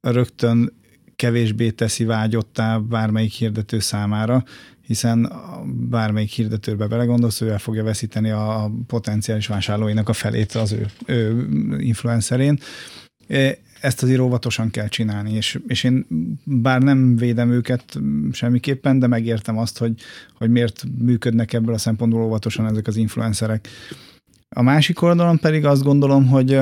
rögtön 0.00 0.72
kevésbé 1.16 1.70
teszi 1.70 2.04
vágyottá 2.04 2.78
bármelyik 2.78 3.32
hirdető 3.32 3.78
számára, 3.78 4.44
hiszen 4.86 5.32
bármelyik 5.64 6.30
hirdetőbe 6.30 6.86
belegondolsz, 6.86 7.40
ő 7.40 7.50
el 7.50 7.58
fogja 7.58 7.84
veszíteni 7.84 8.30
a 8.30 8.70
potenciális 8.86 9.46
vásárlóinak 9.46 10.08
a 10.08 10.12
felét 10.12 10.52
az 10.52 10.72
ő, 10.72 10.86
ő 11.06 11.46
influencerén 11.80 12.58
ezt 13.80 14.02
azért 14.02 14.20
óvatosan 14.20 14.70
kell 14.70 14.88
csinálni, 14.88 15.32
és, 15.32 15.58
és 15.66 15.84
én 15.84 16.06
bár 16.44 16.82
nem 16.82 17.16
védem 17.16 17.50
őket 17.50 17.98
semmiképpen, 18.32 18.98
de 18.98 19.06
megértem 19.06 19.58
azt, 19.58 19.78
hogy, 19.78 19.94
hogy 20.34 20.50
miért 20.50 20.84
működnek 20.98 21.52
ebből 21.52 21.74
a 21.74 21.78
szempontból 21.78 22.22
óvatosan 22.22 22.66
ezek 22.66 22.86
az 22.86 22.96
influencerek. 22.96 23.68
A 24.48 24.62
másik 24.62 25.02
oldalon 25.02 25.38
pedig 25.38 25.64
azt 25.64 25.82
gondolom, 25.82 26.26
hogy, 26.26 26.58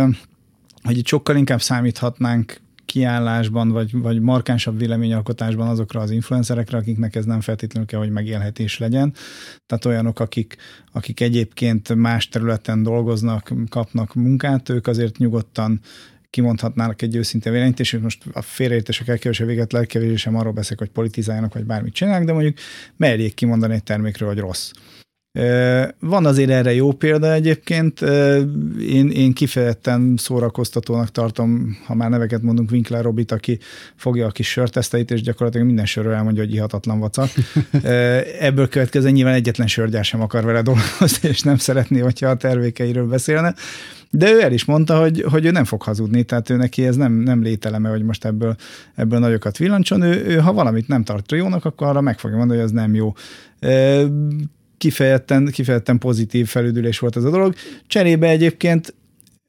hogy 0.83 0.99
itt 0.99 1.07
sokkal 1.07 1.37
inkább 1.37 1.61
számíthatnánk 1.61 2.61
kiállásban, 2.87 3.71
vagy, 3.71 3.93
vagy 3.93 4.21
markánsabb 4.21 4.79
véleményalkotásban 4.79 5.69
azokra 5.69 6.01
az 6.01 6.11
influencerekre, 6.11 6.79
akiknek 6.79 7.15
ez 7.15 7.25
nem 7.25 7.41
feltétlenül 7.41 7.89
kell, 7.89 7.99
hogy 7.99 8.11
megélhetés 8.11 8.79
legyen. 8.79 9.15
Tehát 9.67 9.85
olyanok, 9.85 10.21
akik, 10.21 10.57
akik 10.93 11.21
egyébként 11.21 11.95
más 11.95 12.29
területen 12.29 12.83
dolgoznak, 12.83 13.53
kapnak 13.69 14.15
munkát, 14.15 14.69
ők 14.69 14.87
azért 14.87 15.19
nyugodtan 15.19 15.81
kimondhatnának 16.37 17.03
egy 17.03 17.17
őszinte 17.17 17.51
véleményt, 17.51 17.81
és 17.81 17.99
most 18.03 18.23
a 18.33 18.43
félreértések 18.43 19.09
elkevése 19.09 19.45
véget 19.45 19.73
lelkevésé 19.73 20.17
sem 20.17 20.37
arról 20.37 20.53
beszélek, 20.53 20.79
hogy 20.79 20.91
politizáljanak, 20.91 21.55
vagy 21.55 21.65
bármit 21.65 21.95
csinálnak, 21.95 22.27
de 22.27 22.33
mondjuk 22.33 22.57
merjék 22.97 23.35
kimondani 23.35 23.75
egy 23.75 23.83
termékről, 23.83 24.29
hogy 24.29 24.39
rossz. 24.39 24.71
Van 26.01 26.27
azért 26.27 26.51
erre 26.51 26.75
jó 26.75 26.93
példa 26.93 27.33
egyébként. 27.33 28.01
Én, 28.81 29.11
én 29.11 29.33
kifejezetten 29.33 30.15
szórakoztatónak 30.17 31.11
tartom, 31.11 31.79
ha 31.85 31.95
már 31.95 32.11
neveket 32.11 32.43
mondunk, 32.43 32.71
Winkler 32.71 33.03
Robit, 33.03 33.33
aki 33.33 33.59
fogja 33.95 34.27
a 34.27 34.31
kis 34.31 34.51
sörteszteit, 34.51 35.11
és 35.11 35.23
gyakorlatilag 35.23 35.67
minden 35.67 35.87
sörről 35.87 36.13
elmondja, 36.13 36.43
hogy 36.43 36.55
ihatatlan 36.55 36.99
vacak. 36.99 37.31
Ebből 38.41 38.69
következően 38.69 39.13
nyilván 39.13 39.35
egyetlen 39.35 39.67
sörgyár 39.67 40.05
sem 40.05 40.21
akar 40.21 40.45
vele 40.45 40.63
dolgozni, 40.63 41.29
és 41.29 41.41
nem 41.41 41.57
szeretné, 41.57 41.99
hogyha 41.99 42.29
a 42.29 42.37
termékeiről 42.37 43.07
beszélne. 43.07 43.55
De 44.11 44.33
ő 44.33 44.43
el 44.43 44.53
is 44.53 44.65
mondta, 44.65 45.01
hogy, 45.01 45.25
hogy 45.29 45.45
ő 45.45 45.51
nem 45.51 45.65
fog 45.65 45.83
hazudni, 45.83 46.23
tehát 46.23 46.51
ő 46.51 46.57
neki 46.57 46.87
ez 46.87 46.97
nem, 46.97 47.13
nem 47.13 47.43
lételeme, 47.43 47.89
hogy 47.89 48.03
most 48.03 48.25
ebből, 48.25 48.57
ebből 48.95 49.19
nagyokat 49.19 49.57
villancson. 49.57 50.03
Ő, 50.03 50.25
ő, 50.27 50.37
ha 50.37 50.53
valamit 50.53 50.89
nem 50.89 51.05
tart 51.05 51.33
jónak, 51.33 51.65
akkor 51.65 51.87
arra 51.87 52.01
meg 52.01 52.19
fogja 52.19 52.37
mondani, 52.37 52.61
hogy 52.61 52.69
ez 52.69 52.75
nem 52.75 52.95
jó 52.95 53.13
kifejezetten, 54.79 55.47
kifejezetten 55.47 55.99
pozitív 55.99 56.47
felüdülés 56.49 56.99
volt 56.99 57.17
ez 57.17 57.25
a 57.25 57.31
dolog. 57.31 57.55
Cserébe 57.87 58.29
egyébként 58.29 58.95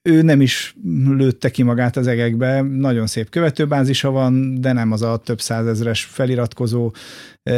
ő 0.02 0.22
nem 0.22 0.42
is 0.42 0.76
lőtte 1.08 1.50
ki 1.50 1.64
magát 1.64 1.98
az 1.98 2.08
egekbe, 2.08 2.62
nagyon 2.62 3.08
szép 3.08 3.30
követőbázisa 3.30 4.10
van, 4.10 4.62
de 4.62 4.72
nem 4.72 4.92
az 4.92 5.02
a 5.02 5.18
több 5.18 5.42
százezres 5.42 6.04
feliratkozó, 6.04 6.94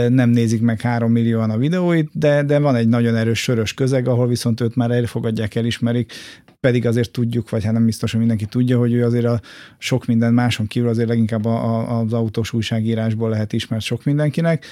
nem 0.10 0.30
nézik 0.30 0.62
meg 0.62 0.82
három 0.82 1.12
millióan 1.12 1.50
a 1.50 1.58
videóit, 1.58 2.10
de, 2.14 2.44
de 2.44 2.60
van 2.60 2.76
egy 2.76 2.88
nagyon 2.88 3.16
erős 3.16 3.42
sörös 3.42 3.74
közeg, 3.74 4.08
ahol 4.08 4.28
viszont 4.28 4.62
őt 4.62 4.76
már 4.76 4.92
elfogadják, 4.92 5.56
elismerik, 5.56 6.14
pedig 6.60 6.86
azért 6.86 7.12
tudjuk, 7.12 7.50
vagy 7.50 7.64
hát 7.64 7.74
nem 7.74 7.86
biztos, 7.86 8.12
hogy 8.12 8.20
mindenki 8.20 8.46
tudja, 8.46 8.78
hogy 8.78 8.94
ő 8.94 9.04
azért 9.04 9.26
a 9.26 9.42
sok 9.78 10.06
minden 10.06 10.34
máson 10.34 10.68
kívül 10.68 10.90
azért 10.90 11.08
leginkább 11.08 11.46
a, 11.46 11.64
a, 11.64 12.00
az 12.00 12.14
autós 12.14 12.54
újságírásból 12.54 13.30
lehet 13.30 13.54
ismert 13.54 13.84
sok 13.84 14.04
mindenkinek 14.04 14.66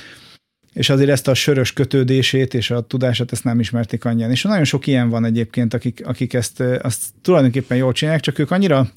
és 0.78 0.90
azért 0.90 1.10
ezt 1.10 1.28
a 1.28 1.34
sörös 1.34 1.74
kötődését 1.74 2.54
és 2.54 2.72
a 2.72 2.82
tudását 2.82 3.32
ezt 3.32 3.44
nem 3.44 3.60
ismerték 3.60 4.06
annyian. 4.06 4.32
És 4.32 4.44
nagyon 4.44 4.64
sok 4.64 4.88
ilyen 4.88 5.10
van 5.10 5.26
egyébként, 5.26 5.74
akik, 5.74 6.02
akik 6.06 6.34
ezt 6.34 6.60
azt 6.60 7.02
tulajdonképpen 7.22 7.78
jól 7.78 7.92
csinálják, 7.92 8.24
csak 8.24 8.40
ők 8.40 8.52
annyira, 8.52 8.90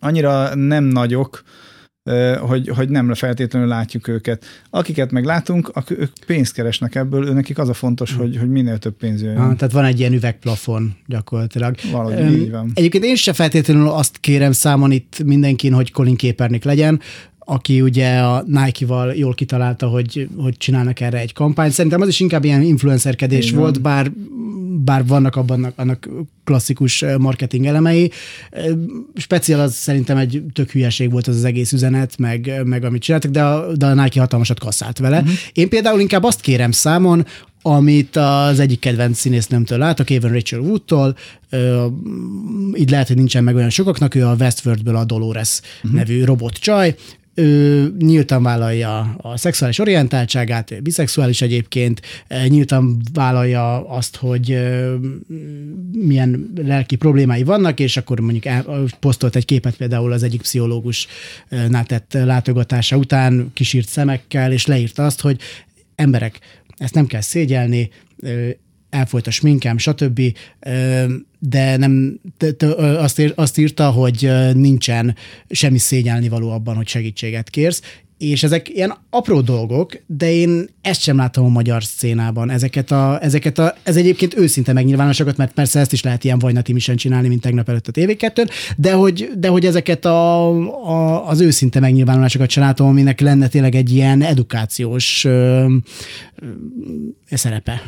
annyira 0.00 0.54
nem 0.54 0.84
nagyok, 0.84 1.42
hogy, 2.40 2.68
hogy 2.68 2.88
nem 2.88 3.14
feltétlenül 3.14 3.68
látjuk 3.68 4.08
őket. 4.08 4.44
Akiket 4.70 5.10
meg 5.10 5.24
látunk, 5.24 5.72
ők 5.88 6.12
pénzt 6.26 6.52
keresnek 6.52 6.94
ebből, 6.94 7.32
nekik 7.32 7.58
az 7.58 7.68
a 7.68 7.74
fontos, 7.74 8.10
hmm. 8.10 8.20
hogy, 8.20 8.36
hogy 8.36 8.48
minél 8.48 8.78
több 8.78 8.96
pénz 8.96 9.22
jöjjön. 9.22 9.40
Ah, 9.40 9.56
tehát 9.56 9.72
van 9.72 9.84
egy 9.84 9.98
ilyen 9.98 10.12
üvegplafon 10.12 10.96
gyakorlatilag. 11.06 11.74
Valahogy 11.92 12.20
um, 12.20 12.40
így 12.40 12.50
van. 12.50 12.70
Egyébként 12.74 13.04
én 13.04 13.16
sem 13.16 13.34
feltétlenül 13.34 13.88
azt 13.88 14.18
kérem 14.20 14.52
számon 14.52 14.90
itt 14.90 15.22
mindenkin, 15.24 15.72
hogy 15.72 15.92
Colin 15.92 16.16
Kaepernick 16.16 16.64
legyen, 16.64 17.00
aki 17.44 17.80
ugye 17.80 18.18
a 18.18 18.44
Nike-val 18.46 19.14
jól 19.14 19.34
kitalálta, 19.34 19.86
hogy, 19.86 20.28
hogy 20.36 20.56
csinálnak 20.56 21.00
erre 21.00 21.18
egy 21.18 21.32
kampányt. 21.32 21.72
Szerintem 21.72 22.00
az 22.00 22.08
is 22.08 22.20
inkább 22.20 22.44
ilyen 22.44 22.62
influencerkedés 22.62 23.46
Igen. 23.46 23.60
volt, 23.60 23.80
bár 23.80 24.10
bár 24.84 25.06
vannak 25.06 25.36
abban 25.36 25.72
annak 25.76 26.08
klasszikus 26.44 27.04
marketing 27.18 27.66
elemei. 27.66 28.10
Speciál 29.14 29.60
az 29.60 29.74
szerintem 29.74 30.16
egy 30.16 30.42
tök 30.52 30.70
hülyeség 30.70 31.10
volt 31.10 31.26
az 31.26 31.36
az 31.36 31.44
egész 31.44 31.72
üzenet, 31.72 32.18
meg, 32.18 32.60
meg 32.64 32.84
amit 32.84 33.02
csináltak, 33.02 33.30
de 33.30 33.42
a, 33.42 33.72
de 33.76 33.86
a 33.86 33.94
Nike 33.94 34.20
hatalmasat 34.20 34.58
kasszált 34.58 34.98
vele. 34.98 35.18
Uh-huh. 35.18 35.34
Én 35.52 35.68
például 35.68 36.00
inkább 36.00 36.24
azt 36.24 36.40
kérem 36.40 36.70
számon, 36.70 37.26
amit 37.66 38.16
az 38.16 38.58
egyik 38.60 38.78
kedvenc 38.78 39.18
színésznőmtől 39.18 39.78
látok, 39.78 40.10
Evan 40.10 40.32
Rachel 40.32 40.60
Woodtól, 40.60 41.16
így 42.74 42.90
lehet, 42.90 43.06
hogy 43.06 43.16
nincsen 43.16 43.44
meg 43.44 43.54
olyan 43.54 43.70
sokaknak, 43.70 44.14
ő 44.14 44.26
a 44.26 44.34
Westworldből 44.38 44.96
a 44.96 45.04
Dolores 45.04 45.60
uh-huh. 45.76 45.92
nevű 45.92 46.24
robot 46.24 46.52
csaj, 46.52 46.94
ő 47.34 47.94
nyíltan 47.98 48.42
vállalja 48.42 49.14
a 49.18 49.36
szexuális 49.36 49.78
orientáltságát, 49.78 50.82
biszexuális 50.82 51.42
egyébként, 51.42 52.00
nyíltan 52.48 53.00
vállalja 53.12 53.88
azt, 53.88 54.16
hogy 54.16 54.58
milyen 55.92 56.52
lelki 56.64 56.96
problémái 56.96 57.42
vannak, 57.42 57.80
és 57.80 57.96
akkor 57.96 58.20
mondjuk 58.20 58.44
posztolt 59.00 59.36
egy 59.36 59.44
képet 59.44 59.76
például 59.76 60.12
az 60.12 60.22
egyik 60.22 60.40
pszichológus 60.40 61.06
tett 61.82 62.12
látogatása 62.12 62.96
után 62.96 63.50
kisírt 63.54 63.88
szemekkel, 63.88 64.52
és 64.52 64.66
leírta 64.66 65.04
azt, 65.04 65.20
hogy 65.20 65.40
emberek, 65.94 66.38
ezt 66.76 66.94
nem 66.94 67.06
kell 67.06 67.20
szégyelni, 67.20 67.90
elfolyt 68.90 69.26
a 69.26 69.30
sminkem, 69.30 69.78
stb. 69.78 70.20
De 71.38 71.76
nem, 71.76 72.20
azt, 72.78 73.32
azt 73.34 73.58
írta, 73.58 73.90
hogy 73.90 74.30
nincsen 74.54 75.16
semmi 75.48 75.78
szégyelni 75.78 76.28
való 76.28 76.50
abban, 76.50 76.76
hogy 76.76 76.88
segítséget 76.88 77.50
kérsz, 77.50 77.82
és 78.18 78.42
ezek 78.42 78.68
ilyen 78.68 78.94
apró 79.10 79.40
dolgok, 79.40 80.02
de 80.06 80.32
én 80.32 80.68
ezt 80.80 81.00
sem 81.00 81.16
látom 81.16 81.44
a 81.44 81.48
magyar 81.48 81.84
szcénában. 81.84 82.50
Ezeket 82.50 82.90
a, 82.90 83.18
ezeket 83.22 83.58
a, 83.58 83.74
ez 83.82 83.96
egyébként 83.96 84.36
őszinte 84.36 84.72
megnyilvánosokat, 84.72 85.36
mert 85.36 85.52
persze 85.52 85.80
ezt 85.80 85.92
is 85.92 86.02
lehet 86.02 86.24
ilyen 86.24 86.38
vajnatimisen 86.38 86.96
csinálni, 86.96 87.28
mint 87.28 87.40
tegnap 87.40 87.68
előtt 87.68 87.88
a 87.88 87.90
tv 87.90 88.24
de 88.76 88.92
hogy, 88.92 89.30
de 89.38 89.48
hogy 89.48 89.66
ezeket 89.66 90.04
a, 90.04 90.48
a, 90.68 91.28
az 91.28 91.40
őszinte 91.40 91.80
megnyilvánulásokat 91.80 92.50
sem 92.50 92.62
látom, 92.62 92.88
aminek 92.88 93.20
lenne 93.20 93.48
tényleg 93.48 93.74
egy 93.74 93.92
ilyen 93.92 94.22
edukációs 94.22 95.24
ö, 95.24 95.66
ö, 96.34 96.46
szerepe. 97.30 97.82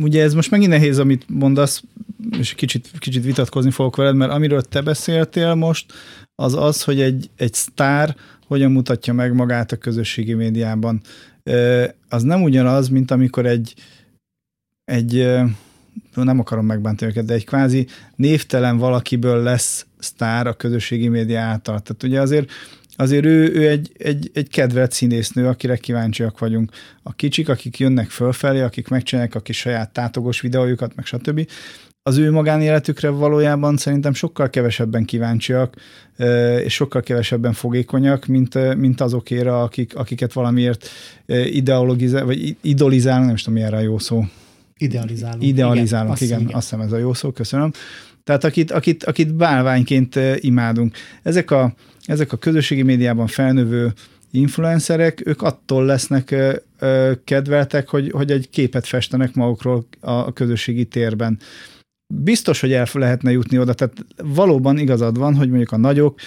Ugye 0.00 0.22
ez 0.22 0.34
most 0.34 0.50
megint 0.50 0.70
nehéz, 0.70 0.98
amit 0.98 1.24
mondasz, 1.28 1.82
és 2.38 2.54
kicsit, 2.54 2.90
kicsit 2.98 3.24
vitatkozni 3.24 3.70
fogok 3.70 3.96
veled, 3.96 4.16
mert 4.16 4.32
amiről 4.32 4.62
te 4.62 4.80
beszéltél 4.80 5.54
most, 5.54 5.92
az 6.34 6.54
az, 6.54 6.82
hogy 6.82 7.00
egy, 7.00 7.30
egy 7.36 7.54
sztár 7.54 8.16
hogyan 8.46 8.72
mutatja 8.72 9.12
meg 9.12 9.34
magát 9.34 9.72
a 9.72 9.76
közösségi 9.76 10.34
médiában. 10.34 11.00
Az 12.08 12.22
nem 12.22 12.42
ugyanaz, 12.42 12.88
mint 12.88 13.10
amikor 13.10 13.46
egy, 13.46 13.74
egy 14.84 15.34
nem 16.14 16.38
akarom 16.38 16.66
megbántani 16.66 17.10
őket, 17.10 17.24
de 17.24 17.34
egy 17.34 17.44
kvázi 17.44 17.86
névtelen 18.16 18.76
valakiből 18.76 19.42
lesz 19.42 19.86
sztár 19.98 20.46
a 20.46 20.54
közösségi 20.54 21.08
média 21.08 21.40
által. 21.40 21.80
Tehát 21.80 22.02
ugye 22.02 22.20
azért 22.20 22.50
azért 22.96 23.24
ő, 23.24 23.52
ő 23.54 23.68
egy, 23.68 23.92
egy, 23.98 24.30
egy 24.34 24.48
kedvelt 24.48 24.92
színésznő, 24.92 25.46
akire 25.46 25.76
kíváncsiak 25.76 26.38
vagyunk. 26.38 26.72
A 27.02 27.12
kicsik, 27.12 27.48
akik 27.48 27.78
jönnek 27.78 28.10
fölfelé, 28.10 28.60
akik 28.60 28.88
megcsinálják 28.88 29.34
a 29.34 29.40
kis 29.40 29.58
saját 29.58 29.92
tátogos 29.92 30.40
videójukat, 30.40 30.94
meg 30.94 31.04
stb. 31.04 31.48
Az 32.06 32.16
ő 32.16 32.30
magánéletükre 32.30 33.08
valójában 33.08 33.76
szerintem 33.76 34.14
sokkal 34.14 34.50
kevesebben 34.50 35.04
kíváncsiak, 35.04 35.74
és 36.64 36.74
sokkal 36.74 37.02
kevesebben 37.02 37.52
fogékonyak, 37.52 38.26
mint, 38.26 38.76
mint 38.76 39.00
azokére, 39.00 39.56
akik, 39.58 39.96
akiket 39.96 40.32
valamiért 40.32 40.88
ideologizál, 41.26 42.24
vagy 42.24 42.56
idolizálnak, 42.60 43.26
nem 43.26 43.34
is 43.34 43.42
tudom, 43.42 43.58
milyen 43.58 43.74
a 43.74 43.80
jó 43.80 43.98
szó. 43.98 44.24
Idealizálunk. 44.76 45.42
Idealizálunk, 45.42 46.20
igen, 46.20 46.40
igen, 46.40 46.54
azt 46.54 46.70
hiszem 46.70 46.86
ez 46.86 46.92
a 46.92 46.98
jó 46.98 47.14
szó, 47.14 47.30
köszönöm. 47.30 47.72
Tehát 48.24 48.44
akit, 48.44 48.70
akit, 48.70 49.04
akit 49.04 49.34
bálványként 49.34 50.18
imádunk. 50.36 50.96
Ezek 51.22 51.50
a, 51.50 51.74
ezek 52.04 52.32
a 52.32 52.36
közösségi 52.36 52.82
médiában 52.82 53.26
felnövő 53.26 53.92
influencerek, 54.30 55.26
ők 55.26 55.42
attól 55.42 55.84
lesznek 55.84 56.34
kedveltek, 57.24 57.88
hogy, 57.88 58.10
hogy 58.10 58.30
egy 58.30 58.50
képet 58.50 58.86
festenek 58.86 59.34
magukról 59.34 59.86
a 60.00 60.32
közösségi 60.32 60.84
térben 60.84 61.38
biztos, 62.06 62.60
hogy 62.60 62.72
el 62.72 62.86
lehetne 62.92 63.30
jutni 63.30 63.58
oda, 63.58 63.72
tehát 63.72 64.04
valóban 64.16 64.78
igazad 64.78 65.18
van, 65.18 65.34
hogy 65.34 65.48
mondjuk 65.48 65.72
a 65.72 65.76
nagyok, 65.76 66.20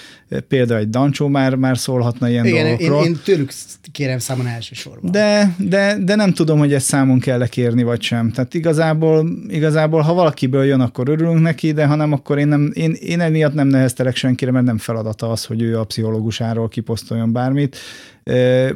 például 0.47 0.79
egy 0.79 0.89
Dancsó 0.89 1.27
már, 1.27 1.55
már 1.55 1.77
szólhatna 1.77 2.29
ilyen 2.29 2.45
Igen, 2.45 2.65
dolgokról. 2.65 3.03
Én, 3.03 3.09
én 3.09 3.19
tőlük 3.23 3.51
kérem 3.91 4.19
számon 4.19 4.47
elsősorban. 4.47 5.11
De, 5.11 5.55
de, 5.57 5.97
de 6.03 6.15
nem 6.15 6.33
tudom, 6.33 6.59
hogy 6.59 6.73
ezt 6.73 6.85
számon 6.85 7.19
kell 7.19 7.47
kérni, 7.47 7.83
vagy 7.83 8.01
sem. 8.01 8.31
Tehát 8.31 8.53
igazából, 8.53 9.29
igazából, 9.47 10.01
ha 10.01 10.13
valakiből 10.13 10.63
jön, 10.63 10.81
akkor 10.81 11.09
örülünk 11.09 11.41
neki, 11.41 11.71
de 11.71 11.85
ha 11.85 11.95
nem, 11.95 12.13
akkor 12.13 12.37
én, 12.37 12.47
nem, 12.47 12.71
én, 12.73 12.91
én 12.91 13.19
emiatt 13.19 13.53
nem 13.53 13.67
neheztelek 13.67 14.15
senkire, 14.15 14.51
mert 14.51 14.65
nem 14.65 14.77
feladata 14.77 15.31
az, 15.31 15.45
hogy 15.45 15.61
ő 15.61 15.79
a 15.79 15.83
pszichológusáról 15.83 16.67
kiposztoljon 16.67 17.31
bármit. 17.31 17.77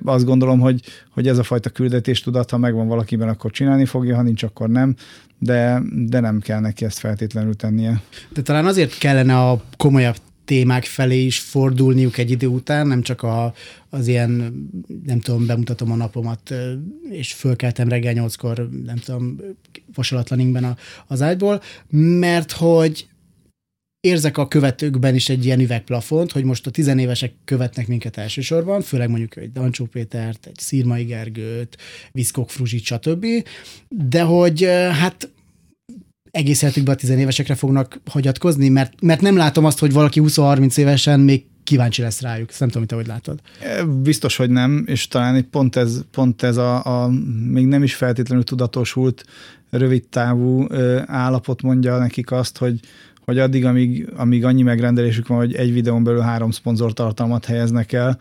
Azt 0.03 0.25
gondolom, 0.25 0.59
hogy, 0.59 0.81
hogy 1.13 1.27
ez 1.27 1.37
a 1.37 1.43
fajta 1.43 1.69
küldetés 1.69 2.21
tudat, 2.21 2.49
ha 2.49 2.57
megvan 2.57 2.87
valakiben, 2.87 3.29
akkor 3.29 3.51
csinálni 3.51 3.85
fogja, 3.85 4.15
ha 4.15 4.21
nincs, 4.21 4.43
akkor 4.43 4.69
nem, 4.69 4.95
de, 5.43 5.81
de 5.91 6.19
nem 6.19 6.39
kell 6.39 6.59
neki 6.59 6.85
ezt 6.85 6.99
feltétlenül 6.99 7.55
tennie. 7.55 8.01
De 8.33 8.41
talán 8.41 8.65
azért 8.65 8.97
kellene 8.97 9.37
a 9.37 9.63
komolyabb 9.77 10.15
témák 10.45 10.83
felé 10.83 11.25
is 11.25 11.39
fordulniuk 11.39 12.17
egy 12.17 12.31
idő 12.31 12.47
után, 12.47 12.87
nem 12.87 13.01
csak 13.01 13.23
a, 13.23 13.53
az 13.89 14.07
ilyen, 14.07 14.53
nem 15.05 15.19
tudom, 15.19 15.45
bemutatom 15.45 15.91
a 15.91 15.95
napomat, 15.95 16.53
és 17.09 17.33
fölkeltem 17.33 17.87
reggel 17.87 18.13
nyolckor, 18.13 18.69
nem 18.85 18.95
tudom, 18.95 19.39
vasalatlan 19.95 20.55
a, 20.63 20.75
az 21.07 21.21
ágyból, 21.21 21.61
mert 22.19 22.51
hogy 22.51 23.07
érzek 24.01 24.37
a 24.37 24.47
követőkben 24.47 25.15
is 25.15 25.29
egy 25.29 25.45
ilyen 25.45 25.59
üvegplafont, 25.59 26.31
hogy 26.31 26.43
most 26.43 26.67
a 26.67 26.71
tizenévesek 26.71 27.33
követnek 27.45 27.87
minket 27.87 28.17
elsősorban, 28.17 28.81
főleg 28.81 29.09
mondjuk 29.09 29.35
egy 29.35 29.51
Dancsó 29.51 29.85
Pétert, 29.85 30.45
egy 30.45 30.59
Szirmai 30.59 31.03
Gergőt, 31.03 31.77
Viszkok 32.11 32.49
Fruzsit, 32.49 32.83
stb. 32.83 33.25
De 33.89 34.21
hogy 34.21 34.63
hát 34.99 35.29
egész 36.31 36.61
életükben 36.61 36.93
a 36.93 36.97
tizenévesekre 36.97 37.55
fognak 37.55 38.01
hagyatkozni, 38.05 38.69
mert, 38.69 39.01
mert 39.01 39.21
nem 39.21 39.35
látom 39.35 39.65
azt, 39.65 39.79
hogy 39.79 39.93
valaki 39.93 40.21
20-30 40.23 40.77
évesen 40.77 41.19
még 41.19 41.45
kíváncsi 41.63 42.01
lesz 42.01 42.21
rájuk. 42.21 42.49
Ezt 42.49 42.59
nem 42.59 42.69
tudom, 42.69 42.87
te 42.87 42.95
hogy 42.95 43.07
látod. 43.07 43.39
Biztos, 44.01 44.35
hogy 44.35 44.49
nem, 44.49 44.83
és 44.87 45.07
talán 45.07 45.35
egy 45.35 45.45
pont 45.45 45.75
ez, 45.75 46.01
pont 46.11 46.43
ez 46.43 46.57
a, 46.57 47.03
a 47.03 47.09
még 47.47 47.65
nem 47.65 47.83
is 47.83 47.95
feltétlenül 47.95 48.43
tudatosult 48.43 49.25
rövid 49.69 50.07
távú 50.07 50.65
állapot 51.05 51.61
mondja 51.61 51.97
nekik 51.97 52.31
azt, 52.31 52.57
hogy, 52.57 52.79
hogy 53.31 53.39
addig, 53.39 53.65
amíg, 53.65 54.09
amíg 54.15 54.45
annyi 54.45 54.61
megrendelésük 54.61 55.27
van, 55.27 55.37
hogy 55.37 55.55
egy 55.55 55.73
videón 55.73 56.03
belül 56.03 56.19
három 56.19 56.51
szponzor 56.51 56.93
tartalmat 56.93 57.45
helyeznek 57.45 57.91
el, 57.91 58.17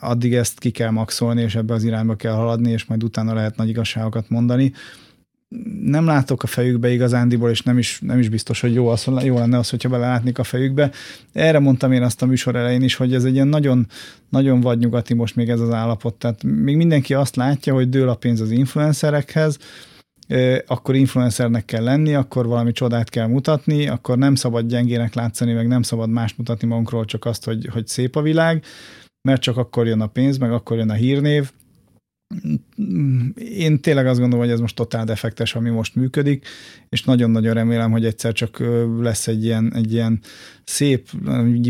addig 0.00 0.34
ezt 0.34 0.58
ki 0.58 0.70
kell 0.70 0.90
maxolni, 0.90 1.42
és 1.42 1.54
ebbe 1.54 1.74
az 1.74 1.84
irányba 1.84 2.14
kell 2.14 2.32
haladni, 2.32 2.70
és 2.70 2.84
majd 2.84 3.02
utána 3.02 3.34
lehet 3.34 3.56
nagy 3.56 3.68
igazságokat 3.68 4.28
mondani 4.28 4.72
nem 5.82 6.04
látok 6.04 6.42
a 6.42 6.46
fejükbe 6.46 6.90
igazándiból, 6.90 7.50
és 7.50 7.62
nem 7.62 7.78
is, 7.78 8.00
nem 8.00 8.18
is 8.18 8.28
biztos, 8.28 8.60
hogy 8.60 8.74
jó, 8.74 8.88
az, 8.88 9.06
jó 9.22 9.38
lenne 9.38 9.58
az, 9.58 9.70
hogyha 9.70 9.88
belelátnék 9.88 10.38
a 10.38 10.44
fejükbe. 10.44 10.90
Erre 11.32 11.58
mondtam 11.58 11.92
én 11.92 12.02
azt 12.02 12.22
a 12.22 12.26
műsor 12.26 12.56
elején 12.56 12.82
is, 12.82 12.94
hogy 12.94 13.14
ez 13.14 13.24
egy 13.24 13.34
ilyen 13.34 13.48
nagyon, 13.48 13.86
nagyon 14.28 14.60
vadnyugati 14.60 15.14
most 15.14 15.36
még 15.36 15.48
ez 15.48 15.60
az 15.60 15.70
állapot. 15.70 16.14
Tehát 16.14 16.42
még 16.42 16.76
mindenki 16.76 17.14
azt 17.14 17.36
látja, 17.36 17.74
hogy 17.74 17.88
dől 17.88 18.08
a 18.08 18.14
pénz 18.14 18.40
az 18.40 18.50
influencerekhez, 18.50 19.58
akkor 20.66 20.94
influencernek 20.94 21.64
kell 21.64 21.82
lenni, 21.82 22.14
akkor 22.14 22.46
valami 22.46 22.72
csodát 22.72 23.08
kell 23.08 23.26
mutatni, 23.26 23.88
akkor 23.88 24.18
nem 24.18 24.34
szabad 24.34 24.66
gyengének 24.66 25.14
látszani, 25.14 25.52
meg 25.52 25.66
nem 25.66 25.82
szabad 25.82 26.10
más 26.10 26.34
mutatni 26.34 26.68
magunkról, 26.68 27.04
csak 27.04 27.24
azt, 27.24 27.44
hogy, 27.44 27.68
hogy 27.72 27.86
szép 27.86 28.16
a 28.16 28.22
világ, 28.22 28.64
mert 29.28 29.40
csak 29.40 29.56
akkor 29.56 29.86
jön 29.86 30.00
a 30.00 30.06
pénz, 30.06 30.38
meg 30.38 30.52
akkor 30.52 30.76
jön 30.76 30.90
a 30.90 30.94
hírnév, 30.94 31.50
én 33.34 33.80
tényleg 33.80 34.06
azt 34.06 34.18
gondolom, 34.18 34.44
hogy 34.44 34.54
ez 34.54 34.60
most 34.60 34.74
totál 34.74 35.04
defektes, 35.04 35.54
ami 35.54 35.70
most 35.70 35.94
működik, 35.94 36.46
és 36.88 37.04
nagyon-nagyon 37.04 37.54
remélem, 37.54 37.90
hogy 37.90 38.04
egyszer 38.04 38.32
csak 38.32 38.62
lesz 39.00 39.26
egy 39.28 39.44
ilyen, 39.44 39.72
egy 39.74 39.92
ilyen 39.92 40.20
szép, 40.64 41.08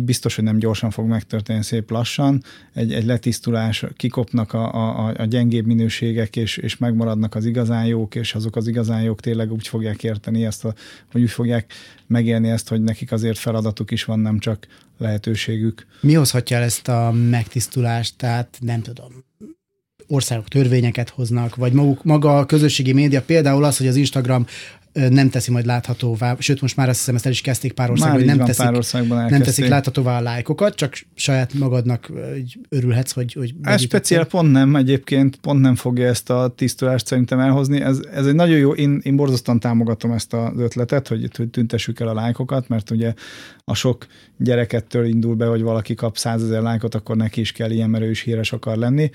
biztos, 0.02 0.34
hogy 0.34 0.44
nem 0.44 0.58
gyorsan 0.58 0.90
fog 0.90 1.06
megtörténni, 1.06 1.62
szép 1.62 1.90
lassan, 1.90 2.42
egy, 2.74 2.92
egy 2.92 3.04
letisztulás, 3.04 3.84
kikopnak 3.96 4.52
a, 4.52 4.74
a, 4.74 5.14
a 5.16 5.24
gyengébb 5.24 5.66
minőségek, 5.66 6.36
és, 6.36 6.56
és 6.56 6.76
megmaradnak 6.76 7.34
az 7.34 7.44
igazán 7.44 7.86
jók, 7.86 8.14
és 8.14 8.34
azok 8.34 8.56
az 8.56 8.66
igazán 8.66 9.02
jók 9.02 9.20
tényleg 9.20 9.52
úgy 9.52 9.68
fogják 9.68 10.04
érteni 10.04 10.44
ezt, 10.44 10.64
a, 10.64 10.74
vagy 11.12 11.22
úgy 11.22 11.30
fogják 11.30 11.72
megélni 12.06 12.48
ezt, 12.48 12.68
hogy 12.68 12.82
nekik 12.82 13.12
azért 13.12 13.38
feladatuk 13.38 13.90
is 13.90 14.04
van, 14.04 14.18
nem 14.18 14.38
csak 14.38 14.66
lehetőségük. 14.98 15.86
Mi 16.00 16.14
hozhatja 16.14 16.56
el 16.56 16.62
ezt 16.62 16.88
a 16.88 17.12
megtisztulást? 17.12 18.16
Tehát 18.16 18.58
nem 18.60 18.82
tudom, 18.82 19.28
országok 20.10 20.48
törvényeket 20.48 21.08
hoznak, 21.08 21.56
vagy 21.56 21.72
maguk, 21.72 22.04
maga 22.04 22.38
a 22.38 22.46
közösségi 22.46 22.92
média, 22.92 23.22
például 23.22 23.64
az, 23.64 23.76
hogy 23.76 23.86
az 23.86 23.96
Instagram 23.96 24.46
nem 24.92 25.30
teszi 25.30 25.50
majd 25.50 25.66
láthatóvá, 25.66 26.36
sőt 26.38 26.60
most 26.60 26.76
már 26.76 26.88
azt 26.88 26.98
hiszem 26.98 27.14
ezt 27.14 27.26
el 27.26 27.32
is 27.32 27.40
kezdték 27.40 27.72
pár 27.72 27.90
országban, 27.90 28.16
hogy 28.16 28.26
nem, 28.26 28.36
van, 28.36 28.46
teszik, 28.46 28.64
pár 28.64 28.74
országban 28.74 29.30
nem 29.30 29.42
teszik 29.42 29.68
láthatóvá 29.68 30.18
a 30.18 30.20
lájkokat, 30.20 30.74
csak 30.74 30.98
saját 31.14 31.54
magadnak 31.54 32.12
örülhetsz, 32.68 33.12
hogy... 33.12 33.32
hogy 33.32 33.54
ez 33.62 33.80
speciál 33.80 34.24
pont 34.24 34.52
nem, 34.52 34.76
egyébként 34.76 35.36
pont 35.36 35.60
nem 35.60 35.74
fogja 35.74 36.06
ezt 36.06 36.30
a 36.30 36.52
tisztulást 36.56 37.06
szerintem 37.06 37.38
elhozni. 37.38 37.80
Ez, 37.80 38.00
ez 38.12 38.26
egy 38.26 38.34
nagyon 38.34 38.58
jó, 38.58 38.72
én, 38.72 39.00
én 39.02 39.16
borzasztóan 39.16 39.60
támogatom 39.60 40.12
ezt 40.12 40.32
az 40.32 40.52
ötletet, 40.58 41.08
hogy, 41.08 41.30
hogy 41.36 41.48
tüntessük 41.48 42.00
el 42.00 42.08
a 42.08 42.14
lájkokat, 42.14 42.68
mert 42.68 42.90
ugye 42.90 43.14
a 43.64 43.74
sok 43.74 44.06
gyerekettől 44.36 45.04
indul 45.04 45.34
be, 45.34 45.46
hogy 45.46 45.62
valaki 45.62 45.94
kap 45.94 46.16
százezer 46.16 46.62
lájkot, 46.62 46.94
akkor 46.94 47.16
neki 47.16 47.40
is 47.40 47.52
kell 47.52 47.70
ilyen, 47.70 47.90
mert 47.90 48.04
ő 48.04 48.10
is 48.10 48.20
híres 48.20 48.52
akar 48.52 48.76
lenni 48.76 49.10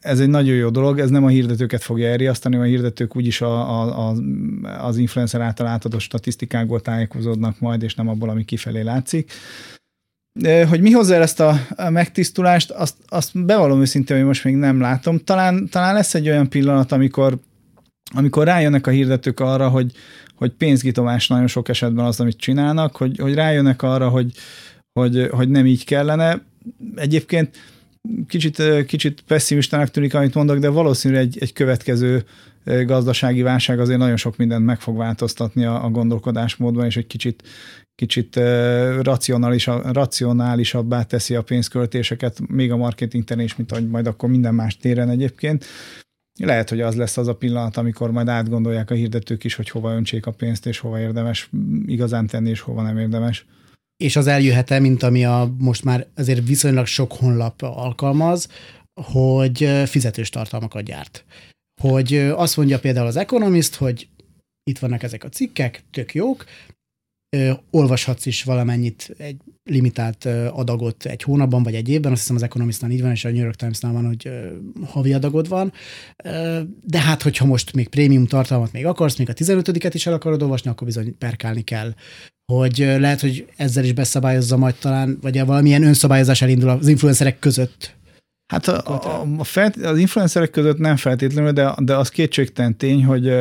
ez 0.00 0.20
egy 0.20 0.28
nagyon 0.28 0.54
jó 0.54 0.68
dolog, 0.68 0.98
ez 0.98 1.10
nem 1.10 1.24
a 1.24 1.28
hirdetőket 1.28 1.82
fogja 1.82 2.08
elriasztani, 2.08 2.56
a 2.56 2.62
hirdetők 2.62 3.16
úgyis 3.16 3.40
a, 3.40 3.80
a, 3.80 4.08
a, 4.08 4.14
az 4.80 4.96
influencer 4.96 5.40
által 5.40 5.66
átadott 5.66 6.00
statisztikákból 6.00 6.80
tájékozódnak 6.80 7.60
majd, 7.60 7.82
és 7.82 7.94
nem 7.94 8.08
abból, 8.08 8.28
ami 8.28 8.44
kifelé 8.44 8.80
látszik. 8.80 9.32
Hogy 10.68 10.80
mi 10.80 10.90
hozzá 10.90 11.20
ezt 11.20 11.40
a 11.40 11.58
megtisztulást, 11.90 12.70
azt, 12.70 12.94
azt 13.08 13.44
bevallom 13.44 13.80
őszintén, 13.80 14.16
hogy 14.16 14.26
most 14.26 14.44
még 14.44 14.56
nem 14.56 14.80
látom. 14.80 15.18
Talán, 15.18 15.68
talán 15.68 15.94
lesz 15.94 16.14
egy 16.14 16.28
olyan 16.28 16.48
pillanat, 16.48 16.92
amikor, 16.92 17.38
amikor 18.14 18.44
rájönnek 18.44 18.86
a 18.86 18.90
hirdetők 18.90 19.40
arra, 19.40 19.68
hogy, 19.68 19.92
hogy 20.34 20.50
pénzgitomás 20.50 21.28
nagyon 21.28 21.46
sok 21.46 21.68
esetben 21.68 22.04
az, 22.04 22.20
amit 22.20 22.36
csinálnak, 22.36 22.96
hogy, 22.96 23.18
hogy 23.18 23.34
rájönnek 23.34 23.82
arra, 23.82 24.08
hogy, 24.08 24.32
hogy, 24.92 25.28
hogy 25.30 25.48
nem 25.48 25.66
így 25.66 25.84
kellene. 25.84 26.42
Egyébként 26.94 27.56
kicsit, 28.28 28.84
kicsit 28.86 29.20
pessimistának 29.26 29.88
tűnik, 29.90 30.14
amit 30.14 30.34
mondok, 30.34 30.58
de 30.58 30.68
valószínűleg 30.68 31.22
egy, 31.22 31.36
egy 31.40 31.52
következő 31.52 32.24
gazdasági 32.64 33.42
válság 33.42 33.80
azért 33.80 33.98
nagyon 33.98 34.16
sok 34.16 34.36
mindent 34.36 34.64
meg 34.64 34.80
fog 34.80 34.96
változtatni 34.96 35.64
a, 35.64 35.84
a 35.84 35.90
gondolkodásmódban, 35.90 36.84
és 36.84 36.96
egy 36.96 37.06
kicsit, 37.06 37.42
kicsit 37.94 38.36
racionálisabb, 39.00 39.92
racionálisabbá 39.92 41.02
teszi 41.02 41.34
a 41.34 41.42
pénzköltéseket, 41.42 42.40
még 42.48 42.72
a 42.72 42.76
marketing 42.76 43.24
terén 43.24 43.44
is, 43.44 43.56
mint 43.56 43.72
ahogy 43.72 43.88
majd 43.88 44.06
akkor 44.06 44.28
minden 44.28 44.54
más 44.54 44.76
téren 44.76 45.08
egyébként. 45.08 45.64
Lehet, 46.40 46.68
hogy 46.68 46.80
az 46.80 46.94
lesz 46.94 47.16
az 47.16 47.28
a 47.28 47.34
pillanat, 47.34 47.76
amikor 47.76 48.10
majd 48.10 48.28
átgondolják 48.28 48.90
a 48.90 48.94
hirdetők 48.94 49.44
is, 49.44 49.54
hogy 49.54 49.70
hova 49.70 49.94
öntsék 49.94 50.26
a 50.26 50.30
pénzt, 50.30 50.66
és 50.66 50.78
hova 50.78 51.00
érdemes 51.00 51.50
igazán 51.86 52.26
tenni, 52.26 52.50
és 52.50 52.60
hova 52.60 52.82
nem 52.82 52.98
érdemes 52.98 53.46
és 54.04 54.16
az 54.16 54.26
eljöhet-e, 54.26 54.78
mint 54.78 55.02
ami 55.02 55.24
a 55.24 55.54
most 55.58 55.84
már 55.84 56.06
azért 56.14 56.46
viszonylag 56.46 56.86
sok 56.86 57.12
honlap 57.12 57.62
alkalmaz, 57.62 58.48
hogy 59.02 59.70
fizetős 59.86 60.28
tartalmakat 60.28 60.82
gyárt. 60.82 61.24
Hogy 61.80 62.14
azt 62.16 62.56
mondja 62.56 62.78
például 62.78 63.06
az 63.06 63.16
Economist, 63.16 63.74
hogy 63.74 64.08
itt 64.62 64.78
vannak 64.78 65.02
ezek 65.02 65.24
a 65.24 65.28
cikkek, 65.28 65.82
tök 65.90 66.14
jók, 66.14 66.44
olvashatsz 67.70 68.26
is 68.26 68.42
valamennyit, 68.42 69.14
egy 69.18 69.36
limitált 69.70 70.24
adagot 70.50 71.04
egy 71.04 71.22
hónapban 71.22 71.62
vagy 71.62 71.74
egy 71.74 71.88
évben, 71.88 72.12
azt 72.12 72.20
hiszem 72.20 72.36
az 72.36 72.42
Economistnál 72.42 72.90
így 72.90 73.02
van, 73.02 73.10
és 73.10 73.24
a 73.24 73.30
New 73.30 73.42
York 73.42 73.56
Times-nál 73.56 73.92
van, 73.92 74.06
hogy 74.06 74.30
havi 74.86 75.12
adagod 75.12 75.48
van, 75.48 75.72
de 76.84 77.00
hát, 77.00 77.22
hogyha 77.22 77.44
most 77.44 77.72
még 77.72 77.88
prémium 77.88 78.26
tartalmat 78.26 78.72
még 78.72 78.86
akarsz, 78.86 79.16
még 79.16 79.28
a 79.28 79.32
15-et 79.32 79.90
is 79.92 80.06
el 80.06 80.12
akarod 80.12 80.42
olvasni, 80.42 80.70
akkor 80.70 80.86
bizony 80.86 81.18
perkálni 81.18 81.62
kell 81.62 81.94
hogy 82.52 82.78
lehet, 82.78 83.20
hogy 83.20 83.46
ezzel 83.56 83.84
is 83.84 83.92
beszabályozza 83.92 84.56
majd 84.56 84.74
talán, 84.74 85.18
vagy 85.20 85.44
valamilyen 85.44 85.82
önszabályozás 85.82 86.42
elindul 86.42 86.68
az 86.68 86.88
influencerek 86.88 87.38
között. 87.38 87.96
Hát 88.52 88.68
a, 88.68 89.02
a, 89.20 89.26
a 89.38 89.44
felt, 89.44 89.76
az 89.76 89.98
influencerek 89.98 90.50
között 90.50 90.78
nem 90.78 90.96
feltétlenül, 90.96 91.52
de, 91.52 91.74
de 91.78 91.96
az 91.96 92.08
kétségtelen 92.08 92.76
tény, 92.76 93.04
hogy 93.04 93.32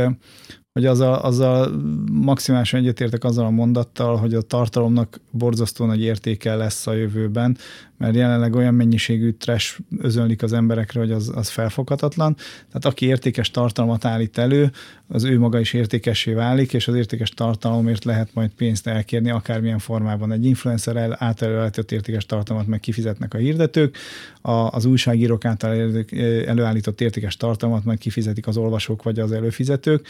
hogy 0.77 0.85
az 0.85 0.99
a, 0.99 1.23
az 1.23 1.39
a 1.39 1.71
maximálisan 2.11 2.79
egyetértek 2.79 3.23
azzal 3.23 3.45
a 3.45 3.49
mondattal, 3.49 4.17
hogy 4.17 4.33
a 4.33 4.41
tartalomnak 4.41 5.19
borzasztó 5.31 5.85
nagy 5.85 6.01
értéke 6.01 6.55
lesz 6.55 6.87
a 6.87 6.93
jövőben, 6.93 7.57
mert 7.97 8.15
jelenleg 8.15 8.55
olyan 8.55 8.73
mennyiségű 8.73 9.31
trash 9.31 9.79
özönlik 9.99 10.43
az 10.43 10.53
emberekre, 10.53 10.99
hogy 10.99 11.11
az, 11.11 11.31
az 11.35 11.49
felfoghatatlan. 11.49 12.35
Tehát 12.35 12.85
aki 12.85 13.05
értékes 13.05 13.51
tartalmat 13.51 14.05
állít 14.05 14.37
elő, 14.37 14.71
az 15.07 15.23
ő 15.23 15.39
maga 15.39 15.59
is 15.59 15.73
értékessé 15.73 16.33
válik, 16.33 16.73
és 16.73 16.87
az 16.87 16.95
értékes 16.95 17.29
tartalomért 17.29 18.03
lehet 18.03 18.33
majd 18.33 18.49
pénzt 18.49 18.87
elkérni, 18.87 19.29
akármilyen 19.29 19.79
formában. 19.79 20.31
Egy 20.31 20.45
influencer 20.45 21.15
által 21.17 21.49
előállított 21.49 21.91
értékes 21.91 22.25
tartalmat 22.25 22.67
meg 22.67 22.79
kifizetnek 22.79 23.33
a 23.33 23.37
hirdetők, 23.37 23.97
a, 24.41 24.51
az 24.51 24.85
újságírók 24.85 25.45
által 25.45 26.05
előállított 26.45 27.01
értékes 27.01 27.37
tartalmat 27.37 27.83
majd 27.83 27.99
kifizetik 27.99 28.47
az 28.47 28.57
olvasók 28.57 29.03
vagy 29.03 29.19
az 29.19 29.31
előfizetők. 29.31 30.07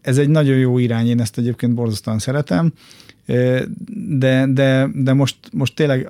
Ez 0.00 0.18
egy 0.18 0.28
nagyon 0.28 0.56
jó 0.56 0.78
irány, 0.78 1.08
én 1.08 1.20
ezt 1.20 1.38
egyébként 1.38 1.74
borzasztóan 1.74 2.18
szeretem, 2.18 2.72
de, 3.26 4.46
de, 4.48 4.88
de 4.94 5.12
most, 5.12 5.36
most 5.52 5.74
tényleg 5.74 6.08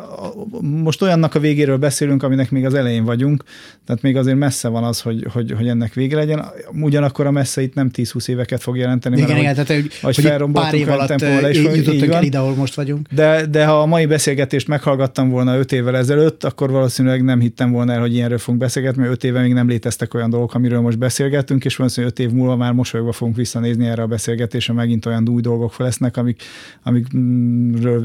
most 0.61 1.03
olyannak 1.03 1.35
a 1.35 1.39
végéről 1.39 1.77
beszélünk, 1.77 2.23
aminek 2.23 2.51
még 2.51 2.65
az 2.65 2.75
elején 2.75 3.05
vagyunk, 3.05 3.45
tehát 3.87 4.03
még 4.03 4.17
azért 4.17 4.37
messze 4.37 4.69
van 4.69 4.85
az, 4.85 5.01
hogy, 5.01 5.27
hogy, 5.33 5.53
hogy 5.57 5.69
ennek 5.69 5.95
vége 5.95 6.17
legyen. 6.17 6.45
Ugyanakkor 6.81 7.27
a 7.27 7.31
messze 7.31 7.63
itt 7.63 7.75
nem 7.75 7.91
10-20 7.95 8.29
éveket 8.29 8.63
fog 8.63 8.77
jelenteni. 8.77 9.17
Igen, 9.17 9.37
igen, 9.37 9.53
tehát 9.53 9.69
hogy, 9.69 9.91
hogy, 10.01 10.17
hogy 10.17 10.53
pár 10.53 10.75
év 10.75 10.89
alatt 10.89 11.21
is, 11.51 11.63
jutottunk 11.63 12.13
el 12.13 12.23
ide, 12.23 12.39
ahol 12.39 12.55
most 12.55 12.75
vagyunk. 12.75 13.07
De, 13.11 13.47
de 13.47 13.67
ha 13.67 13.81
a 13.81 13.87
mai 13.87 14.07
beszélgetést 14.07 14.69
meghallgattam 14.69 15.31
volna 15.31 15.59
5 15.59 15.73
évvel 15.73 15.97
ezelőtt, 15.97 16.45
akkor 16.45 16.71
valószínűleg 16.71 17.25
nem 17.25 17.41
hittem 17.41 17.71
volna 17.71 17.93
el, 17.93 18.01
hogy 18.01 18.15
ilyenről 18.15 18.39
fogunk 18.39 18.59
beszélgetni, 18.59 19.01
mert 19.01 19.13
5 19.13 19.25
éve 19.25 19.41
még 19.41 19.53
nem 19.53 19.69
léteztek 19.69 20.15
olyan 20.15 20.31
dolgok, 20.31 20.55
amiről 20.55 20.81
most 20.81 20.99
beszélgetünk, 20.99 21.65
és 21.65 21.77
valószínűleg 21.77 22.15
5 22.19 22.27
év 22.27 22.33
múlva 22.35 22.57
már 22.57 22.73
mosolyogva 22.73 23.13
fogunk 23.13 23.37
visszanézni 23.37 23.87
erre 23.87 24.03
a 24.03 24.07
beszélgetésre, 24.07 24.73
megint 24.73 25.07
olyan 25.07 25.29
új 25.29 25.41
dolgok 25.41 25.79
lesznek, 25.79 26.17
amik, 26.17 26.43
amik 26.83 27.02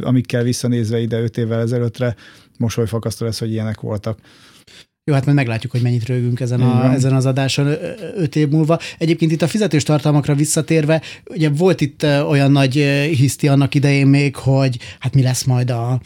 amikkel 0.02 0.44
visszanézve 0.44 1.00
ide 1.00 1.20
öt 1.20 1.38
évvel 1.38 1.60
ezelőttre 1.60 2.16
mosolyfakasztó 2.58 3.26
lesz, 3.26 3.40
hogy 3.40 3.52
ilyenek 3.52 3.80
voltak. 3.80 4.20
Jó, 5.04 5.14
hát 5.14 5.26
majd 5.26 5.38
meglátjuk, 5.38 5.72
hogy 5.72 5.82
mennyit 5.82 6.06
rögünk 6.06 6.40
ezen, 6.40 6.62
a, 6.62 6.92
ezen 6.94 7.14
az 7.14 7.26
adáson 7.26 7.68
öt 8.16 8.36
év 8.36 8.50
múlva. 8.50 8.80
Egyébként 8.98 9.32
itt 9.32 9.42
a 9.42 9.48
fizetős 9.48 9.84
tartalmakra 9.84 10.36
visszatérve, 10.36 11.02
ugye 11.26 11.50
volt 11.50 11.82
itt 11.82 12.04
olyan 12.04 12.52
nagy 12.52 12.74
hiszti 13.18 13.48
annak 13.48 13.76
idején 13.76 14.08
még, 14.08 14.36
hogy 14.36 14.78
hát 15.00 15.14
mi 15.14 15.22
lesz 15.22 15.44
majd 15.44 15.70
a, 15.70 16.02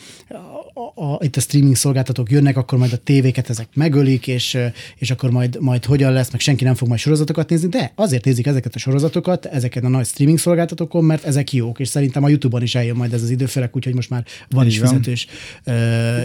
a 0.73 0.91
a, 0.95 1.17
itt 1.19 1.35
a 1.35 1.39
streaming 1.39 1.75
szolgáltatók 1.75 2.31
jönnek, 2.31 2.57
akkor 2.57 2.77
majd 2.77 2.93
a 2.93 2.97
tévéket 2.97 3.49
ezek 3.49 3.67
megölik, 3.73 4.27
és, 4.27 4.57
és 4.95 5.11
akkor 5.11 5.31
majd, 5.31 5.57
majd 5.59 5.85
hogyan 5.85 6.13
lesz, 6.13 6.31
meg 6.31 6.41
senki 6.41 6.63
nem 6.63 6.75
fog 6.75 6.87
majd 6.87 6.99
sorozatokat 6.99 7.49
nézni, 7.49 7.67
de 7.67 7.91
azért 7.95 8.25
nézik 8.25 8.47
ezeket 8.47 8.75
a 8.75 8.79
sorozatokat, 8.79 9.45
ezeket 9.45 9.83
a 9.83 9.89
nagy 9.89 10.05
streaming 10.05 10.39
szolgáltatókon, 10.39 11.03
mert 11.03 11.23
ezek 11.23 11.53
jók, 11.53 11.79
és 11.79 11.87
szerintem 11.87 12.23
a 12.23 12.29
YouTube-on 12.29 12.61
is 12.61 12.75
eljön 12.75 12.95
majd 12.95 13.13
ez 13.13 13.21
az 13.21 13.29
idő, 13.29 13.45
főleg 13.45 13.69
úgyhogy 13.73 13.95
most 13.95 14.09
már 14.09 14.25
van 14.49 14.65
Így 14.65 14.71
is 14.71 14.79
fizetős 14.79 15.27
uh, 15.65 15.73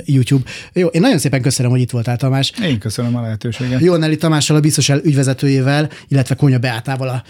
YouTube. 0.04 0.50
Jó, 0.72 0.86
én 0.86 1.00
nagyon 1.00 1.18
szépen 1.18 1.42
köszönöm, 1.42 1.70
hogy 1.70 1.80
itt 1.80 1.90
voltál, 1.90 2.16
Tamás. 2.16 2.52
Én 2.62 2.78
köszönöm 2.78 3.16
a 3.16 3.20
lehetőséget. 3.20 3.80
Jó, 3.80 3.96
Nelly 3.96 4.16
Tamással, 4.16 4.56
a 4.56 4.60
biztos 4.60 4.88
ügyvezetőjével, 4.88 5.90
illetve 6.08 6.34
Konya 6.34 6.58
Beátával 6.58 7.08
a 7.08 7.22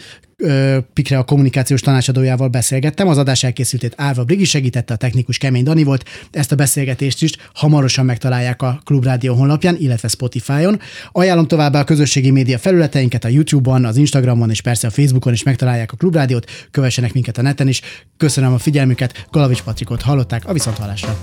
Pikre 0.93 1.19
a 1.19 1.25
kommunikációs 1.25 1.81
tanácsadójával 1.81 2.49
beszélgettem. 2.49 3.09
Az 3.09 3.19
adás 3.19 3.43
elkészültét 3.43 3.95
Árva 3.97 4.25
Brigi 4.25 4.45
segítette, 4.45 4.95
a 4.95 4.97
technikus 4.97 5.39
Kemény 5.39 5.65
Dani 5.65 5.83
volt. 5.83 6.05
Ezt 6.31 6.53
a 6.53 6.55
beszélgetést 6.55 7.23
is 7.23 7.33
hamarosan 7.55 8.05
megtalálják 8.05 8.63
a 8.63 8.81
Klubrádió 8.85 9.35
honlapján, 9.35 9.77
illetve 9.79 10.09
Spotify-on. 10.09 10.81
Ajánlom 11.13 11.47
továbbá 11.47 11.81
a 11.81 11.85
közösségi 11.85 12.31
média 12.31 12.59
felületeinket 12.59 13.25
a 13.25 13.29
YouTube-on, 13.29 13.85
az 13.85 13.97
Instagramon 13.97 14.51
és 14.51 14.61
persze 14.61 14.87
a 14.87 14.91
Facebookon 14.91 15.33
is 15.33 15.43
megtalálják 15.43 15.93
a 15.93 15.97
Klubrádiót. 15.97 16.51
Kövessenek 16.71 17.13
minket 17.13 17.39
a 17.39 17.43
neten 17.43 17.69
is. 17.69 17.81
Köszönöm 18.17 18.53
a 18.53 18.59
figyelmüket. 18.59 19.27
Galavics 19.31 19.63
Patrikot 19.63 20.03
hallották 20.03 20.49
a 20.49 20.53
Viszontválásra. 20.53 21.19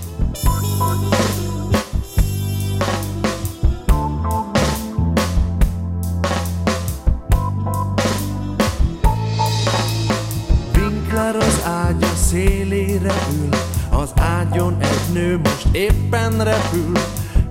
Szélére 13.04 13.26
ül 13.42 13.48
Az 13.90 14.12
ágyon 14.16 14.76
egy 14.80 15.12
nő 15.12 15.38
most 15.38 15.66
éppen 15.72 16.44
repül. 16.44 16.92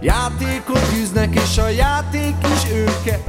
Játékot 0.01 0.91
űznek 1.01 1.35
és 1.35 1.57
a 1.57 1.69
játék 1.69 2.35
is 2.53 2.71
őket. 2.71 3.23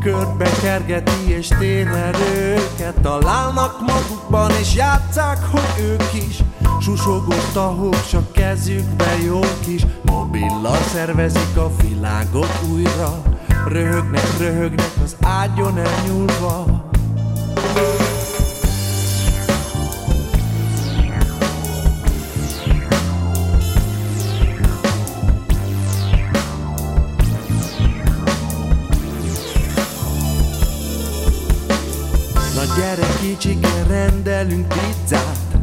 Körbe 0.00 0.50
kergeti 0.62 1.28
és 1.28 1.48
tényleg 1.58 2.14
őket. 2.36 2.94
Találnak 3.02 3.80
magukban 3.80 4.50
és 4.60 4.74
játszák, 4.74 5.38
hogy 5.50 5.84
ők 5.84 6.14
is. 6.28 6.36
Susogó 6.80 7.34
tahók 7.52 8.08
csak 8.10 8.32
kezükbe 8.32 9.16
jók 9.24 9.66
is 9.66 9.86
Mobillal 10.04 10.78
szervezik 10.92 11.56
a 11.56 11.70
világot 11.82 12.60
újra. 12.72 13.22
Röhögnek, 13.66 14.38
röhögnek 14.38 14.90
az 15.04 15.16
ágyon 15.20 15.78
elnyúlva. 15.78 16.88
Gyere 17.74 17.99
kicsiken 33.30 33.86
rendelünk 33.88 34.68
pizzát. 34.68 35.58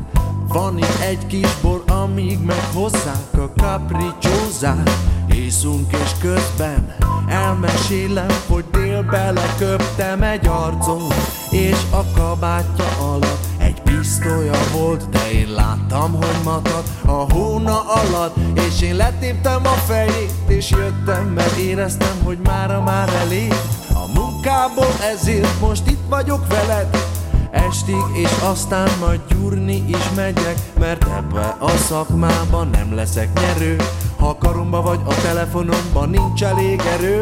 Van 0.48 0.78
itt 0.78 1.00
egy 1.02 1.28
kis 1.28 1.62
bor, 1.62 1.84
amíg 1.88 2.40
meghozzák 2.40 3.34
a 3.34 3.52
capricciózát 3.56 4.90
Észunk 5.36 5.92
és 5.92 6.12
közben 6.22 6.96
elmesélem, 7.28 8.28
hogy 8.48 8.66
délbe 8.72 9.32
leköptem 9.32 10.22
egy 10.24 10.48
arcon 10.48 11.02
És 11.50 11.78
a 11.92 12.04
kabátja 12.16 12.86
alatt 13.00 13.46
egy 13.58 13.82
pisztolya 13.82 14.58
volt. 14.72 15.10
De 15.10 15.32
én 15.32 15.54
láttam, 15.54 16.14
hogy 16.14 16.44
matad 16.44 16.84
a 17.06 17.34
hóna 17.34 17.82
alatt 17.82 18.36
És 18.54 18.82
én 18.82 18.96
letéptem 18.96 19.66
a 19.66 19.76
fejét 19.88 20.32
és 20.48 20.70
jöttem 20.70 21.26
Mert 21.26 21.58
éreztem, 21.58 22.18
hogy 22.24 22.38
mára 22.44 22.82
már 22.82 23.10
elég. 23.10 23.54
A 23.90 24.20
munkából 24.20 24.94
Ezért 25.14 25.60
most 25.60 25.88
itt 25.88 26.04
vagyok 26.10 26.48
veled 26.48 27.17
estig, 27.52 28.04
és 28.14 28.30
aztán 28.44 28.90
majd 29.00 29.20
gyúrni 29.30 29.84
is 29.88 30.10
megyek, 30.16 30.58
mert 30.80 31.04
ebbe 31.04 31.56
a 31.60 31.70
szakmában 31.70 32.70
nem 32.72 32.96
leszek 32.96 33.40
nyerő, 33.40 33.76
ha 34.18 34.38
karomba 34.38 34.82
vagy 34.82 35.00
a 35.06 35.14
telefonomban 35.14 36.10
nincs 36.10 36.44
elég 36.44 36.82
erő. 36.98 37.20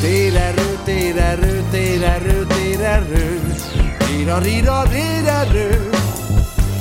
Térerő, 0.00 0.78
térerő, 0.84 1.64
térerő, 1.70 2.46
térerő, 2.46 3.40
tira 3.98 4.38
rira 4.38 4.82
térerő, 4.88 5.90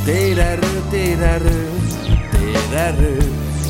térerő, 0.06 0.82
térerő, 0.90 1.70
térerő, 2.32 3.18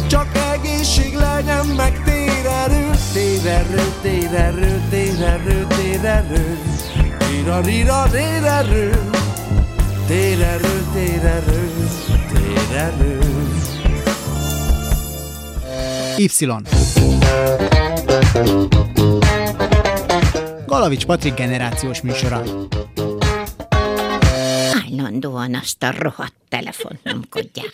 csak 0.08 0.28
egészség 0.54 1.14
legyen 1.14 1.66
meg 1.66 2.04
térerő, 2.04 2.90
térerő, 3.14 3.94
térerő, 4.02 4.82
térerő, 4.90 5.68
térerő. 5.68 6.58
Rira, 7.32 7.62
rira, 7.62 8.06
rérerő 8.12 9.10
Térerő, 10.08 10.86
térerő, 10.94 11.70
térerő 12.34 13.20
Y 16.18 16.30
Galavics 20.66 21.06
Patrik 21.06 21.34
generációs 21.34 22.02
műsora. 22.02 22.44
Állandóan 24.86 25.56
azt 25.56 25.84
a 25.84 25.94
rohadt 25.98 26.34
telefont 26.50 27.04
nyomkodják. 27.04 27.70